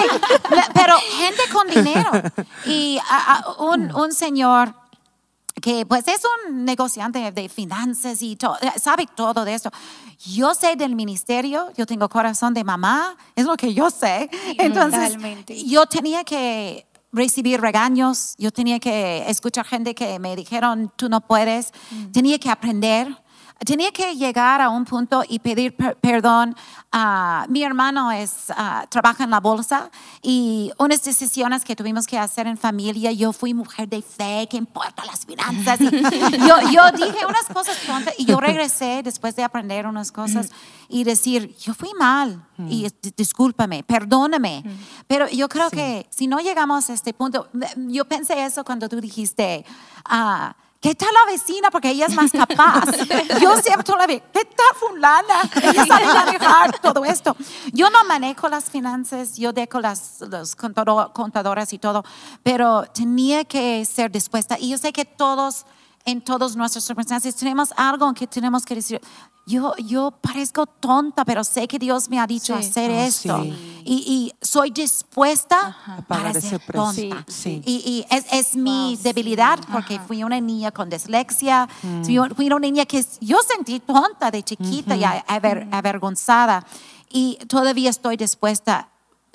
pero 0.74 0.94
gente 1.18 1.42
con 1.52 1.68
dinero. 1.84 2.10
Y 2.66 2.98
un, 3.58 3.94
un 3.94 4.12
señor 4.12 4.74
que 5.60 5.84
pues 5.86 6.08
es 6.08 6.22
un 6.48 6.64
negociante 6.64 7.32
de 7.32 7.48
finanzas 7.48 8.22
y 8.22 8.36
todo, 8.36 8.56
sabe 8.82 9.06
todo 9.14 9.44
de 9.44 9.54
eso. 9.54 9.70
Yo 10.24 10.54
sé 10.54 10.76
del 10.76 10.94
ministerio, 10.94 11.70
yo 11.76 11.86
tengo 11.86 12.08
corazón 12.08 12.54
de 12.54 12.64
mamá, 12.64 13.16
es 13.36 13.44
lo 13.44 13.56
que 13.56 13.72
yo 13.74 13.90
sé. 13.90 14.30
Entonces, 14.58 15.16
yo 15.66 15.86
tenía 15.86 16.24
que 16.24 16.86
recibir 17.12 17.60
regaños, 17.60 18.34
yo 18.38 18.50
tenía 18.50 18.78
que 18.78 19.24
escuchar 19.28 19.66
gente 19.66 19.94
que 19.94 20.18
me 20.18 20.36
dijeron, 20.36 20.92
tú 20.96 21.08
no 21.08 21.20
puedes, 21.20 21.72
mm. 21.90 22.12
tenía 22.12 22.38
que 22.38 22.50
aprender 22.50 23.08
tenía 23.64 23.90
que 23.92 24.16
llegar 24.16 24.60
a 24.60 24.70
un 24.70 24.84
punto 24.84 25.22
y 25.28 25.38
pedir 25.38 25.74
perdón. 26.00 26.56
a 26.92 27.46
mi 27.48 27.62
hermano 27.62 28.10
es, 28.10 28.46
trabaja 28.88 29.24
en 29.24 29.30
la 29.30 29.40
bolsa 29.40 29.90
y 30.22 30.72
unas 30.78 31.02
decisiones 31.02 31.64
que 31.64 31.76
tuvimos 31.76 32.06
que 32.06 32.18
hacer 32.18 32.46
en 32.46 32.56
familia, 32.56 33.12
yo 33.12 33.32
fui 33.32 33.54
mujer 33.54 33.88
de 33.88 34.02
fe, 34.02 34.48
que 34.50 34.56
importa 34.56 35.04
las 35.04 35.24
finanzas. 35.24 35.78
yo, 35.80 36.70
yo 36.72 36.90
dije 36.92 37.26
unas 37.28 37.46
cosas 37.52 37.78
tontas 37.86 38.14
y 38.18 38.24
yo 38.24 38.40
regresé 38.40 39.02
después 39.04 39.36
de 39.36 39.44
aprender 39.44 39.86
unas 39.86 40.10
cosas 40.10 40.50
y 40.88 41.04
decir, 41.04 41.54
yo 41.58 41.74
fui 41.74 41.90
mal 41.98 42.44
y 42.68 42.88
discúlpame, 43.16 43.82
perdóname. 43.84 44.64
Pero 45.06 45.28
yo 45.28 45.48
creo 45.48 45.70
que 45.70 46.06
si 46.10 46.26
no 46.26 46.40
llegamos 46.40 46.90
a 46.90 46.94
este 46.94 47.12
punto, 47.12 47.48
yo 47.76 48.04
pensé 48.06 48.44
eso 48.44 48.64
cuando 48.64 48.88
tú 48.88 49.00
dijiste, 49.00 49.64
ah, 50.04 50.54
¿Qué 50.80 50.94
tal 50.94 51.10
la 51.12 51.30
vecina? 51.30 51.70
Porque 51.70 51.90
ella 51.90 52.06
es 52.06 52.14
más 52.14 52.32
capaz. 52.32 52.86
Yo 53.40 53.54
siempre 53.58 53.94
la 53.98 54.06
veo, 54.06 54.22
¿qué 54.32 54.46
tal 54.46 54.74
fulana? 54.76 55.42
Ella 55.62 55.84
sabe 55.84 56.06
manejar 56.06 56.78
todo 56.78 57.04
esto. 57.04 57.36
Yo 57.72 57.90
no 57.90 58.02
manejo 58.04 58.48
las 58.48 58.64
finanzas, 58.64 59.36
yo 59.36 59.52
dejo 59.52 59.78
las 59.78 60.22
los 60.22 60.56
contadoras 60.56 61.72
y 61.74 61.78
todo, 61.78 62.02
pero 62.42 62.84
tenía 62.94 63.44
que 63.44 63.84
ser 63.84 64.10
dispuesta. 64.10 64.56
Y 64.58 64.70
yo 64.70 64.78
sé 64.78 64.90
que 64.92 65.04
todos, 65.04 65.66
en 66.06 66.22
todas 66.22 66.56
nuestras 66.56 66.82
circunstancias, 66.84 67.36
tenemos 67.36 67.74
algo 67.76 68.08
en 68.08 68.14
que 68.14 68.26
tenemos 68.26 68.64
que 68.64 68.74
decir, 68.76 69.02
yo, 69.50 69.74
yo 69.78 70.12
parezco 70.12 70.66
tonta, 70.66 71.24
pero 71.24 71.42
sé 71.42 71.66
que 71.66 71.78
Dios 71.78 72.08
me 72.08 72.18
ha 72.20 72.26
dicho 72.26 72.54
hacer 72.54 72.90
ah, 72.90 73.06
esto. 73.06 73.44
Y, 73.44 73.52
y, 73.84 74.32
soy 74.40 74.70
dispuesta 74.70 75.76
a 75.86 76.02
para 76.02 76.32
ser 76.40 76.60
tonta. 76.60 77.24
Y, 77.44 77.60
y 77.66 78.06
es, 78.08 78.24
es, 78.32 78.56
mi 78.56 78.96
debilidad 79.02 79.58
porque 79.72 79.98
fui 79.98 80.22
una 80.22 80.40
niña 80.40 80.70
con 80.70 80.88
dislexia, 80.88 81.68
mm. 81.82 82.34
fui 82.36 82.46
una 82.46 82.58
niña 82.60 82.84
que 82.86 83.04
yo 83.20 83.38
sentí 83.42 83.80
tonta 83.80 84.30
de 84.30 84.42
chiquita 84.42 84.96
y 84.96 85.02
avergonzada. 85.04 86.64
Y 87.10 87.38
todavía 87.48 87.90
estoy 87.90 88.16
dispuesta. 88.16 88.88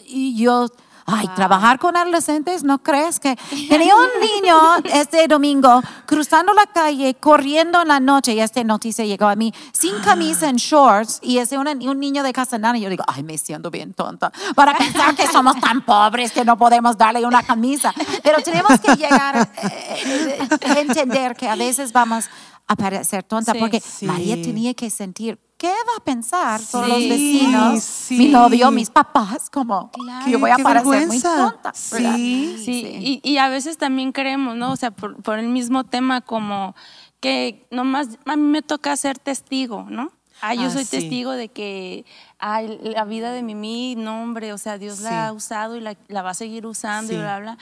Y 0.07 0.37
yo 0.37 0.69
Ay, 1.07 1.27
trabajar 1.35 1.77
con 1.77 1.95
adolescentes, 1.95 2.63
¿no 2.63 2.81
crees 2.81 3.19
que? 3.19 3.35
Tenía 3.69 3.95
un 3.95 4.09
niño 4.19 4.57
este 4.85 5.27
domingo 5.27 5.81
cruzando 6.07 6.51
la 6.53 6.65
calle, 6.65 7.13
corriendo 7.13 7.83
en 7.83 7.89
la 7.89 7.99
noche, 7.99 8.33
y 8.33 8.39
esta 8.39 8.63
noticia 8.63 9.05
llegó 9.05 9.27
a 9.27 9.35
mí, 9.35 9.53
sin 9.71 9.93
camisa, 10.03 10.49
en 10.49 10.55
shorts, 10.55 11.19
y 11.21 11.37
es 11.37 11.51
un, 11.51 11.67
un 11.67 11.99
niño 11.99 12.23
de 12.23 12.33
Casanana. 12.33 12.77
Y 12.79 12.81
yo 12.81 12.89
digo, 12.89 13.03
ay, 13.07 13.21
me 13.21 13.37
siento 13.37 13.69
bien 13.69 13.93
tonta, 13.93 14.31
para 14.55 14.73
pensar 14.77 15.15
que 15.15 15.27
somos 15.27 15.59
tan 15.59 15.85
pobres 15.85 16.31
que 16.31 16.43
no 16.43 16.57
podemos 16.57 16.97
darle 16.97 17.23
una 17.23 17.43
camisa. 17.43 17.93
Pero 18.23 18.41
tenemos 18.41 18.79
que 18.79 18.95
llegar 18.95 19.37
a 19.37 19.41
eh, 19.41 20.39
eh, 20.41 20.79
entender 20.79 21.35
que 21.35 21.47
a 21.47 21.55
veces 21.55 21.93
vamos 21.93 22.25
a 22.67 22.75
parecer 22.75 23.23
tonta, 23.23 23.53
porque 23.53 23.81
María 24.01 24.41
tenía 24.41 24.73
que 24.73 24.89
sentir 24.89 25.37
¿qué 25.65 25.71
va 25.71 25.97
a 25.97 26.03
pensar 26.03 26.61
todos 26.71 26.87
los 26.87 26.99
vecinos, 26.99 28.07
mi 28.11 28.27
novio, 28.27 28.69
mis 28.69 28.89
papás? 28.89 29.49
Como 29.49 29.89
que 30.23 30.31
yo 30.31 30.39
voy 30.39 30.51
a 30.51 30.57
parecer 30.57 31.07
muy 31.07 31.19
tonta. 31.19 31.73
Sí, 31.73 32.61
sí. 32.63 33.21
Y, 33.23 33.37
a 33.37 33.49
veces 33.49 33.77
también 33.77 34.11
creemos, 34.11 34.55
¿no? 34.55 34.71
O 34.71 34.75
sea, 34.75 34.91
por, 34.91 35.39
el 35.39 35.47
mismo 35.47 35.83
tema 35.83 36.21
como 36.21 36.75
que 37.19 37.67
nomás 37.71 38.09
a 38.25 38.35
mí 38.35 38.43
me 38.43 38.61
toca 38.61 38.95
ser 38.95 39.17
testigo, 39.17 39.87
¿no? 39.89 40.11
Ah, 40.41 40.53
yo 40.53 40.63
ah, 40.63 40.69
soy 40.69 40.85
testigo 40.85 41.31
de 41.31 41.47
que 41.47 42.05
ay, 42.39 42.79
la 42.81 43.05
vida 43.05 43.31
de 43.31 43.41
Mimi, 43.41 43.95
no 43.95 44.21
hombre, 44.21 44.53
o 44.53 44.57
sea, 44.57 44.77
Dios 44.77 44.99
la 44.99 45.27
ha 45.27 45.33
usado 45.33 45.75
y 45.75 45.81
la, 45.81 46.21
va 46.21 46.31
a 46.31 46.33
seguir 46.33 46.65
usando 46.65 47.13
y 47.13 47.17
bla, 47.17 47.39
bla 47.39 47.57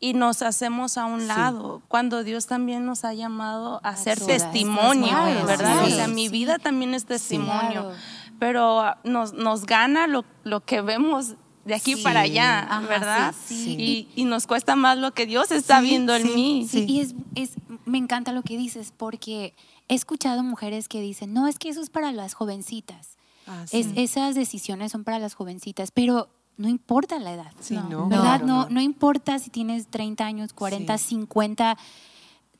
y 0.00 0.14
nos 0.14 0.42
hacemos 0.42 0.96
a 0.96 1.06
un 1.06 1.26
lado, 1.26 1.82
cuando 1.88 2.22
Dios 2.22 2.46
también 2.46 2.86
nos 2.86 3.04
ha 3.04 3.14
llamado 3.14 3.80
a 3.82 3.96
ser 3.96 4.20
testimonio, 4.20 5.16
¿verdad? 5.44 5.84
O 5.84 5.88
sea, 5.88 6.06
mi 6.06 6.28
vida 6.28 6.58
también 6.58 6.94
es 6.94 7.04
testimonio, 7.04 7.90
pero 8.38 8.80
ah, 8.80 8.98
nos, 9.02 9.32
nos 9.32 9.66
gana 9.66 10.06
lo, 10.06 10.24
lo 10.44 10.64
que 10.64 10.82
vemos 10.82 11.34
de 11.64 11.74
aquí 11.74 11.96
para 11.96 12.20
allá, 12.20 12.80
¿verdad? 12.88 13.34
Y, 13.50 14.08
y, 14.14 14.24
nos 14.24 14.46
cuesta 14.46 14.76
más 14.76 14.96
lo 14.96 15.12
que 15.12 15.26
Dios 15.26 15.50
está 15.50 15.80
viendo 15.80 16.14
en 16.14 16.34
mí. 16.34 16.66
Sí, 16.70 16.86
y 16.88 17.00
es, 17.00 17.14
es, 17.34 17.56
me 17.84 17.98
encanta 17.98 18.32
lo 18.32 18.42
que 18.42 18.56
dices, 18.56 18.92
porque 18.96 19.54
he 19.88 19.94
escuchado 19.94 20.42
mujeres 20.42 20.88
que 20.88 21.00
dicen, 21.00 21.32
no, 21.32 21.46
es 21.46 21.58
que 21.58 21.70
eso 21.70 21.80
es 21.80 21.90
para 21.90 22.12
las 22.12 22.34
jovencitas. 22.34 23.16
Ah, 23.46 23.64
es, 23.72 23.88
esas 23.96 24.34
decisiones 24.34 24.92
son 24.92 25.04
para 25.04 25.18
las 25.18 25.34
jovencitas, 25.34 25.90
pero 25.90 26.28
no 26.58 26.68
importa 26.68 27.18
la 27.18 27.32
edad. 27.32 27.52
no. 27.88 28.08
¿Verdad? 28.08 28.42
No, 28.42 28.68
no, 28.68 28.80
importa 28.80 29.38
si 29.38 29.48
tienes 29.48 29.86
30 29.86 30.24
años, 30.24 30.52
40, 30.52 30.98
50. 30.98 31.78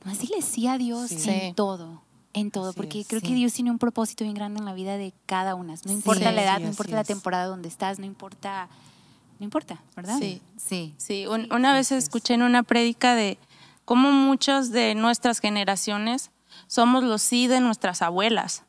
Más 0.05 0.19
dile 0.21 0.41
sí 0.41 0.67
a 0.67 0.79
Dios 0.79 1.11
en 1.27 1.55
todo. 1.55 2.03
En 2.35 2.51
todo, 2.51 2.73
porque 2.73 3.05
creo 3.05 3.21
que 3.21 3.35
Dios 3.35 3.53
tiene 3.55 3.71
un 3.71 3.79
propósito 3.79 4.23
bien 4.23 4.35
grande 4.35 4.61
en 4.61 4.67
la 4.67 4.75
vida 4.75 4.97
de 4.97 5.13
cada 5.27 5.55
una. 5.55 5.75
No 5.85 5.93
importa 5.93 6.31
la 6.31 6.43
edad, 6.43 6.61
no 6.61 6.69
importa 6.69 6.95
la 6.95 7.03
temporada 7.03 7.47
donde 7.47 7.69
estás, 7.69 7.99
no 7.99 8.05
importa, 8.05 8.69
no 9.41 9.45
importa, 9.45 9.83
¿verdad? 9.97 10.19
Sí, 10.21 10.41
sí. 10.57 10.95
Sí, 10.99 11.27
una 11.27 11.73
vez 11.73 11.91
escuché 11.91 12.35
en 12.35 12.43
una 12.43 12.63
prédica 12.63 13.17
de 13.17 13.39
cómo 13.85 14.13
muchas 14.13 14.71
de 14.71 14.95
nuestras 14.95 15.41
generaciones 15.41 16.31
somos 16.67 17.05
los 17.05 17.23
sí 17.23 17.47
de 17.47 17.61
nuestras 17.61 18.03
abuelas. 18.03 18.65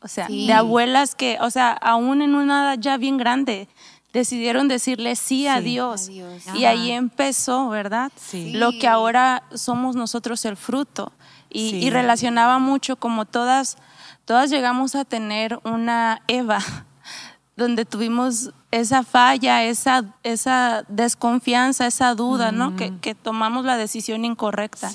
O 0.00 0.08
sea, 0.08 0.28
de 0.28 0.52
abuelas 0.52 1.14
que, 1.14 1.38
o 1.40 1.50
sea, 1.50 1.72
aún 1.72 2.22
en 2.22 2.34
una 2.36 2.62
edad 2.62 2.78
ya 2.80 2.98
bien 2.98 3.16
grande, 3.16 3.68
decidieron 4.12 4.68
decirle 4.68 5.16
sí, 5.16 5.46
a 5.46 5.60
Dios. 5.60 6.08
Y 6.54 6.64
ahí 6.64 6.90
empezó, 6.92 7.68
¿verdad? 7.68 8.12
Lo 8.52 8.72
que 8.72 8.88
ahora 8.88 9.42
somos 9.54 9.96
nosotros 9.96 10.44
el 10.44 10.56
fruto. 10.56 11.12
Y, 11.50 11.88
relacionaba 11.90 12.58
mucho 12.58 12.96
como 12.96 13.24
todas, 13.24 13.78
todas 14.26 14.50
llegamos 14.50 14.94
a 14.94 15.04
tener 15.06 15.58
una 15.64 16.20
Eva, 16.28 16.60
donde 17.56 17.86
tuvimos 17.86 18.50
esa 18.70 19.02
falla, 19.02 19.64
esa, 19.64 20.04
esa 20.22 20.84
desconfianza, 20.88 21.86
esa 21.86 22.14
duda, 22.14 22.52
¿no? 22.52 22.76
Que, 22.76 22.98
que, 22.98 23.14
tomamos 23.14 23.64
la 23.64 23.78
decisión 23.78 24.26
incorrecta. 24.26 24.90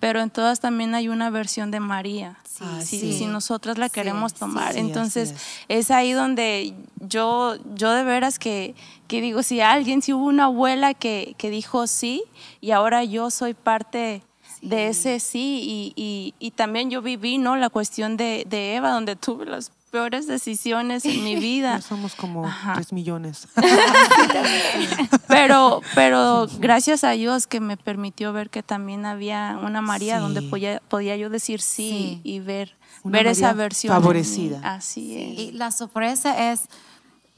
Pero 0.00 0.20
en 0.20 0.30
todas 0.30 0.60
también 0.60 0.94
hay 0.94 1.08
una 1.08 1.30
versión 1.30 1.70
de 1.70 1.78
María. 1.78 2.38
Ah, 2.60 2.80
sí, 2.82 3.12
si 3.12 3.26
nosotras 3.26 3.78
la 3.78 3.88
queremos 3.88 4.34
tomar. 4.34 4.76
Entonces, 4.76 5.34
es. 5.68 5.90
ahí 5.90 6.12
donde 6.12 6.74
yo, 7.00 7.56
yo 7.74 7.92
de 7.92 8.02
veras 8.02 8.38
que, 8.38 8.74
que, 9.08 9.20
digo, 9.20 9.42
si 9.42 9.60
alguien, 9.60 10.02
si 10.02 10.12
hubo 10.12 10.26
una 10.26 10.44
abuela 10.44 10.94
que, 10.94 11.34
que 11.38 11.50
dijo 11.50 11.86
sí, 11.86 12.22
y 12.60 12.72
ahora 12.72 13.04
yo 13.04 13.30
soy 13.30 13.54
parte 13.54 14.22
de 14.62 14.88
ese 14.88 15.20
sí, 15.20 15.60
y, 15.62 15.92
y, 15.96 16.34
y, 16.38 16.50
también 16.50 16.90
yo 16.90 17.00
viví, 17.00 17.38
¿no? 17.38 17.56
La 17.56 17.70
cuestión 17.70 18.18
de, 18.18 18.44
de 18.48 18.74
Eva, 18.74 18.90
donde 18.90 19.16
tuve 19.16 19.46
las 19.46 19.72
peores 19.90 20.26
decisiones 20.26 21.04
en 21.04 21.22
mi 21.24 21.36
vida. 21.40 21.80
somos 21.80 22.14
como 22.14 22.50
tres 22.74 22.92
millones. 22.92 23.48
pero, 25.28 25.82
pero 25.94 26.46
gracias 26.58 27.04
a 27.04 27.10
Dios 27.10 27.46
que 27.46 27.60
me 27.60 27.76
permitió 27.76 28.32
ver 28.32 28.50
que 28.50 28.62
también 28.62 29.04
había 29.04 29.58
una 29.62 29.82
María 29.82 30.18
donde 30.18 30.42
podía, 30.42 30.80
podía 30.88 31.16
yo 31.16 31.30
decir 31.30 31.60
sí, 31.60 32.20
y 32.24 32.40
ver, 32.40 32.76
ver 33.04 33.26
esa 33.26 33.52
versión. 33.52 33.92
Favorecida. 33.92 34.60
Así 34.62 35.16
es. 35.16 35.38
Y 35.38 35.52
la 35.52 35.70
sorpresa 35.70 36.52
es 36.52 36.62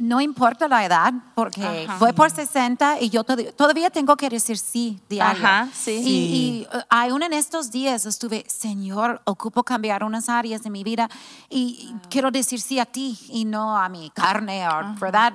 no 0.02 0.20
importa 0.20 0.66
la 0.66 0.84
edad, 0.84 1.14
porque 1.36 1.86
fue 1.96 2.12
por 2.12 2.28
60 2.28 3.00
y 3.00 3.10
yo 3.10 3.22
todavía 3.22 3.88
tengo 3.88 4.16
que 4.16 4.28
decir 4.28 4.58
sí 4.58 4.98
diario. 5.08 5.46
Ajá, 5.46 5.68
sí. 5.72 6.02
Y, 6.04 6.10
y 6.10 6.76
uh, 6.76 6.80
aún 6.90 7.22
en 7.22 7.32
estos 7.32 7.70
días 7.70 8.04
estuve, 8.04 8.44
Señor, 8.48 9.22
ocupo 9.26 9.62
cambiar 9.62 10.02
unas 10.02 10.28
áreas 10.28 10.64
de 10.64 10.70
mi 10.70 10.82
vida 10.82 11.08
y 11.48 11.94
quiero 12.10 12.32
decir 12.32 12.60
sí 12.60 12.80
a 12.80 12.84
ti 12.84 13.16
y 13.28 13.44
no 13.44 13.78
a 13.78 13.88
mi 13.88 14.10
carne, 14.10 14.66
o, 14.66 14.98
¿verdad? 14.98 15.34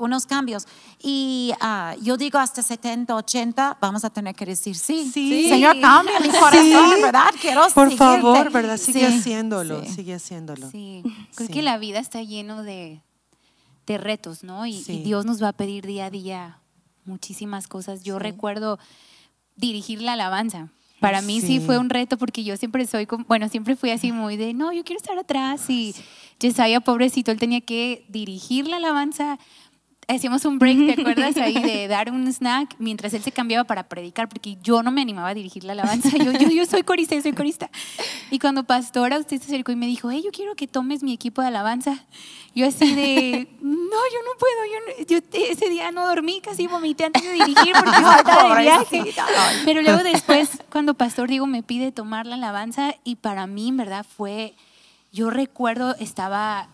Unos 0.00 0.26
cambios. 0.26 0.66
Y 0.98 1.52
uh, 1.62 2.02
yo 2.02 2.16
digo 2.16 2.40
hasta 2.40 2.62
70, 2.62 3.14
80, 3.14 3.78
vamos 3.80 4.04
a 4.04 4.10
tener 4.10 4.34
que 4.34 4.44
decir 4.44 4.74
sí. 4.74 5.08
sí. 5.14 5.48
Señor, 5.48 5.80
cambia 5.80 6.18
mi 6.18 6.30
corazón, 6.30 7.00
¿verdad? 7.00 7.32
Quiero 7.40 7.62
Por 7.72 7.92
favor, 7.92 8.50
¿verdad? 8.50 8.76
Sigue 8.76 9.06
haciéndolo, 9.06 9.84
sigue 9.84 10.14
haciéndolo. 10.14 10.68
Sí. 10.68 11.04
Creo 11.36 11.48
que 11.48 11.62
la 11.62 11.78
vida 11.78 12.00
está 12.00 12.20
lleno 12.24 12.64
de 12.64 13.00
de 13.90 13.98
retos, 13.98 14.44
¿no? 14.44 14.66
Y, 14.66 14.82
Dios 14.82 15.26
nos 15.26 15.42
va 15.42 15.48
a 15.48 15.52
pedir 15.52 15.84
día 15.84 16.06
a 16.06 16.10
día 16.10 16.58
muchísimas 17.04 17.66
cosas. 17.66 18.04
Yo 18.04 18.18
recuerdo 18.18 18.78
dirigir 19.56 20.00
la 20.00 20.12
alabanza. 20.12 20.68
Para 21.00 21.22
mí 21.22 21.40
sí. 21.40 21.60
fue 21.60 21.78
un 21.78 21.90
reto 21.90 22.18
porque 22.18 22.44
yo 22.44 22.56
siempre 22.56 22.86
soy, 22.86 23.08
bueno, 23.26 23.48
siempre 23.48 23.74
fui 23.74 23.90
así 23.90 24.12
muy 24.12 24.36
de, 24.36 24.52
no, 24.52 24.70
yo 24.72 24.84
quiero 24.84 24.98
estar 24.98 25.18
atrás 25.18 25.68
y 25.70 25.94
Yesaya, 26.38 26.80
pobrecito, 26.80 27.30
él 27.32 27.38
tenía 27.38 27.62
que 27.62 28.04
dirigir 28.08 28.68
la 28.68 28.76
alabanza, 28.76 29.38
hacíamos 30.16 30.44
un 30.44 30.58
break, 30.58 30.94
¿te 30.94 31.00
acuerdas? 31.00 31.36
Ahí 31.36 31.54
de 31.54 31.88
dar 31.88 32.10
un 32.10 32.26
snack 32.26 32.74
mientras 32.78 33.14
él 33.14 33.22
se 33.22 33.32
cambiaba 33.32 33.64
para 33.64 33.84
predicar, 33.84 34.28
porque 34.28 34.56
yo 34.62 34.82
no 34.82 34.90
me 34.90 35.00
animaba 35.00 35.28
a 35.28 35.34
dirigir 35.34 35.64
la 35.64 35.72
alabanza. 35.72 36.10
Yo, 36.16 36.32
yo, 36.32 36.48
yo 36.48 36.66
soy 36.66 36.82
corista, 36.82 37.14
yo 37.14 37.22
soy 37.22 37.32
corista. 37.32 37.70
Y 38.30 38.38
cuando 38.38 38.64
pastora 38.64 39.18
usted 39.18 39.38
se 39.38 39.46
acercó 39.46 39.72
y 39.72 39.76
me 39.76 39.86
dijo, 39.86 40.10
hey, 40.10 40.22
yo 40.24 40.30
quiero 40.30 40.54
que 40.54 40.66
tomes 40.66 41.02
mi 41.02 41.12
equipo 41.12 41.42
de 41.42 41.48
alabanza. 41.48 42.04
Yo 42.54 42.66
así 42.66 42.94
de, 42.94 43.48
no, 43.60 43.70
yo 43.70 44.18
no 44.24 44.38
puedo. 44.38 45.06
Yo, 45.08 45.18
ese 45.32 45.68
día 45.68 45.92
no 45.92 46.06
dormí, 46.06 46.40
casi 46.40 46.66
vomité 46.66 47.04
antes 47.04 47.22
de 47.22 47.32
dirigir 47.32 47.72
porque 47.74 47.90
falta 48.02 48.48
de 48.48 48.62
viaje. 48.62 49.14
Pero 49.64 49.82
luego 49.82 50.02
después, 50.02 50.62
cuando 50.70 50.94
pastor 50.94 51.28
Diego 51.28 51.46
me 51.46 51.62
pide 51.62 51.92
tomar 51.92 52.26
la 52.26 52.34
alabanza, 52.34 52.94
y 53.04 53.16
para 53.16 53.46
mí, 53.46 53.68
en 53.68 53.76
verdad, 53.76 54.04
fue 54.04 54.54
yo 55.12 55.30
recuerdo 55.30 55.96
estaba 55.98 56.68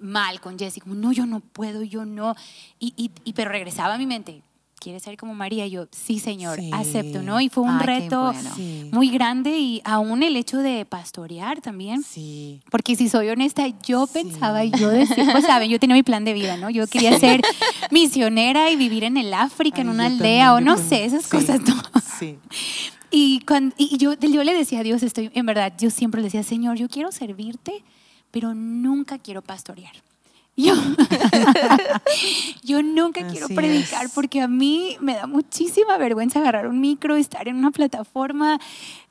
mal 0.00 0.40
con 0.40 0.58
Jessie, 0.58 0.80
como, 0.80 0.94
no, 0.94 1.12
yo 1.12 1.26
no 1.26 1.40
puedo, 1.40 1.82
yo 1.82 2.04
no. 2.04 2.34
Y, 2.78 3.10
y, 3.24 3.32
pero 3.32 3.50
regresaba 3.50 3.94
a 3.94 3.98
mi 3.98 4.06
mente, 4.06 4.42
¿quieres 4.78 5.02
ser 5.02 5.16
como 5.16 5.34
María? 5.34 5.66
yo, 5.66 5.88
sí, 5.90 6.18
Señor, 6.18 6.60
acepto, 6.72 7.22
¿no? 7.22 7.40
Y 7.40 7.48
fue 7.48 7.64
un 7.64 7.80
reto 7.80 8.32
muy 8.92 9.10
grande 9.10 9.58
y 9.58 9.82
aún 9.84 10.22
el 10.22 10.36
hecho 10.36 10.58
de 10.58 10.84
pastorear 10.84 11.60
también. 11.60 12.02
Sí. 12.02 12.62
Porque 12.70 12.94
si 12.96 13.08
soy 13.08 13.28
honesta, 13.28 13.66
yo 13.84 14.06
pensaba 14.06 14.64
y 14.64 14.70
yo 14.70 14.88
decía, 14.88 15.28
pues 15.32 15.44
saben, 15.44 15.70
yo 15.70 15.78
tenía 15.78 15.96
mi 15.96 16.02
plan 16.02 16.24
de 16.24 16.34
vida, 16.34 16.56
¿no? 16.56 16.70
Yo 16.70 16.86
quería 16.86 17.18
ser 17.18 17.42
misionera 17.90 18.70
y 18.70 18.76
vivir 18.76 19.04
en 19.04 19.16
el 19.16 19.34
África, 19.34 19.80
en 19.80 19.88
una 19.88 20.06
aldea 20.06 20.54
o 20.54 20.60
no 20.60 20.76
sé, 20.76 21.04
esas 21.04 21.26
cosas, 21.26 21.60
¿no? 21.62 21.74
Sí. 22.18 22.38
Y, 23.10 23.40
cuando, 23.40 23.74
y 23.78 23.96
yo, 23.98 24.14
yo 24.14 24.44
le 24.44 24.52
decía 24.52 24.80
a 24.80 24.82
Dios, 24.82 25.02
estoy, 25.02 25.30
en 25.34 25.46
verdad, 25.46 25.72
yo 25.78 25.90
siempre 25.90 26.20
le 26.20 26.26
decía, 26.26 26.42
Señor, 26.42 26.76
yo 26.76 26.88
quiero 26.88 27.12
servirte, 27.12 27.84
pero 28.36 28.54
nunca 28.54 29.16
quiero 29.16 29.40
pastorear. 29.40 29.94
Yo, 30.58 30.74
yo 32.62 32.82
nunca 32.82 33.26
quiero 33.28 33.48
predicar 33.48 34.10
porque 34.14 34.42
a 34.42 34.46
mí 34.46 34.98
me 35.00 35.14
da 35.14 35.26
muchísima 35.26 35.96
vergüenza 35.96 36.40
agarrar 36.40 36.68
un 36.68 36.78
micro, 36.78 37.16
estar 37.16 37.48
en 37.48 37.56
una 37.56 37.70
plataforma. 37.70 38.60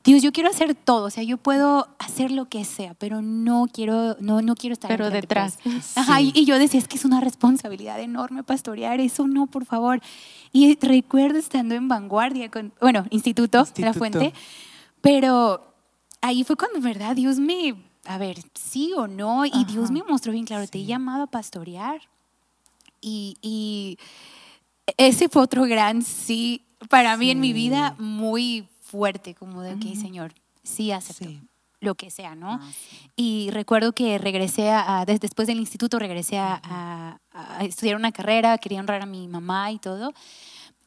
Dios, 0.04 0.22
yo 0.22 0.30
quiero 0.30 0.48
hacer 0.48 0.76
todo, 0.76 1.06
o 1.06 1.10
sea, 1.10 1.24
yo 1.24 1.38
puedo 1.38 1.88
hacer 1.98 2.30
lo 2.30 2.44
que 2.44 2.64
sea, 2.64 2.94
pero 2.94 3.20
no 3.20 3.66
quiero, 3.72 4.16
no, 4.20 4.42
no 4.42 4.54
quiero 4.54 4.74
estar 4.74 4.88
pero 4.88 5.10
detrás. 5.10 5.58
Ajá, 5.96 6.20
y, 6.20 6.44
yo 6.44 6.56
decía, 6.60 6.78
es 6.78 6.86
que 6.86 6.96
es 6.96 7.04
una 7.04 7.20
responsabilidad 7.20 7.98
enorme 7.98 8.44
pastorear, 8.44 9.00
eso 9.00 9.26
no, 9.26 9.48
por 9.48 9.64
favor. 9.64 10.00
Y 10.52 10.78
recuerdo 10.78 11.40
estando 11.40 11.74
en 11.74 11.88
vanguardia 11.88 12.48
con, 12.48 12.72
bueno, 12.80 13.06
Instituto, 13.10 13.58
Instituto. 13.58 13.80
de 13.80 13.86
la 13.86 13.92
Fuente, 13.92 14.32
pero 15.00 15.74
ahí 16.20 16.44
fue 16.44 16.54
cuando, 16.54 16.80
¿verdad? 16.80 17.16
Dios 17.16 17.40
me 17.40 17.85
a 18.06 18.18
ver, 18.18 18.38
sí 18.54 18.92
o 18.96 19.06
no. 19.06 19.44
Y 19.44 19.64
Dios 19.64 19.90
me 19.90 20.02
mostró 20.02 20.32
bien 20.32 20.44
claro, 20.44 20.66
te 20.66 20.78
he 20.78 20.84
llamado 20.84 21.24
a 21.24 21.26
pastorear. 21.26 22.00
Y, 23.00 23.98
ese 24.96 25.28
fue 25.28 25.42
otro 25.42 25.64
gran 25.64 26.02
sí 26.02 26.62
para 26.88 27.16
mí 27.16 27.30
en 27.30 27.40
mi 27.40 27.52
vida 27.52 27.96
muy 27.98 28.68
fuerte, 28.82 29.34
como 29.34 29.62
de, 29.62 29.74
ok, 29.74 30.00
Señor, 30.00 30.32
sí 30.62 30.92
acepto. 30.92 31.28
Lo 31.80 31.94
que 31.94 32.10
sea, 32.10 32.34
¿no? 32.34 32.52
Ah, 32.52 32.70
y 33.16 33.50
recuerdo 33.50 33.92
que 33.92 34.16
regresé 34.18 34.70
a, 34.70 35.04
después 35.04 35.46
del 35.46 35.58
instituto, 35.58 35.98
regresé 35.98 36.38
a, 36.38 37.20
estudiar 37.60 37.96
una 37.96 38.12
carrera, 38.12 38.56
quería 38.58 38.80
honrar 38.80 39.02
a 39.02 39.06
mi 39.06 39.28
mamá 39.28 39.72
y 39.72 39.78
todo. 39.78 40.14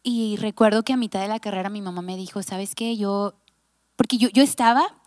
Y 0.02 0.38
recuerdo 0.38 0.84
que 0.84 0.94
a 0.94 0.98
mitad 0.98 1.22
de 1.22 1.28
la 1.28 1.40
carrera 1.40 1.70
mi 1.70 1.82
mamá 1.82 2.02
me 2.02 2.18
dijo, 2.18 2.42
¿sabes 2.42 2.74
qué? 2.74 2.98
Yo, 2.98 3.34
porque 3.96 4.18
yo, 4.18 4.30
yo 4.30 4.42
estaba 4.42 4.99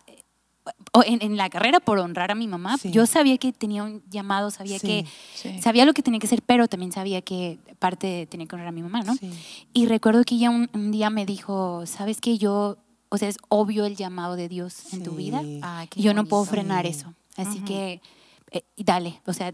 en, 1.05 1.37
la 1.37 1.49
carrera 1.51 1.81
por 1.81 1.99
honrar 1.99 2.31
a 2.31 2.35
mi 2.35 2.47
mamá. 2.47 2.77
Yo 2.85 3.07
sabía 3.07 3.39
que 3.39 3.53
tenía 3.53 3.83
un 3.83 4.03
llamado, 4.11 4.51
sabía 4.51 4.79
que 4.79 5.07
sabía 5.61 5.85
lo 5.85 5.93
que 5.93 6.03
tenía 6.03 6.21
que 6.21 6.27
hacer, 6.27 6.43
pero 6.43 6.69
también 6.69 6.93
sabía 6.93 7.23
que 7.23 7.59
parte 7.79 8.27
tenía 8.27 8.47
que 8.47 8.55
honrar 8.55 8.69
a 8.69 8.73
mi 8.73 8.83
mamá, 8.83 9.03
¿no? 9.03 9.15
Y 9.73 9.87
recuerdo 9.87 10.25
que 10.25 10.35
ella 10.37 10.51
un, 10.51 10.93
día 10.93 11.11
me 11.11 11.27
dijo, 11.27 11.85
¿sabes 11.87 12.21
qué? 12.21 12.39
Yo, 12.39 12.77
o 13.09 13.19
sea, 13.19 13.29
es 13.29 13.39
obvio 13.49 13.87
el 13.87 13.97
llamado 13.97 14.37
de 14.37 14.49
Dios 14.49 14.93
en 14.93 15.03
tu 15.03 15.13
vida. 15.13 15.43
y 15.95 16.03
yo 16.03 16.15
no 16.15 16.27
puedo 16.27 16.45
frenar 16.45 16.87
eso. 16.87 17.15
Así 17.37 17.61
que 17.61 18.01
eh, 18.51 18.65
dale, 18.77 19.21
o 19.25 19.33
sea, 19.33 19.53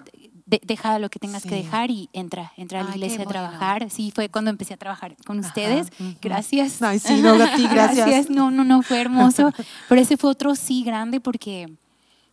deja 0.49 0.99
lo 0.99 1.11
que 1.11 1.19
tengas 1.19 1.43
que 1.43 1.55
dejar 1.55 1.91
y 1.91 2.09
entra, 2.13 2.53
entra 2.57 2.81
a 2.81 2.85
la 2.85 2.91
iglesia 2.91 3.23
a 3.23 3.27
trabajar. 3.27 3.91
Sí, 3.91 4.13
fue 4.15 4.29
cuando 4.29 4.51
empecé 4.51 4.75
a 4.75 4.77
trabajar 4.77 5.17
con 5.27 5.39
ustedes. 5.39 5.89
Gracias. 6.23 6.81
Ay, 6.83 6.99
sí, 6.99 7.21
no, 7.21 7.35
a 7.35 7.55
ti, 7.55 7.67
gracias. 7.71 8.31
No, 8.31 8.51
no, 8.51 8.65
no, 8.65 8.83
fue 8.83 9.01
hermoso. 9.01 9.53
Pero 9.89 10.01
ese 10.01 10.17
fue 10.17 10.31
otro 10.31 10.55
sí 10.55 10.83
grande 10.85 11.21
porque 11.21 11.71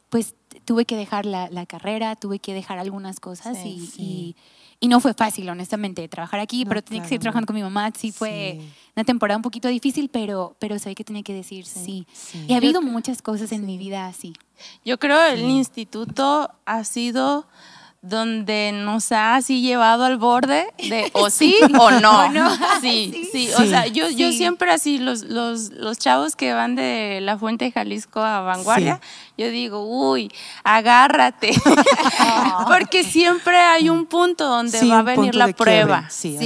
pues 0.09 0.35
tuve 0.63 0.85
que 0.85 0.95
dejar 0.95 1.25
la, 1.25 1.49
la 1.49 1.65
carrera, 1.65 2.15
tuve 2.15 2.39
que 2.39 2.53
dejar 2.53 2.79
algunas 2.79 3.19
cosas 3.19 3.57
y, 3.65 3.89
y, 3.97 4.35
y, 4.79 4.87
no 4.87 5.01
fue 5.01 5.13
fácil, 5.13 5.49
honestamente, 5.49 6.07
trabajar 6.07 6.39
aquí, 6.39 6.65
pero 6.65 6.81
tenía 6.81 7.01
que 7.01 7.09
seguir 7.09 7.21
trabajando 7.21 7.47
con 7.47 7.55
mi 7.55 7.61
mamá. 7.61 7.91
Sí, 7.95 8.11
fue 8.11 8.61
una 8.95 9.03
temporada 9.03 9.37
un 9.37 9.41
poquito 9.41 9.67
difícil, 9.67 10.09
pero, 10.09 10.55
pero 10.59 10.79
sabía 10.79 10.95
que 10.95 11.03
tenía 11.03 11.23
que 11.23 11.33
decir 11.33 11.65
sí. 11.65 12.07
Y 12.47 12.53
ha 12.53 12.57
habido 12.57 12.81
muchas 12.81 13.21
cosas 13.21 13.51
en 13.51 13.65
mi 13.65 13.77
vida 13.77 14.07
así. 14.07 14.33
Yo 14.85 14.97
creo 14.99 15.21
el 15.25 15.41
instituto 15.41 16.49
ha 16.65 16.83
sido 16.85 17.47
donde 18.05 18.71
nos 18.71 19.11
ha 19.11 19.35
así 19.35 19.61
llevado 19.61 20.05
al 20.05 20.17
borde 20.17 20.67
de 20.77 21.09
o 21.13 21.29
sí. 21.31 21.55
o 21.79 21.91
no. 21.91 22.25
Sí, 22.81 23.27
sí, 23.31 23.49
o 23.57 23.63
sea, 23.65 23.87
yo, 23.87 24.09
yo 24.09 24.31
siempre 24.31 24.71
así, 24.71 24.99
los, 24.99 25.23
los, 25.23 25.71
los 25.71 25.97
chavos 25.97 26.35
que 26.35 26.53
van 26.53 26.75
de 26.75 27.19
la 27.21 27.37
Fuente 27.37 27.65
de 27.65 27.71
Jalisco 27.71 28.21
a 28.21 28.41
Vanguardia, 28.41 28.99
yo 29.37 29.49
digo, 29.49 29.85
uy, 29.85 30.31
agárrate, 30.63 31.51
porque 32.67 33.03
siempre 33.03 33.57
hay 33.57 33.89
un 33.89 34.05
punto 34.05 34.45
donde 34.47 34.87
va 34.87 34.99
a 34.99 35.03
venir 35.03 35.35
la 35.35 35.47
prueba. 35.47 36.09
Sí, 36.09 36.37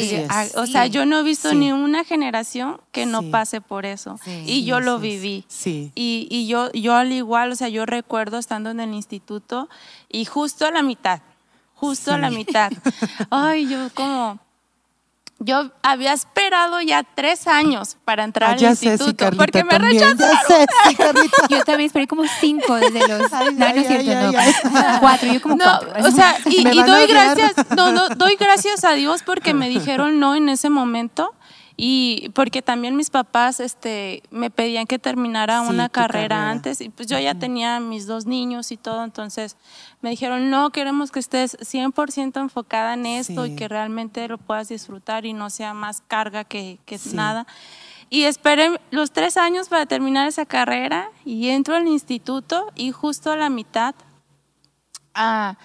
O 0.56 0.66
sea, 0.66 0.88
yo 0.88 1.06
no 1.06 1.20
he 1.20 1.24
visto 1.24 1.54
ni 1.54 1.72
una 1.72 2.04
generación 2.04 2.80
que 2.92 3.06
no 3.06 3.24
pase 3.24 3.60
por 3.60 3.86
eso, 3.86 4.20
y 4.46 4.64
yo 4.64 4.80
lo 4.80 5.00
viví. 5.00 5.46
Y, 5.66 6.28
y 6.30 6.48
yo, 6.48 6.72
yo 6.72 6.96
al 6.96 7.12
igual, 7.12 7.52
o 7.52 7.56
sea, 7.56 7.70
yo 7.70 7.86
recuerdo 7.86 8.38
estando 8.38 8.70
en 8.70 8.80
el 8.80 8.94
instituto 8.94 9.68
y 10.10 10.26
justo 10.26 10.66
a 10.66 10.72
la 10.72 10.84
mitad, 10.84 11.22
justo 11.80 12.14
a 12.14 12.18
la 12.18 12.30
mitad. 12.30 12.72
Ay, 13.30 13.68
yo 13.68 13.90
como... 13.94 14.40
Yo 15.42 15.72
había 15.84 16.12
esperado 16.12 16.82
ya 16.82 17.04
tres 17.04 17.48
años 17.48 17.96
para 18.04 18.26
entrar 18.26 18.50
ah, 18.50 18.54
al 18.56 18.62
instituto 18.62 19.30
porque 19.38 19.64
me 19.64 19.80
rechazaron. 19.80 20.68
yo 21.50 21.64
también 21.64 21.88
esperé 21.88 22.08
como 22.08 22.26
cinco 22.42 22.76
desde 22.76 23.08
los. 23.08 23.32
no, 23.32 23.52
no 23.54 23.66
es 23.68 23.88
cierto, 23.88 24.34
no. 24.34 25.00
Cuatro, 25.00 25.32
yo 25.32 25.42
como 25.42 25.56
cuatro. 25.56 25.94
O 26.06 26.12
sea, 26.12 26.36
y, 26.44 26.68
y 26.68 26.84
doy 26.84 27.08
gracias, 27.08 27.54
no, 27.74 27.94
no, 27.94 28.10
doy 28.10 28.36
gracias 28.36 28.84
a 28.84 28.92
Dios 28.92 29.24
porque 29.24 29.54
me 29.54 29.70
dijeron 29.70 30.20
no 30.20 30.36
en 30.36 30.50
ese 30.50 30.70
momento 30.70 31.34
y 31.82 32.28
porque 32.34 32.62
también 32.62 32.98
mis 32.98 33.10
papás 33.10 33.62
este, 33.62 34.22
me 34.32 34.50
pedían 34.50 34.86
que 34.86 35.00
terminara 35.00 35.62
una 35.62 35.88
carrera, 35.88 36.50
antes 36.50 36.82
y 36.82 36.90
pues 36.90 37.08
yo 37.08 37.18
ya 37.20 37.36
tenía 37.36 37.80
mis 37.80 38.06
dos 38.06 38.26
niños 38.26 38.74
y 38.74 38.78
todo, 38.78 39.02
entonces 39.06 39.56
me 40.02 40.10
dijeron, 40.10 40.50
no, 40.50 40.72
queremos 40.72 41.10
que 41.10 41.20
estés 41.20 41.58
100% 41.60 42.42
enfocada 42.42 42.96
en 42.96 43.06
esto 43.06 43.46
y 43.46 43.56
que 43.56 43.70
realmente 43.70 44.28
lo 44.28 44.38
puedas 44.38 44.68
disfrutar 44.68 45.26
y 45.26 45.32
no 45.32 45.50
sea 45.50 45.74
más 45.74 46.04
carga 46.06 46.44
que, 46.44 46.80
que 46.86 47.00
nada. 47.14 47.48
Y 48.10 48.24
esperé 48.24 48.82
los 48.92 49.12
tres 49.12 49.38
años 49.38 49.70
para 49.70 49.86
terminar 49.86 50.28
esa 50.28 50.46
carrera 50.46 51.12
y 51.24 51.48
entro 51.48 51.78
al 51.78 51.88
instituto 51.88 52.74
y 52.76 52.92
justo 52.92 53.32
a 53.32 53.38
la 53.38 53.50
mitad... 53.50 53.96
Ah, 55.14 55.56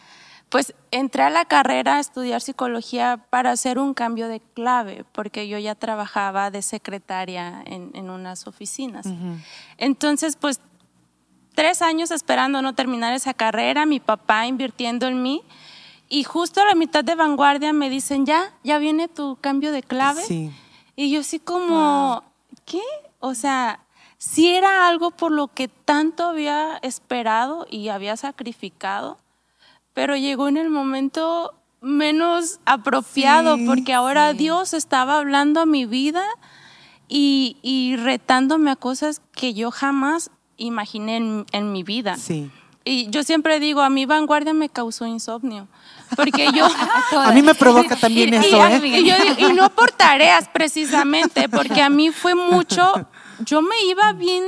pues 0.49 0.75
entré 0.91 1.25
a 1.25 1.31
la 1.31 1.45
carrera 1.45 1.97
a 1.97 2.01
estudiar 2.01 2.41
psicología 2.41 3.27
para 3.31 3.51
hacer 3.51 3.79
un 3.79 3.95
cambio 3.95 4.29
de 4.29 4.41
clave, 4.41 5.05
porque 5.13 5.49
yo 5.49 5.59
ya 5.59 5.75
trabajaba 5.75 6.51
de 6.51 6.63
secretaria 6.63 7.63
en, 7.67 8.09
unas 8.11 8.47
oficinas. 8.47 9.07
Entonces, 9.79 10.37
pues 10.37 10.61
tres 11.55 11.83
años 11.83 12.11
esperando 12.11 12.63
no 12.63 12.75
terminar 12.75 13.15
esa 13.15 13.35
carrera, 13.35 13.87
mi 13.87 14.01
papá 14.01 14.47
invirtiendo 14.47 15.07
en 15.09 15.23
mí, 15.23 15.43
y 16.09 16.23
justo 16.23 16.61
a 16.61 16.67
la 16.67 16.75
mitad 16.75 17.03
de 17.03 17.15
vanguardia 17.15 17.73
me 17.73 17.91
dicen, 17.91 18.27
ya, 18.27 18.53
ya 18.63 18.79
viene 18.79 19.09
tu 19.09 19.37
cambio 19.41 19.73
de 19.73 19.83
clave. 19.83 20.23
Y 20.97 21.11
yo 21.11 21.21
así 21.21 21.41
como, 21.41 22.23
¿qué? 22.65 22.83
O 23.19 23.35
sea, 23.35 23.81
si 24.19 24.49
era 24.55 24.87
algo 24.87 25.11
por 25.11 25.33
lo 25.33 25.49
que 25.49 25.69
tanto 25.69 26.25
había 26.29 26.77
esperado 26.79 27.67
y 27.69 27.89
había 27.89 28.17
sacrificado 28.17 29.19
pero 29.95 30.17
llegó 30.17 30.49
en 30.49 30.57
el 30.57 30.69
momento 30.69 31.55
menos 31.81 32.61
apropiado 32.65 33.57
porque 33.67 33.93
ahora 33.93 34.33
Dios 34.33 34.75
estaba 34.75 35.19
hablando 35.19 35.61
a 35.61 35.67
mi 35.67 35.87
vida 35.87 36.25
y, 37.09 37.95
retándome 37.99 38.71
a 38.71 38.77
cosas 38.77 39.21
que 39.33 39.55
yo 39.55 39.71
jamás 39.71 40.31
imaginé 40.57 41.45
en, 41.53 41.73
mi 41.73 41.83
vida. 41.83 42.17
Sí. 42.17 42.51
Y 42.85 43.09
yo 43.11 43.23
siempre 43.23 43.61
digo, 43.61 43.83
a 43.83 43.91
mi 43.91 44.05
vanguardia 44.07 44.53
me 44.53 44.69
causó 44.69 45.07
insomnio. 45.07 45.69
Porque 46.17 46.49
yo... 46.53 46.67
a 47.19 47.33
mí 47.35 47.43
me 47.43 47.55
provoca 47.55 47.97
también 47.97 48.35
eso, 48.35 48.67
¿eh? 48.67 49.37
y 49.39 49.53
no 49.53 49.71
por 49.71 49.93
tareas 49.93 50.49
precisamente, 50.49 51.49
porque 51.49 51.83
a 51.83 51.91
mí 51.91 52.11
fue 52.11 52.35
mucho... 52.35 52.93
Yo 53.41 53.63
me 53.63 53.75
iba 53.87 54.13
bien... 54.13 54.45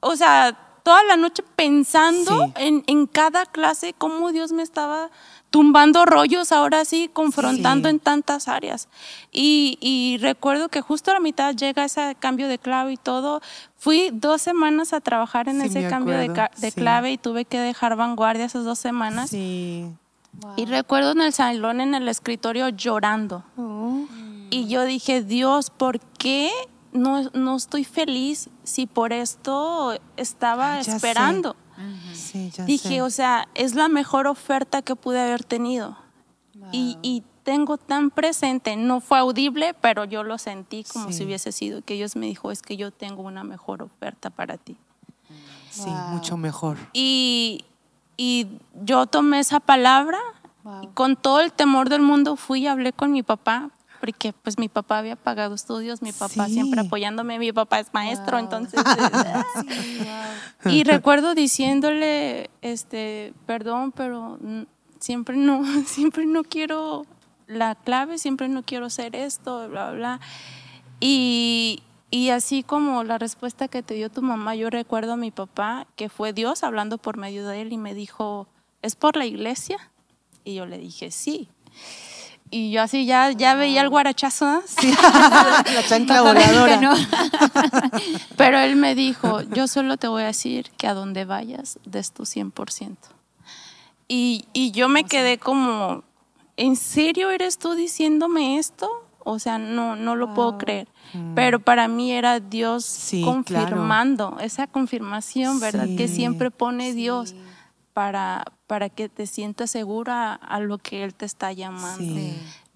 O 0.00 0.16
sea, 0.16 0.63
toda 0.84 1.02
la 1.02 1.16
noche 1.16 1.42
pensando 1.56 2.52
en, 2.56 2.84
en, 2.86 3.06
cada 3.06 3.46
clase 3.46 3.94
cómo 3.96 4.30
Dios 4.32 4.52
me 4.52 4.62
estaba 4.62 5.10
tumbando 5.48 6.04
rollos 6.04 6.52
ahora 6.52 6.84
sí, 6.84 7.08
confrontando 7.12 7.88
en 7.88 7.98
tantas 7.98 8.48
áreas. 8.48 8.88
Y, 9.32 9.78
y, 9.80 10.18
recuerdo 10.18 10.68
que 10.68 10.82
justo 10.82 11.10
a 11.10 11.14
la 11.14 11.20
mitad 11.20 11.54
llega 11.54 11.84
ese 11.84 12.16
cambio 12.20 12.48
de 12.48 12.58
clave 12.58 12.92
y 12.92 12.96
todo. 12.98 13.40
Fui 13.78 14.10
dos 14.12 14.42
semanas 14.42 14.92
a 14.92 15.00
trabajar 15.00 15.48
en 15.48 15.62
ese 15.62 15.88
cambio 15.88 16.18
de, 16.18 16.28
de 16.56 16.72
clave 16.72 17.12
y 17.12 17.18
tuve 17.18 17.44
que 17.46 17.58
dejar 17.60 17.96
vanguardia 17.96 18.44
esas 18.44 18.64
dos 18.64 18.78
semanas. 18.78 19.32
Y 19.32 20.66
recuerdo 20.66 21.12
en 21.12 21.22
el 21.22 21.32
salón, 21.32 21.80
en 21.80 21.94
el 21.94 22.08
escritorio, 22.08 22.68
llorando. 22.68 23.42
Oh. 23.56 24.06
Y 24.50 24.68
yo 24.68 24.84
dije, 24.84 25.22
Dios, 25.22 25.70
¿por 25.70 26.00
qué 26.00 26.50
no, 26.94 27.28
no 27.34 27.56
estoy 27.56 27.84
feliz 27.84 28.48
si 28.62 28.86
por 28.86 29.12
esto 29.12 29.98
estaba 30.16 30.80
esperando. 30.80 31.56
Dije, 32.66 33.02
o 33.02 33.10
sea, 33.10 33.48
es 33.54 33.74
la 33.74 33.88
mejor 33.88 34.26
oferta 34.26 34.80
que 34.80 34.96
pude 34.96 35.20
haber 35.20 35.44
tenido. 35.44 35.98
Y, 36.72 36.96
y, 37.02 37.22
tengo 37.42 37.76
tan 37.76 38.10
presente, 38.10 38.74
no 38.74 39.02
fue 39.02 39.18
audible, 39.18 39.74
pero 39.74 40.06
yo 40.06 40.24
lo 40.24 40.38
sentí 40.38 40.82
como 40.82 41.12
si 41.12 41.24
hubiese 41.24 41.52
sido, 41.52 41.82
que 41.82 41.92
ellos 41.92 42.16
me 42.16 42.24
dijo, 42.24 42.50
es 42.50 42.62
que 42.62 42.78
yo 42.78 42.90
tengo 42.90 43.20
una 43.20 43.44
mejor 43.44 43.82
oferta 43.82 44.30
para 44.30 44.56
ti. 44.56 44.78
Sí, 45.68 45.90
mucho 46.08 46.38
mejor. 46.38 46.78
Y, 46.94 47.66
y, 48.16 48.46
yo 48.82 49.04
tomé 49.04 49.40
esa 49.40 49.60
palabra, 49.60 50.18
y 50.82 50.86
con 50.94 51.16
todo 51.16 51.40
el 51.40 51.52
temor 51.52 51.90
del 51.90 52.00
mundo 52.00 52.36
fui 52.36 52.60
y 52.60 52.66
hablé 52.66 52.94
con 52.94 53.12
mi 53.12 53.22
papá, 53.22 53.70
porque 54.04 54.34
pues 54.34 54.58
mi 54.58 54.68
papá 54.68 54.98
había 54.98 55.16
pagado 55.16 55.54
estudios, 55.54 56.02
mi 56.02 56.12
papá 56.12 56.46
siempre 56.46 56.82
apoyándome, 56.82 57.38
mi 57.38 57.52
papá 57.52 57.80
es 57.80 57.86
maestro, 57.94 58.38
entonces... 58.38 58.78
y 60.66 60.84
recuerdo 60.84 61.34
diciéndole, 61.34 62.50
este, 62.60 63.32
perdón, 63.46 63.92
pero 63.92 64.38
siempre 64.98 65.38
no, 65.38 65.64
siempre 65.86 66.26
no 66.26 66.44
quiero 66.44 67.06
la 67.46 67.76
clave, 67.76 68.18
siempre 68.18 68.46
no 68.48 68.62
quiero 68.62 68.84
hacer 68.84 69.16
esto, 69.16 69.70
bla, 69.70 69.92
bla. 69.92 70.20
Y, 71.00 71.82
y 72.10 72.28
así 72.28 72.62
como 72.62 73.04
la 73.04 73.16
respuesta 73.16 73.68
que 73.68 73.82
te 73.82 73.94
dio 73.94 74.10
tu 74.10 74.20
mamá, 74.20 74.54
yo 74.54 74.68
recuerdo 74.68 75.14
a 75.14 75.16
mi 75.16 75.30
papá 75.30 75.86
que 75.96 76.10
fue 76.10 76.34
Dios 76.34 76.62
hablando 76.62 76.98
por 76.98 77.16
medio 77.16 77.48
de 77.48 77.62
él 77.62 77.72
y 77.72 77.78
me 77.78 77.94
dijo, 77.94 78.48
¿es 78.82 78.96
por 78.96 79.16
la 79.16 79.24
iglesia? 79.24 79.78
Y 80.44 80.56
yo 80.56 80.66
le 80.66 80.76
dije, 80.76 81.10
sí. 81.10 81.48
Y 82.56 82.70
yo 82.70 82.82
así 82.82 83.04
ya, 83.04 83.32
ya 83.32 83.56
veía 83.56 83.80
el 83.82 83.88
guarachazo. 83.88 84.62
Sí. 84.64 84.94
la 85.02 85.82
chancla 85.88 86.22
voladora. 86.22 86.80
Pero 88.36 88.60
él 88.60 88.76
me 88.76 88.94
dijo, 88.94 89.40
yo 89.42 89.66
solo 89.66 89.96
te 89.96 90.06
voy 90.06 90.22
a 90.22 90.26
decir 90.26 90.70
que 90.76 90.86
a 90.86 90.94
donde 90.94 91.24
vayas 91.24 91.80
des 91.84 92.12
tu 92.12 92.22
100%. 92.22 92.96
Y, 94.06 94.44
y 94.52 94.70
yo 94.70 94.88
me 94.88 95.02
quedé 95.02 95.38
como, 95.38 96.04
¿en 96.56 96.76
serio 96.76 97.32
eres 97.32 97.58
tú 97.58 97.74
diciéndome 97.74 98.56
esto? 98.56 98.88
O 99.24 99.40
sea, 99.40 99.58
no, 99.58 99.96
no 99.96 100.14
lo 100.14 100.32
puedo 100.32 100.56
creer. 100.56 100.86
Mm. 101.12 101.34
Pero 101.34 101.58
para 101.58 101.88
mí 101.88 102.12
era 102.12 102.38
Dios 102.38 103.10
confirmando, 103.24 104.36
esa 104.40 104.68
confirmación, 104.68 105.58
¿verdad? 105.58 105.88
Que 105.96 106.06
siempre 106.06 106.52
pone 106.52 106.92
Dios 106.92 107.34
para, 107.94 108.44
para 108.66 108.90
que 108.90 109.08
te 109.08 109.26
sientas 109.26 109.70
segura 109.70 110.34
a 110.34 110.58
lo 110.58 110.78
que 110.78 111.04
Él 111.04 111.14
te 111.14 111.24
está 111.24 111.52
llamando. 111.52 112.20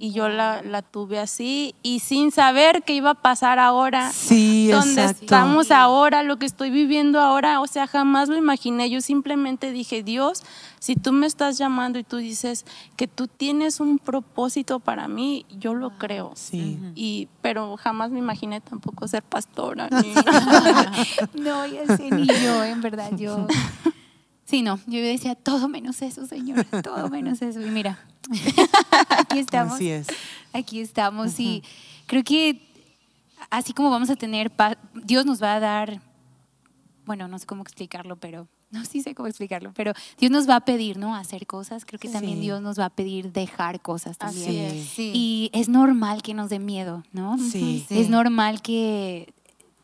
Y 0.01 0.13
yo 0.13 0.29
la, 0.29 0.63
la, 0.63 0.83
tuve 0.83 1.19
así 1.19 1.75
y 1.83 1.99
sin 1.99 2.31
saber 2.31 2.85
qué 2.85 2.95
iba 2.95 3.11
a 3.11 3.15
pasar 3.15 3.59
ahora, 3.59 4.13
sí, 4.13 4.69
donde 4.71 5.07
estamos 5.07 5.73
ahora, 5.73 6.23
lo 6.23 6.37
que 6.37 6.47
estoy 6.47 6.71
viviendo 6.71 7.21
ahora, 7.21 7.61
o 7.61 7.67
sea, 7.67 7.89
jamás 7.89 8.29
lo 8.29 8.37
imaginé. 8.37 8.89
Yo 8.91 9.01
simplemente 9.01 9.73
dije, 9.73 10.05
Dios, 10.05 10.45
si 10.79 10.95
tú 10.95 11.13
me 11.13 11.27
estás 11.27 11.59
llamando 11.59 11.99
y 11.99 12.05
tú 12.05 12.19
dices 12.19 12.65
que 12.95 13.09
tú 13.09 13.27
tienes 13.27 13.81
un 13.81 13.99
propósito 13.99 14.79
para 14.79 15.09
mí, 15.09 15.47
yo 15.51 15.75
lo 15.75 15.91
creo. 15.99 16.31
Sí. 16.37 16.79
Y, 16.95 17.27
pero 17.43 17.77
jamás 17.77 18.13
me 18.13 18.21
imaginé 18.21 18.61
tampoco 18.61 19.09
ser 19.09 19.25
pastora. 19.25 19.89
no, 21.35 21.67
ya 21.67 21.97
sé, 21.97 22.09
ni 22.13 22.25
yo, 22.25 22.63
en 22.63 22.81
verdad, 22.83 23.11
yo 23.17 23.49
Sí, 24.49 24.63
no, 24.63 24.81
yo 24.87 24.99
decía 25.03 25.35
todo 25.35 25.69
menos 25.69 26.01
eso, 26.01 26.27
Señor, 26.27 26.65
todo 26.83 27.11
menos 27.11 27.43
eso. 27.43 27.61
Y 27.61 27.69
mira, 27.69 27.99
aquí 29.19 29.41
estamos. 29.41 29.75
Así 29.75 29.91
es. 29.91 30.07
Aquí 30.55 30.81
estamos 30.81 31.39
y 31.39 31.63
creo 32.07 32.25
que 32.25 32.63
así 33.51 33.75
como 33.75 33.91
vamos 33.91 34.09
a 34.09 34.17
tener 34.17 34.51
Dios 35.05 35.27
nos 35.27 35.43
va 35.43 35.57
a 35.57 35.61
dar, 35.61 36.01
bueno, 37.05 37.29
no 37.29 37.39
sé 37.39 37.45
cómo 37.45 37.61
explicarlo, 37.61 38.17
pero 38.17 38.49
no 38.71 38.87
sí 38.87 39.03
sé 39.03 39.15
cómo 39.15 39.29
explicarlo, 39.29 39.75
pero 39.75 39.93
Dios 40.17 40.33
nos 40.33 40.49
va 40.49 40.57
a 40.57 40.61
pedir, 40.61 40.97
¿no? 40.97 41.15
Hacer 41.15 41.47
cosas. 41.47 41.85
Creo 41.85 42.01
que 42.01 42.09
también 42.09 42.41
Dios 42.41 42.63
nos 42.63 42.79
va 42.79 42.87
a 42.87 42.91
pedir 42.91 43.33
dejar 43.33 43.83
cosas 43.83 44.17
también. 44.17 44.49
Así 44.49 44.79
es. 44.81 44.99
Y 44.99 45.51
es 45.53 45.69
normal 45.69 46.23
que 46.23 46.33
nos 46.33 46.49
dé 46.49 46.59
miedo, 46.59 47.05
¿no? 47.13 47.37
Sí. 47.37 47.85
Es 47.91 48.09
normal 48.09 48.63
que 48.63 49.35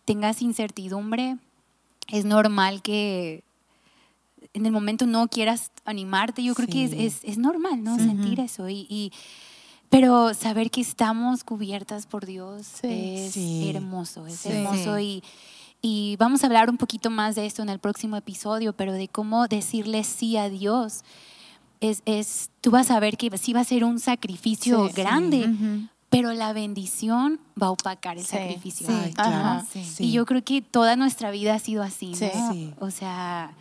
tengas 0.06 0.40
incertidumbre. 0.40 1.36
Es 2.08 2.24
normal 2.24 2.80
que 2.80 3.44
en 4.54 4.66
el 4.66 4.72
momento 4.72 5.04
no 5.04 5.28
quieras 5.28 5.72
animarte, 5.84 6.42
yo 6.42 6.54
creo 6.54 6.68
que 6.68 6.84
es, 7.06 7.20
es, 7.22 7.38
normal, 7.38 7.82
¿no? 7.82 7.98
Sentir 7.98 8.38
eso. 8.38 8.68
Y, 8.68 9.12
pero 9.90 10.32
saber 10.32 10.70
que 10.70 10.80
estamos 10.80 11.44
cubiertas 11.44 12.06
por 12.06 12.24
Dios 12.24 12.78
es 12.82 13.36
hermoso, 13.36 14.26
es 14.26 14.46
hermoso. 14.46 14.98
Y, 15.00 15.22
y 15.82 16.16
vamos 16.16 16.42
a 16.42 16.46
hablar 16.46 16.70
un 16.70 16.78
poquito 16.78 17.10
más 17.10 17.34
de 17.34 17.46
esto 17.46 17.62
en 17.62 17.68
el 17.68 17.80
próximo 17.80 18.16
episodio, 18.16 18.72
pero 18.72 18.92
de 18.92 19.08
cómo 19.08 19.48
decirle 19.48 20.04
sí 20.04 20.36
a 20.36 20.48
Dios. 20.48 21.02
Es, 21.80 22.02
es, 22.06 22.50
tú 22.60 22.70
vas 22.70 22.92
a 22.92 23.00
ver 23.00 23.16
que 23.16 23.36
sí 23.36 23.52
va 23.52 23.60
a 23.60 23.64
ser 23.64 23.84
un 23.84 23.98
sacrificio 23.98 24.88
grande, 24.94 25.48
pero 26.10 26.32
la 26.32 26.52
bendición 26.52 27.40
va 27.60 27.66
a 27.66 27.70
opacar 27.72 28.18
el 28.18 28.24
sacrificio. 28.24 28.86
Y 29.98 30.12
yo 30.12 30.24
creo 30.26 30.44
que 30.44 30.62
toda 30.62 30.94
nuestra 30.94 31.32
vida 31.32 31.54
ha 31.54 31.58
sido 31.58 31.82
así, 31.82 32.12
¿no? 32.12 32.72
O 32.78 32.90
sea, 32.92 33.52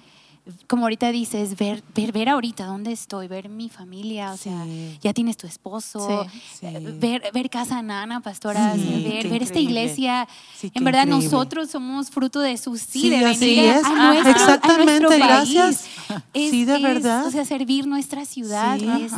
como 0.67 0.83
ahorita 0.83 1.11
dices, 1.11 1.57
ver, 1.57 1.81
ver, 1.95 2.11
ver 2.11 2.27
ahorita 2.27 2.65
dónde 2.65 2.91
estoy, 2.91 3.27
ver 3.27 3.47
mi 3.47 3.69
familia, 3.69 4.33
o 4.33 4.37
sea, 4.37 4.65
ya 5.01 5.13
tienes 5.13 5.37
tu 5.37 5.47
esposo, 5.47 6.27
eh, 6.61 6.97
Ver, 6.99 7.23
ver 7.33 7.49
Casa 7.49 7.81
Nana, 7.81 8.19
pastoras, 8.19 8.77
ver, 8.77 9.29
ver 9.29 9.41
esta 9.41 9.59
iglesia. 9.59 10.27
en 10.61 10.83
verdad, 10.83 11.05
nosotros 11.05 11.69
somos 11.69 12.09
fruto 12.09 12.41
de 12.41 12.57
su 12.57 12.77
sí, 12.77 13.09
de 13.09 13.23
venir 13.23 13.71
a, 13.71 14.11
nuestro, 14.11 14.31
Exactamente, 14.31 15.17
gracias. 15.17 15.85
sí, 16.33 16.65
de 16.65 16.77
verdad. 16.79 17.25
o 17.25 17.31
sea, 17.31 17.45
servir 17.45 17.87
nuestra 17.87 18.25
ciudad 18.25 18.77
es, 18.99 19.13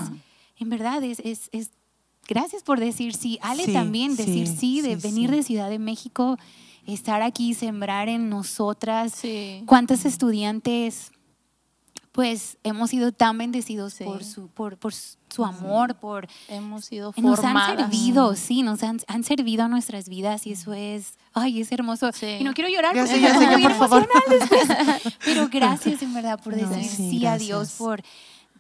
en 0.60 0.70
verdad, 0.70 1.04
es, 1.04 1.20
es, 1.22 1.50
es, 1.52 1.72
gracias 2.28 2.62
por 2.62 2.80
decir 2.80 3.16
sí. 3.16 3.40
Ale 3.42 3.68
también, 3.74 4.16
decir 4.16 4.48
sí, 4.48 4.82
de 4.82 4.96
venir 4.96 5.32
de 5.32 5.42
Ciudad 5.42 5.72
de 5.72 5.80
México 5.80 6.38
estar 6.86 7.24
aquí, 7.24 7.56
sembrar 7.56 8.10
en 8.10 8.30
nosotras. 8.30 9.22
¿Cuántos 9.66 10.06
estudiantes 10.06 11.12
pues 12.16 12.58
hemos 12.64 12.92
sido 12.92 13.12
tan 13.12 13.38
bendecidos 13.38 13.96
por 13.96 14.24
su 14.24 14.48
por, 14.48 14.78
por 14.78 14.94
su 14.94 15.44
amor, 15.44 15.96
por 15.96 16.30
hemos 16.48 16.86
sido 16.86 17.14
nos 17.18 17.44
han 17.44 17.78
servido, 17.78 18.36
sí, 18.36 18.64
nos 18.64 18.84
han, 18.84 19.02
han, 19.08 19.26
servido 19.26 19.66
a 19.66 19.68
nuestras 19.68 20.08
vidas 20.08 20.48
y 20.48 20.54
eso 20.54 20.74
es, 20.74 21.18
ay, 21.34 21.60
es 21.60 21.74
hermoso. 21.74 22.10
Y 22.40 22.46
no 22.46 22.54
quiero 22.54 22.70
llorar, 22.70 22.96
porque 22.96 23.20
ya 23.20 23.38
sé, 23.38 23.60
por 23.62 23.74
favor. 23.74 24.10
pero 25.26 25.50
gracias 25.52 26.02
en 26.04 26.14
verdad 26.14 26.40
por 26.42 26.56
decir 26.56 26.86
sí, 26.86 27.26
a 27.26 27.38
Dios, 27.38 27.74
por 27.78 28.02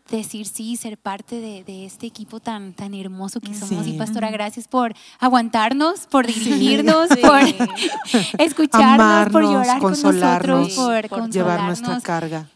decir 0.09 0.45
sí, 0.45 0.75
ser 0.75 0.97
parte 0.97 1.39
de, 1.41 1.63
de, 1.63 1.85
este 1.85 2.05
equipo 2.05 2.39
tan, 2.39 2.73
tan 2.73 2.93
hermoso 2.93 3.39
que 3.41 3.53
somos. 3.53 3.87
Y 3.87 3.93
pastora, 3.93 4.29
gracias 4.29 4.67
por 4.67 4.93
aguantarnos, 5.19 6.07
por 6.07 6.27
dirigirnos, 6.27 7.09
por 7.09 7.41
escucharnos, 8.39 9.29
por 9.31 9.43
llorar 9.43 9.79
con 9.79 9.91
nosotros, 9.91 10.73
por 10.73 11.29
llevar 11.29 11.63
nuestra 11.63 11.99
carga. 12.01 12.47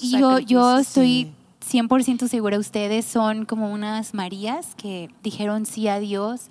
Y 0.00 0.18
yo, 0.18 0.38
yo 0.38 0.78
estoy 0.78 1.30
100% 1.70 2.28
segura, 2.28 2.58
ustedes 2.58 3.04
son 3.04 3.44
como 3.44 3.70
unas 3.70 4.14
Marías 4.14 4.74
que 4.76 5.10
dijeron 5.22 5.66
sí 5.66 5.88
a 5.88 5.98
Dios 5.98 6.48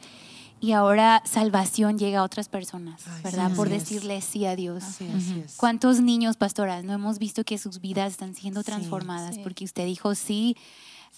y 0.59 0.71
ahora 0.71 1.21
salvación 1.25 1.97
llega 1.97 2.19
a 2.19 2.23
otras 2.23 2.49
personas, 2.49 3.03
¿verdad? 3.23 3.51
Por 3.55 3.69
decirle 3.69 4.21
sí 4.21 4.45
a 4.45 4.55
Dios. 4.55 4.83
¿Cuántos 5.55 6.01
niños, 6.01 6.37
pastoras, 6.37 6.83
no 6.83 6.93
hemos 6.93 7.19
visto 7.19 7.43
que 7.43 7.57
sus 7.57 7.79
vidas 7.79 8.13
están 8.13 8.33
siendo 8.35 8.63
transformadas 8.63 9.37
porque 9.39 9.65
usted 9.65 9.85
dijo 9.85 10.15
sí 10.15 10.57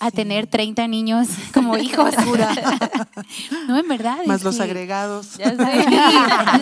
a 0.01 0.11
tener 0.11 0.47
30 0.47 0.87
niños 0.87 1.27
como 1.53 1.77
hijos? 1.77 2.13
no, 3.67 3.77
en 3.77 3.87
verdad. 3.87 4.19
Más 4.25 4.43
los 4.43 4.59
agregados. 4.59 5.37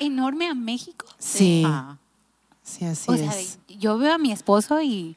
enorme 0.00 0.48
a 0.48 0.54
México. 0.54 1.06
Sí. 1.18 1.64
Ah. 1.66 1.98
Sí, 2.68 2.84
así 2.84 3.10
o 3.10 3.16
sea, 3.16 3.32
yo 3.78 3.98
veo 3.98 4.14
a 4.14 4.18
mi 4.18 4.30
esposo 4.30 4.82
y, 4.82 5.16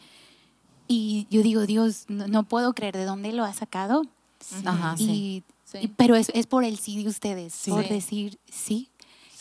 y 0.88 1.28
yo 1.30 1.42
digo, 1.44 1.66
Dios, 1.66 2.06
no, 2.08 2.44
puedo 2.44 2.74
creer 2.74 2.96
de 2.96 3.06
dónde 3.06 3.34
lo 3.34 3.44
ha 3.44 3.54
sacado. 3.54 4.04
Ajá, 4.66 4.96
y, 4.98 5.44
pero 5.98 6.16
es, 6.16 6.32
es, 6.34 6.48
por 6.48 6.64
el 6.64 6.78
sí 6.78 7.04
de 7.04 7.10
ustedes, 7.10 7.64
por 7.68 7.88
decir 7.88 8.40
sí. 8.52 8.90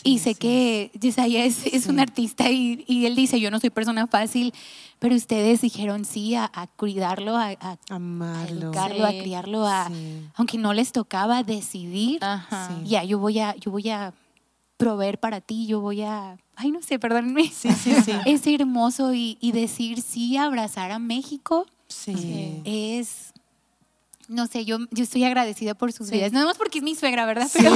y 0.05 0.19
sé 0.19 0.35
que 0.35 0.91
Yesaya 1.01 1.45
es, 1.45 1.67
es 1.67 1.87
un 1.87 1.99
artista 1.99 2.51
y, 2.51 2.85
y, 2.87 3.07
él 3.07 3.17
dice, 3.17 3.41
yo 3.41 3.51
no 3.51 3.59
soy 3.59 3.71
persona 3.71 4.07
fácil, 4.07 4.53
pero 4.99 5.15
ustedes 5.15 5.63
dijeron 5.63 6.05
sí 6.05 6.35
a, 6.35 6.51
a 6.53 6.67
cuidarlo, 6.67 7.37
a, 7.37 7.49
a 7.61 7.79
amarlo, 7.89 8.73
a, 8.79 8.85
a 9.09 9.11
criarlo, 9.11 9.67
a, 9.67 9.91
aunque 10.35 10.59
no 10.59 10.75
les 10.75 10.93
tocaba 10.93 11.43
decidir, 11.43 12.21
ya 12.85 13.03
yo 13.03 13.19
voy 13.19 13.39
a, 13.39 13.57
yo 13.57 13.71
voy 13.71 13.89
a 13.89 14.13
proveer 14.81 15.21
para 15.21 15.41
ti, 15.41 15.67
yo 15.67 15.81
voy 15.81 16.03
a, 16.03 16.39
ay, 16.57 16.71
no 16.71 16.83
sé, 16.83 16.99
perdónenme. 16.99 17.51
Sí, 17.55 17.71
sí, 17.73 17.95
sí. 18.03 18.13
Es 18.27 18.47
hermoso 18.47 19.13
y, 19.13 19.37
y 19.41 19.53
decir 19.53 20.01
sí, 20.01 20.37
abrazar 20.37 20.91
a 20.91 20.99
México. 20.99 21.67
Sí. 21.89 22.63
Es 22.65 23.33
no 24.31 24.47
sé, 24.47 24.65
yo, 24.65 24.79
yo 24.93 25.03
estoy 25.03 25.25
agradecida 25.25 25.75
por 25.75 25.93
sus 25.93 26.09
vidas. 26.09 26.31
No 26.31 26.47
más 26.47 26.57
porque 26.57 26.79
es 26.79 26.85
mi 26.85 26.95
suegra, 26.95 27.27
¿verdad? 27.27 27.49
Pero, 27.53 27.75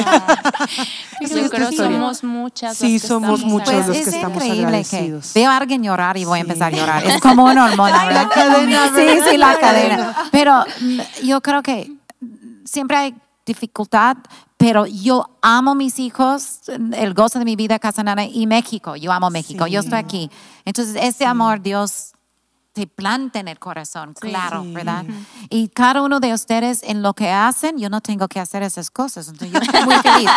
yo 1.19 1.51
creo 1.51 1.69
que 1.69 1.77
somos 1.77 2.23
muchas. 2.23 2.77
Sí, 2.77 3.01
somos 3.01 3.45
muchos 3.45 3.89
los 3.89 3.97
que 3.97 4.03
estamos 4.03 4.41
agradecidos. 4.41 5.33
veo 5.35 5.51
a 5.51 5.57
alguien 5.57 5.83
llorar 5.83 6.17
y 6.17 6.25
voy 6.25 6.39
a 6.39 6.43
empezar 6.43 6.73
a 6.73 6.77
llorar. 6.77 7.05
Es 7.07 7.21
como 7.21 7.45
una 7.45 7.65
hormona, 7.65 8.07
¿verdad? 8.07 8.23
La 8.23 8.29
cadena. 8.29 8.93
Sí, 8.95 9.31
sí, 9.31 9.37
la 9.37 9.59
cadena. 9.59 10.17
Pero 10.31 10.65
mm, 10.81 11.01
yo 11.25 11.41
creo 11.41 11.61
que 11.61 11.91
siempre 12.65 12.99
hay 12.99 13.15
dificultad, 13.47 14.17
pero 14.57 14.87
yo 14.87 15.29
amo 15.43 15.75
mis 15.75 15.99
hijos, 15.99 16.61
el 16.69 17.15
gozo 17.15 17.39
de 17.39 17.45
mi 17.45 17.57
vida, 17.57 17.79
Casa 17.79 18.03
Nana 18.03 18.25
y 18.25 18.47
México. 18.47 18.97
Yo 18.97 19.13
amo 19.13 19.31
México, 19.31 19.67
yo 19.67 19.81
estoy 19.81 19.99
aquí. 19.99 20.31
Entonces, 20.65 20.97
ese 21.01 21.27
amor 21.27 21.61
Dios 21.61 22.15
te 22.75 22.89
planta 22.89 23.39
en 23.39 23.47
el 23.47 23.61
corazón, 23.61 24.15
claro, 24.15 24.65
¿verdad? 24.67 25.05
Y 25.49 25.69
cada 25.69 26.03
uno 26.03 26.19
de 26.19 26.33
ustedes 26.35 26.83
en 26.83 27.03
lo 27.03 27.15
que 27.15 27.31
hacen, 27.31 27.79
yo 27.79 27.89
no 27.89 28.01
tengo 28.01 28.27
que 28.27 28.41
hacer 28.41 28.65
esas 28.65 28.91
cosas, 28.91 29.29
entonces 29.29 29.53
yo 29.53 29.61
estoy 29.61 29.85
muy 29.85 29.95
feliz. 29.95 30.31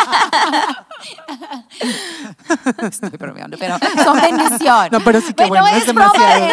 estoy 2.90 3.10
bromeando, 3.18 3.58
pero 3.58 3.76
son 4.04 4.20
bendición. 4.20 4.88
No, 4.92 5.00
pero 5.00 5.20
sí 5.20 5.34
que 5.34 5.46
bueno, 5.46 5.66
es, 5.66 5.78
es 5.78 5.86
demasiado. 5.86 6.44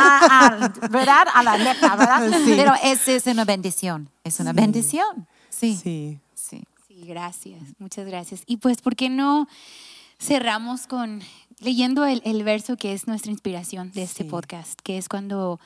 a, 0.00 0.72
¿verdad? 0.90 1.28
A 1.32 1.42
la 1.44 1.56
neta, 1.56 1.94
¿verdad? 1.94 2.30
Pero 2.44 2.72
es, 2.82 3.06
es 3.06 3.26
una 3.26 3.44
bendición, 3.44 4.10
es 4.24 4.40
una 4.40 4.52
bendición. 4.52 5.28
Sí. 5.58 5.76
Sí. 5.76 6.18
Sí. 6.34 6.62
Sí, 6.86 7.04
gracias, 7.06 7.60
muchas 7.78 8.06
gracias. 8.06 8.42
Y 8.46 8.56
pues, 8.56 8.80
¿por 8.80 8.96
qué 8.96 9.08
no 9.08 9.46
cerramos 10.18 10.86
con 10.86 11.20
leyendo 11.60 12.04
el, 12.04 12.44
verso 12.44 12.76
que 12.76 12.92
es 12.92 13.06
nuestra 13.06 13.32
inspiración 13.32 13.90
de 13.92 14.02
este 14.02 14.24
podcast, 14.24 14.80
que 14.80 14.98
es 14.98 15.08
cuando 15.08 15.58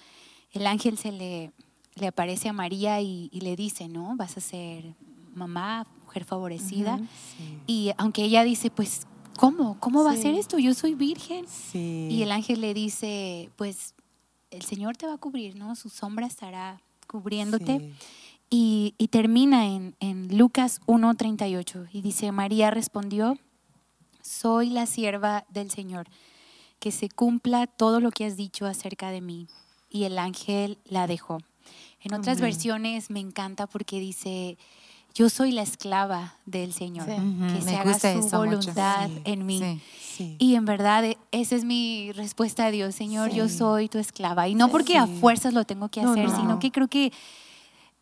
el 0.52 0.66
ángel 0.66 0.98
se 0.98 1.12
le, 1.12 1.52
le 1.94 2.06
aparece 2.06 2.48
a 2.48 2.52
María 2.52 3.00
y, 3.00 3.28
le 3.32 3.56
dice, 3.56 3.88
¿no? 3.88 4.16
Vas 4.16 4.36
a 4.36 4.40
ser 4.40 4.94
mamá, 5.34 5.86
mujer 6.04 6.24
favorecida. 6.24 7.00
Y 7.66 7.92
aunque 7.98 8.24
ella 8.24 8.44
dice, 8.44 8.70
pues, 8.70 9.06
¿cómo? 9.36 9.78
¿Cómo 9.80 10.04
va 10.04 10.12
a 10.12 10.16
ser 10.16 10.34
esto? 10.34 10.58
Yo 10.58 10.74
soy 10.74 10.94
virgen. 10.94 11.46
Y 11.74 12.22
el 12.22 12.32
ángel 12.32 12.60
le 12.60 12.74
dice, 12.74 13.50
pues, 13.56 13.94
el 14.50 14.62
Señor 14.62 14.96
te 14.96 15.06
va 15.06 15.14
a 15.14 15.18
cubrir, 15.18 15.56
¿no? 15.56 15.74
Su 15.76 15.88
sombra 15.88 16.26
estará 16.26 16.80
cubriéndote. 17.06 17.92
Y, 18.54 18.94
y, 18.98 19.08
termina 19.08 19.64
en, 19.64 19.96
en 19.98 20.36
Lucas 20.36 20.82
1.38 20.86 21.88
y 21.90 22.02
dice, 22.02 22.32
María 22.32 22.70
respondió, 22.70 23.38
soy 24.20 24.68
la 24.68 24.84
sierva 24.84 25.46
del 25.48 25.70
Señor, 25.70 26.06
que 26.78 26.92
se 26.92 27.08
cumpla 27.08 27.66
todo 27.66 27.98
lo 27.98 28.10
que 28.10 28.26
has 28.26 28.36
dicho 28.36 28.66
acerca 28.66 29.10
de 29.10 29.22
mí. 29.22 29.46
Y 29.88 30.04
el 30.04 30.18
ángel 30.18 30.76
la 30.84 31.06
dejó. 31.06 31.38
En 32.02 32.12
otras 32.12 32.42
versiones 32.42 33.08
me 33.08 33.20
encanta 33.20 33.66
porque 33.66 33.98
dice, 33.98 34.58
yo 35.14 35.30
soy 35.30 35.52
la 35.52 35.62
esclava 35.62 36.36
del 36.44 36.74
Señor, 36.74 37.06
que 37.06 37.62
se 37.62 37.74
haga 37.74 37.98
su 37.98 38.36
voluntad 38.36 39.08
en 39.24 39.46
mí. 39.46 39.80
Y 40.38 40.56
en 40.56 40.66
verdad, 40.66 41.04
esa 41.30 41.56
es 41.56 41.64
mi 41.64 42.12
respuesta 42.12 42.66
a 42.66 42.70
Dios, 42.70 42.94
Señor, 42.94 43.30
yo 43.32 43.48
soy 43.48 43.88
tu 43.88 43.98
esclava. 43.98 44.46
Y 44.48 44.54
no 44.54 44.68
porque 44.68 44.98
a 44.98 45.06
fuerzas 45.06 45.54
lo 45.54 45.64
tengo 45.64 45.88
que 45.88 46.02
hacer, 46.02 46.28
sino 46.30 46.58
que 46.58 46.70
creo 46.70 46.88
que 46.88 47.12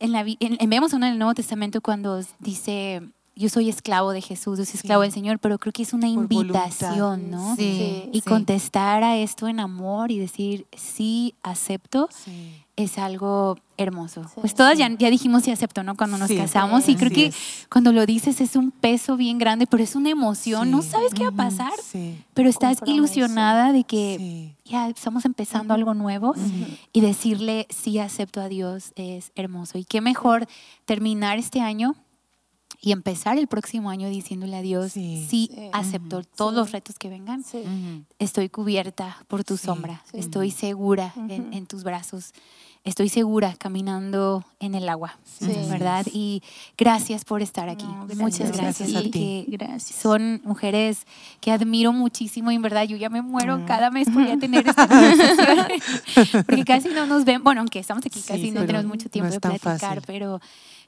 en 0.01 0.13
la, 0.13 0.25
en, 0.27 0.71
vemos 0.71 0.93
en 0.93 1.05
el 1.05 1.19
Nuevo 1.19 1.35
Testamento 1.35 1.81
cuando 1.81 2.21
dice, 2.41 3.03
yo 3.37 3.49
soy 3.49 3.69
esclavo 3.69 4.13
de 4.13 4.21
Jesús, 4.21 4.59
yo 4.59 4.65
soy 4.65 4.75
esclavo 4.75 5.03
del 5.03 5.13
Señor, 5.13 5.39
pero 5.39 5.59
creo 5.59 5.73
que 5.73 5.83
es 5.83 5.93
una 5.93 6.09
invitación, 6.09 7.31
¿no? 7.31 7.55
Sí, 7.57 8.09
y 8.13 8.23
contestar 8.23 9.05
a 9.05 9.17
esto 9.17 9.47
en 9.47 9.61
amor 9.61 10.11
y 10.11 10.19
decir, 10.19 10.67
sí, 10.77 11.35
acepto, 11.43 12.09
es 12.77 12.99
algo 12.99 13.59
hermoso. 13.77 14.31
Pues 14.35 14.55
todas 14.55 14.77
ya, 14.77 14.89
ya, 14.99 15.11
dijimos 15.11 15.45
sí 15.45 15.51
acepto, 15.51 15.83
¿no? 15.83 15.97
Cuando 15.97 16.19
nos 16.19 16.31
casamos 16.31 16.89
y 16.89 16.97
creo 16.97 17.11
que 17.11 17.33
cuando 17.71 17.93
lo 17.93 18.05
dices 18.07 18.41
es 18.41 18.57
un 18.57 18.71
peso 18.71 19.17
bien 19.17 19.39
grande, 19.39 19.67
pero 19.67 19.83
es 19.83 19.95
una 19.95 20.11
emoción, 20.11 20.71
no 20.71 20.83
sabes 20.83 21.15
qué 21.15 21.23
va 21.23 21.29
a 21.29 21.33
pasar, 21.33 21.73
pero 22.35 22.49
estás 22.49 22.79
ilusionada 22.87 23.73
de 23.73 23.85
que 23.85 24.55
ya 24.71 24.89
estamos 24.89 25.25
empezando 25.25 25.75
algo 25.75 25.95
nuevo 25.95 26.35
y 26.93 27.01
decirle 27.01 27.67
sí 27.71 27.99
acepto 27.99 28.41
a 28.41 28.49
Dios 28.49 28.93
es 28.95 29.33
hermoso. 29.35 29.79
Y 29.79 29.85
qué 29.85 30.01
mejor 30.01 30.47
terminar 30.85 31.39
este 31.39 31.61
año 31.61 31.97
y 32.81 32.93
empezar 32.93 33.37
el 33.37 33.47
próximo 33.47 33.91
año 33.91 34.09
diciéndole 34.09 34.57
a 34.57 34.63
Dios, 34.63 34.93
sí, 34.93 35.51
acepto 35.73 36.23
todos 36.23 36.55
los 36.55 36.73
retos 36.73 36.99
que 36.99 37.11
vengan, 37.11 37.45
estoy 38.19 38.49
cubierta 38.49 39.19
por 39.29 39.45
tu 39.45 39.57
sombra, 39.57 40.03
estoy 40.15 40.51
segura 40.51 41.13
en, 41.17 41.67
tus 41.67 41.85
brazos, 41.85 42.33
estoy 42.85 43.09
segura 43.09 43.55
caminando 43.59 44.45
en 44.59 44.75
el 44.75 44.89
agua, 44.89 45.19
¿verdad? 45.41 46.07
Y 46.13 46.43
gracias 46.79 47.25
por 47.25 47.43
estar 47.43 47.69
aquí, 47.69 47.87
muchas 48.17 48.57
gracias. 48.57 48.89
y 48.89 49.11
Que 49.11 49.45
gracias. 49.49 49.99
Son 49.99 50.41
mujeres 50.45 51.07
que 51.41 51.53
admiro 51.53 51.93
muchísimo 51.93 52.51
y 52.51 52.55
en 52.55 52.63
verdad 52.63 52.85
yo 52.85 52.97
ya 52.97 53.11
me 53.11 53.23
muero 53.23 53.65
cada 53.67 53.91
mes 53.91 54.09
por 54.11 54.27
ya 54.27 54.37
tener 54.41 54.67
esta 54.67 54.89
conversación, 54.89 55.67
porque 56.47 56.65
casi 56.65 56.89
no 56.89 57.07
nos 57.07 57.25
ven, 57.25 57.43
bueno, 57.43 57.61
aunque 57.61 57.79
estamos 57.79 58.05
aquí 58.05 58.21
casi 58.21 58.51
no 58.51 58.65
tenemos 58.65 58.87
mucho 58.87 59.09
tiempo 59.09 59.33
de 59.33 59.41
platicar, 59.41 60.03
pero 60.07 60.41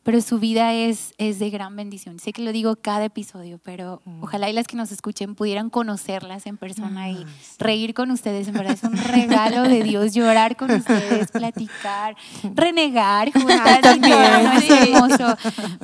pero 0.03 0.20
su 0.20 0.38
vida 0.38 0.74
es, 0.74 1.14
es 1.18 1.38
de 1.38 1.50
gran 1.50 1.76
bendición. 1.76 2.18
Sé 2.18 2.32
que 2.32 2.42
lo 2.42 2.53
digo 2.53 2.76
cada 2.76 3.05
episodio, 3.05 3.59
pero 3.62 4.03
mm. 4.05 4.22
ojalá 4.22 4.50
y 4.50 4.53
las 4.53 4.66
que 4.66 4.76
nos 4.76 4.90
escuchen 4.90 5.34
pudieran 5.34 5.70
conocerlas 5.70 6.46
en 6.46 6.57
persona 6.57 7.11
y 7.11 7.24
ah, 7.24 7.26
reír 7.59 7.94
con 7.94 8.11
ustedes. 8.11 8.48
En 8.48 8.55
verdad 8.55 8.72
es 8.72 8.82
un 8.82 8.96
regalo 8.96 9.62
de 9.62 9.82
Dios 9.82 10.12
llorar 10.12 10.57
con 10.57 10.70
ustedes, 10.70 11.30
platicar, 11.30 12.16
renegar, 12.55 13.32
jugar, 13.32 13.80
es 14.57 14.70
hermoso. 14.70 15.36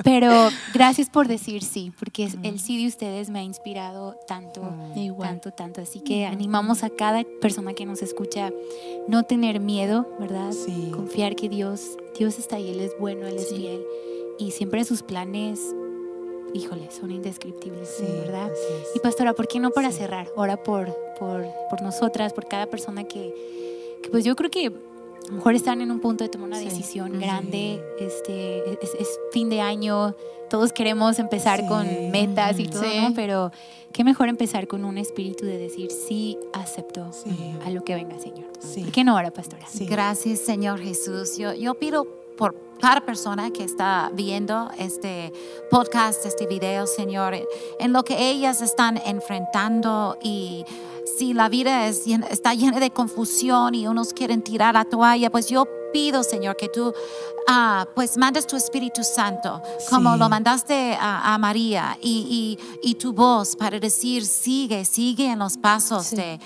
Pero 0.03 0.49
gracias 0.75 1.11
por 1.11 1.29
decir 1.29 1.63
sí, 1.63 1.93
porque 1.99 2.29
el 2.43 2.59
sí 2.59 2.81
de 2.81 2.89
ustedes 2.89 3.31
me 3.31 3.41
ha 3.41 3.43
inspirado 3.43 4.17
tanto, 4.27 4.63
mm. 4.63 5.21
tanto, 5.21 5.53
tanto. 5.53 5.81
Así 5.81 6.01
que 6.01 6.27
animamos 6.27 6.83
a 6.83 6.91
cada 6.91 7.23
persona 7.41 7.75
que 7.75 7.87
nos 7.87 8.03
escucha 8.03 8.51
no 9.07 9.23
tener 9.23 9.61
miedo, 9.61 10.09
¿verdad? 10.19 10.53
Confiar 10.93 11.37
que 11.37 11.49
Dios, 11.49 11.97
Dios 12.19 12.39
está 12.39 12.57
ahí, 12.57 12.71
Él 12.71 12.81
es 12.81 12.99
bueno, 12.99 13.27
Él 13.27 13.37
es 13.37 13.49
fiel 13.49 13.85
y 14.39 14.51
siempre 14.53 14.85
sus 14.85 15.03
planes, 15.03 15.61
híjole, 16.53 16.91
son 16.91 17.11
indescriptibles, 17.11 17.97
¿verdad? 18.01 18.51
Y 18.95 18.99
pastora, 19.01 19.35
¿por 19.35 19.49
qué 19.49 19.61
no 19.61 19.71
para 19.71 19.93
cerrar? 19.93 20.31
Ora 20.37 20.63
por, 20.63 20.95
por, 21.19 21.45
por, 21.71 21.83
nosotras, 21.83 22.33
por 22.33 22.47
cada 22.47 22.67
persona 22.67 23.05
que, 23.05 23.35
que, 24.03 24.11
pues 24.11 24.25
yo 24.25 24.37
creo 24.37 24.51
que 24.51 24.73
a 25.27 25.31
lo 25.31 25.37
mejor 25.37 25.55
están 25.55 25.81
en 25.81 25.91
un 25.91 26.01
punto 26.01 26.25
de 26.25 26.31
tomar 26.31 26.49
una 26.49 26.59
decisión 26.59 27.19
grande, 27.19 27.83
este, 27.99 28.73
es, 28.83 29.21
fin 29.33 29.49
de 29.49 29.61
año, 29.61 30.15
todos 30.49 30.73
queremos 30.73 31.19
empezar 31.19 31.67
con 31.67 31.87
metas 32.11 32.59
y 32.59 32.69
todo, 32.69 32.83
¿no? 32.83 33.15
Pero 33.15 33.51
qué 33.93 34.05
mejor 34.05 34.29
empezar 34.29 34.67
con 34.67 34.85
un 34.85 34.97
espíritu 34.99 35.45
de 35.45 35.59
decir, 35.59 35.91
sí, 35.91 36.39
acepto 36.53 37.11
a 37.65 37.71
lo 37.71 37.85
que 37.85 37.95
venga, 37.95 38.19
Señor. 38.19 38.47
¿Por 38.53 38.93
qué 38.93 39.05
no 39.05 39.13
ahora, 39.13 39.31
pastora? 39.31 39.67
Gracias, 39.81 40.41
Señor 40.41 40.81
Jesús. 40.81 41.37
Yo, 41.37 41.53
yo 41.53 41.75
pido 41.75 42.07
por 42.39 42.55
cada 42.81 43.01
persona 43.01 43.51
que 43.51 43.65
está 43.65 44.11
viendo 44.15 44.71
este 44.79 45.33
podcast, 45.71 46.25
este 46.25 46.47
video, 46.47 46.87
Señor, 46.87 47.37
en 47.81 47.93
lo 47.93 48.05
que 48.05 48.31
ellas 48.31 48.63
están 48.63 48.99
enfrentando 49.05 50.17
y 50.23 50.65
si 51.17 51.35
la 51.35 51.49
vida 51.49 51.87
es, 51.87 52.07
está 52.07 52.55
llena 52.55 52.81
de 52.81 52.91
confusión 52.91 53.75
y 53.75 53.87
unos 53.87 54.13
quieren 54.13 54.43
tirar 54.43 54.75
la 54.75 54.85
toalla, 54.85 55.31
pues 55.31 55.49
yo 55.49 55.67
pido, 55.93 56.23
Señor, 56.23 56.57
que 56.57 56.69
tú 56.69 56.93
ah, 57.49 57.87
pues 57.95 58.17
mandes 58.17 58.47
tu 58.47 58.57
Espíritu 58.57 59.03
Santo, 59.03 59.63
como 59.89 60.17
lo 60.17 60.29
mandaste 60.29 60.97
a, 61.01 61.37
María, 61.39 61.97
y, 62.01 62.59
tu 63.01 63.13
voz 63.13 63.55
para 63.55 63.79
decir, 63.79 64.27
sigue, 64.27 64.85
sigue 64.85 65.31
en 65.31 65.39
los 65.39 65.57
pasos 65.57 66.11
de, 66.11 66.39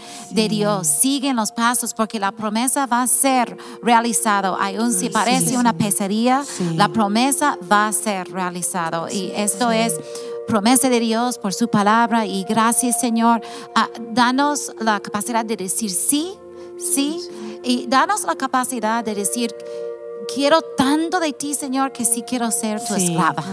Dios, 0.49 0.87
sigue 0.87 1.29
en 1.29 1.37
los 1.37 1.51
pasos, 1.51 1.95
porque 1.95 2.21
la 2.21 2.33
promesa 2.33 2.87
va 2.87 3.03
a 3.03 3.07
ser 3.07 3.57
realizado. 3.83 4.57
Aún 4.61 4.93
si 4.93 5.09
parece 5.09 5.57
una 5.57 5.73
pesadilla, 5.73 6.45
la 6.75 6.89
promesa 6.89 7.59
va 7.71 7.89
a 7.89 7.93
ser 7.93 8.31
realizado. 8.31 9.09
Y 9.09 9.33
esto 9.35 9.71
es 9.71 9.95
promesa 10.47 10.89
de 10.89 11.01
Dios 11.01 11.39
por 11.39 11.53
su 11.55 11.69
palabra 11.69 12.27
y 12.27 12.45
gracias 12.45 13.01
Señor. 13.01 13.41
Ah, 13.75 13.89
danos 14.11 14.73
la 14.79 15.01
capacidad 15.01 15.45
de 15.45 15.57
decir 15.57 15.91
sí, 15.91 16.35
sí 16.79 17.21
y 17.63 17.87
danos 17.87 18.25
la 18.25 18.37
capacidad 18.37 19.05
de 19.05 19.15
decir, 19.15 19.55
quiero 20.33 20.63
tanto 20.63 21.21
de 21.21 21.33
ti, 21.33 21.55
Señor, 21.55 21.93
que 21.93 22.05
sí 22.05 22.23
quiero 22.23 22.51
ser 22.51 22.85
tu 22.85 22.95
esclava. 22.95 23.45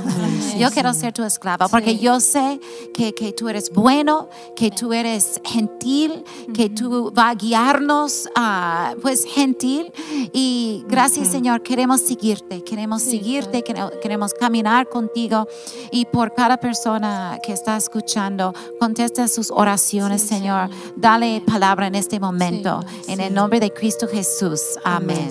yo 0.58 0.70
quiero 0.72 0.94
ser 0.94 1.14
tu 1.14 1.24
esclava 1.24 1.68
porque 1.68 1.98
yo 1.98 2.20
sé 2.20 2.60
que, 2.94 3.14
que, 3.14 3.34
tú 3.34 3.50
eres 3.50 3.72
bueno, 3.72 4.30
que 4.56 4.72
tú 4.72 4.94
eres 4.94 5.40
gentil, 5.44 6.24
que 6.54 6.70
tú 6.70 7.12
vas 7.14 7.32
a 7.32 7.36
guiarnos, 7.36 8.30
uh, 8.38 9.00
pues 9.02 9.26
gentil. 9.26 9.92
Y 10.34 10.84
gracias, 10.88 11.30
Señor, 11.30 11.64
queremos 11.64 12.02
seguirte, 12.02 12.64
queremos 12.64 13.02
seguirte, 13.02 13.64
queremos 14.02 14.34
caminar 14.34 14.90
contigo. 14.90 15.48
Y 15.92 16.06
por 16.06 16.34
cada 16.34 16.58
persona 16.58 17.40
que 17.44 17.54
está 17.54 17.78
escuchando, 17.78 18.54
contesta 18.80 19.28
sus 19.28 19.52
oraciones, 19.52 20.22
Señor. 20.22 20.70
Dale 20.96 21.42
palabra 21.46 21.88
en 21.88 21.96
este 21.96 22.20
momento. 22.20 22.84
En 23.08 23.20
el 23.20 23.34
nombre 23.34 23.60
de 23.60 23.72
Cristo 23.72 24.08
Jesús. 24.08 24.62
Amén. 24.84 25.30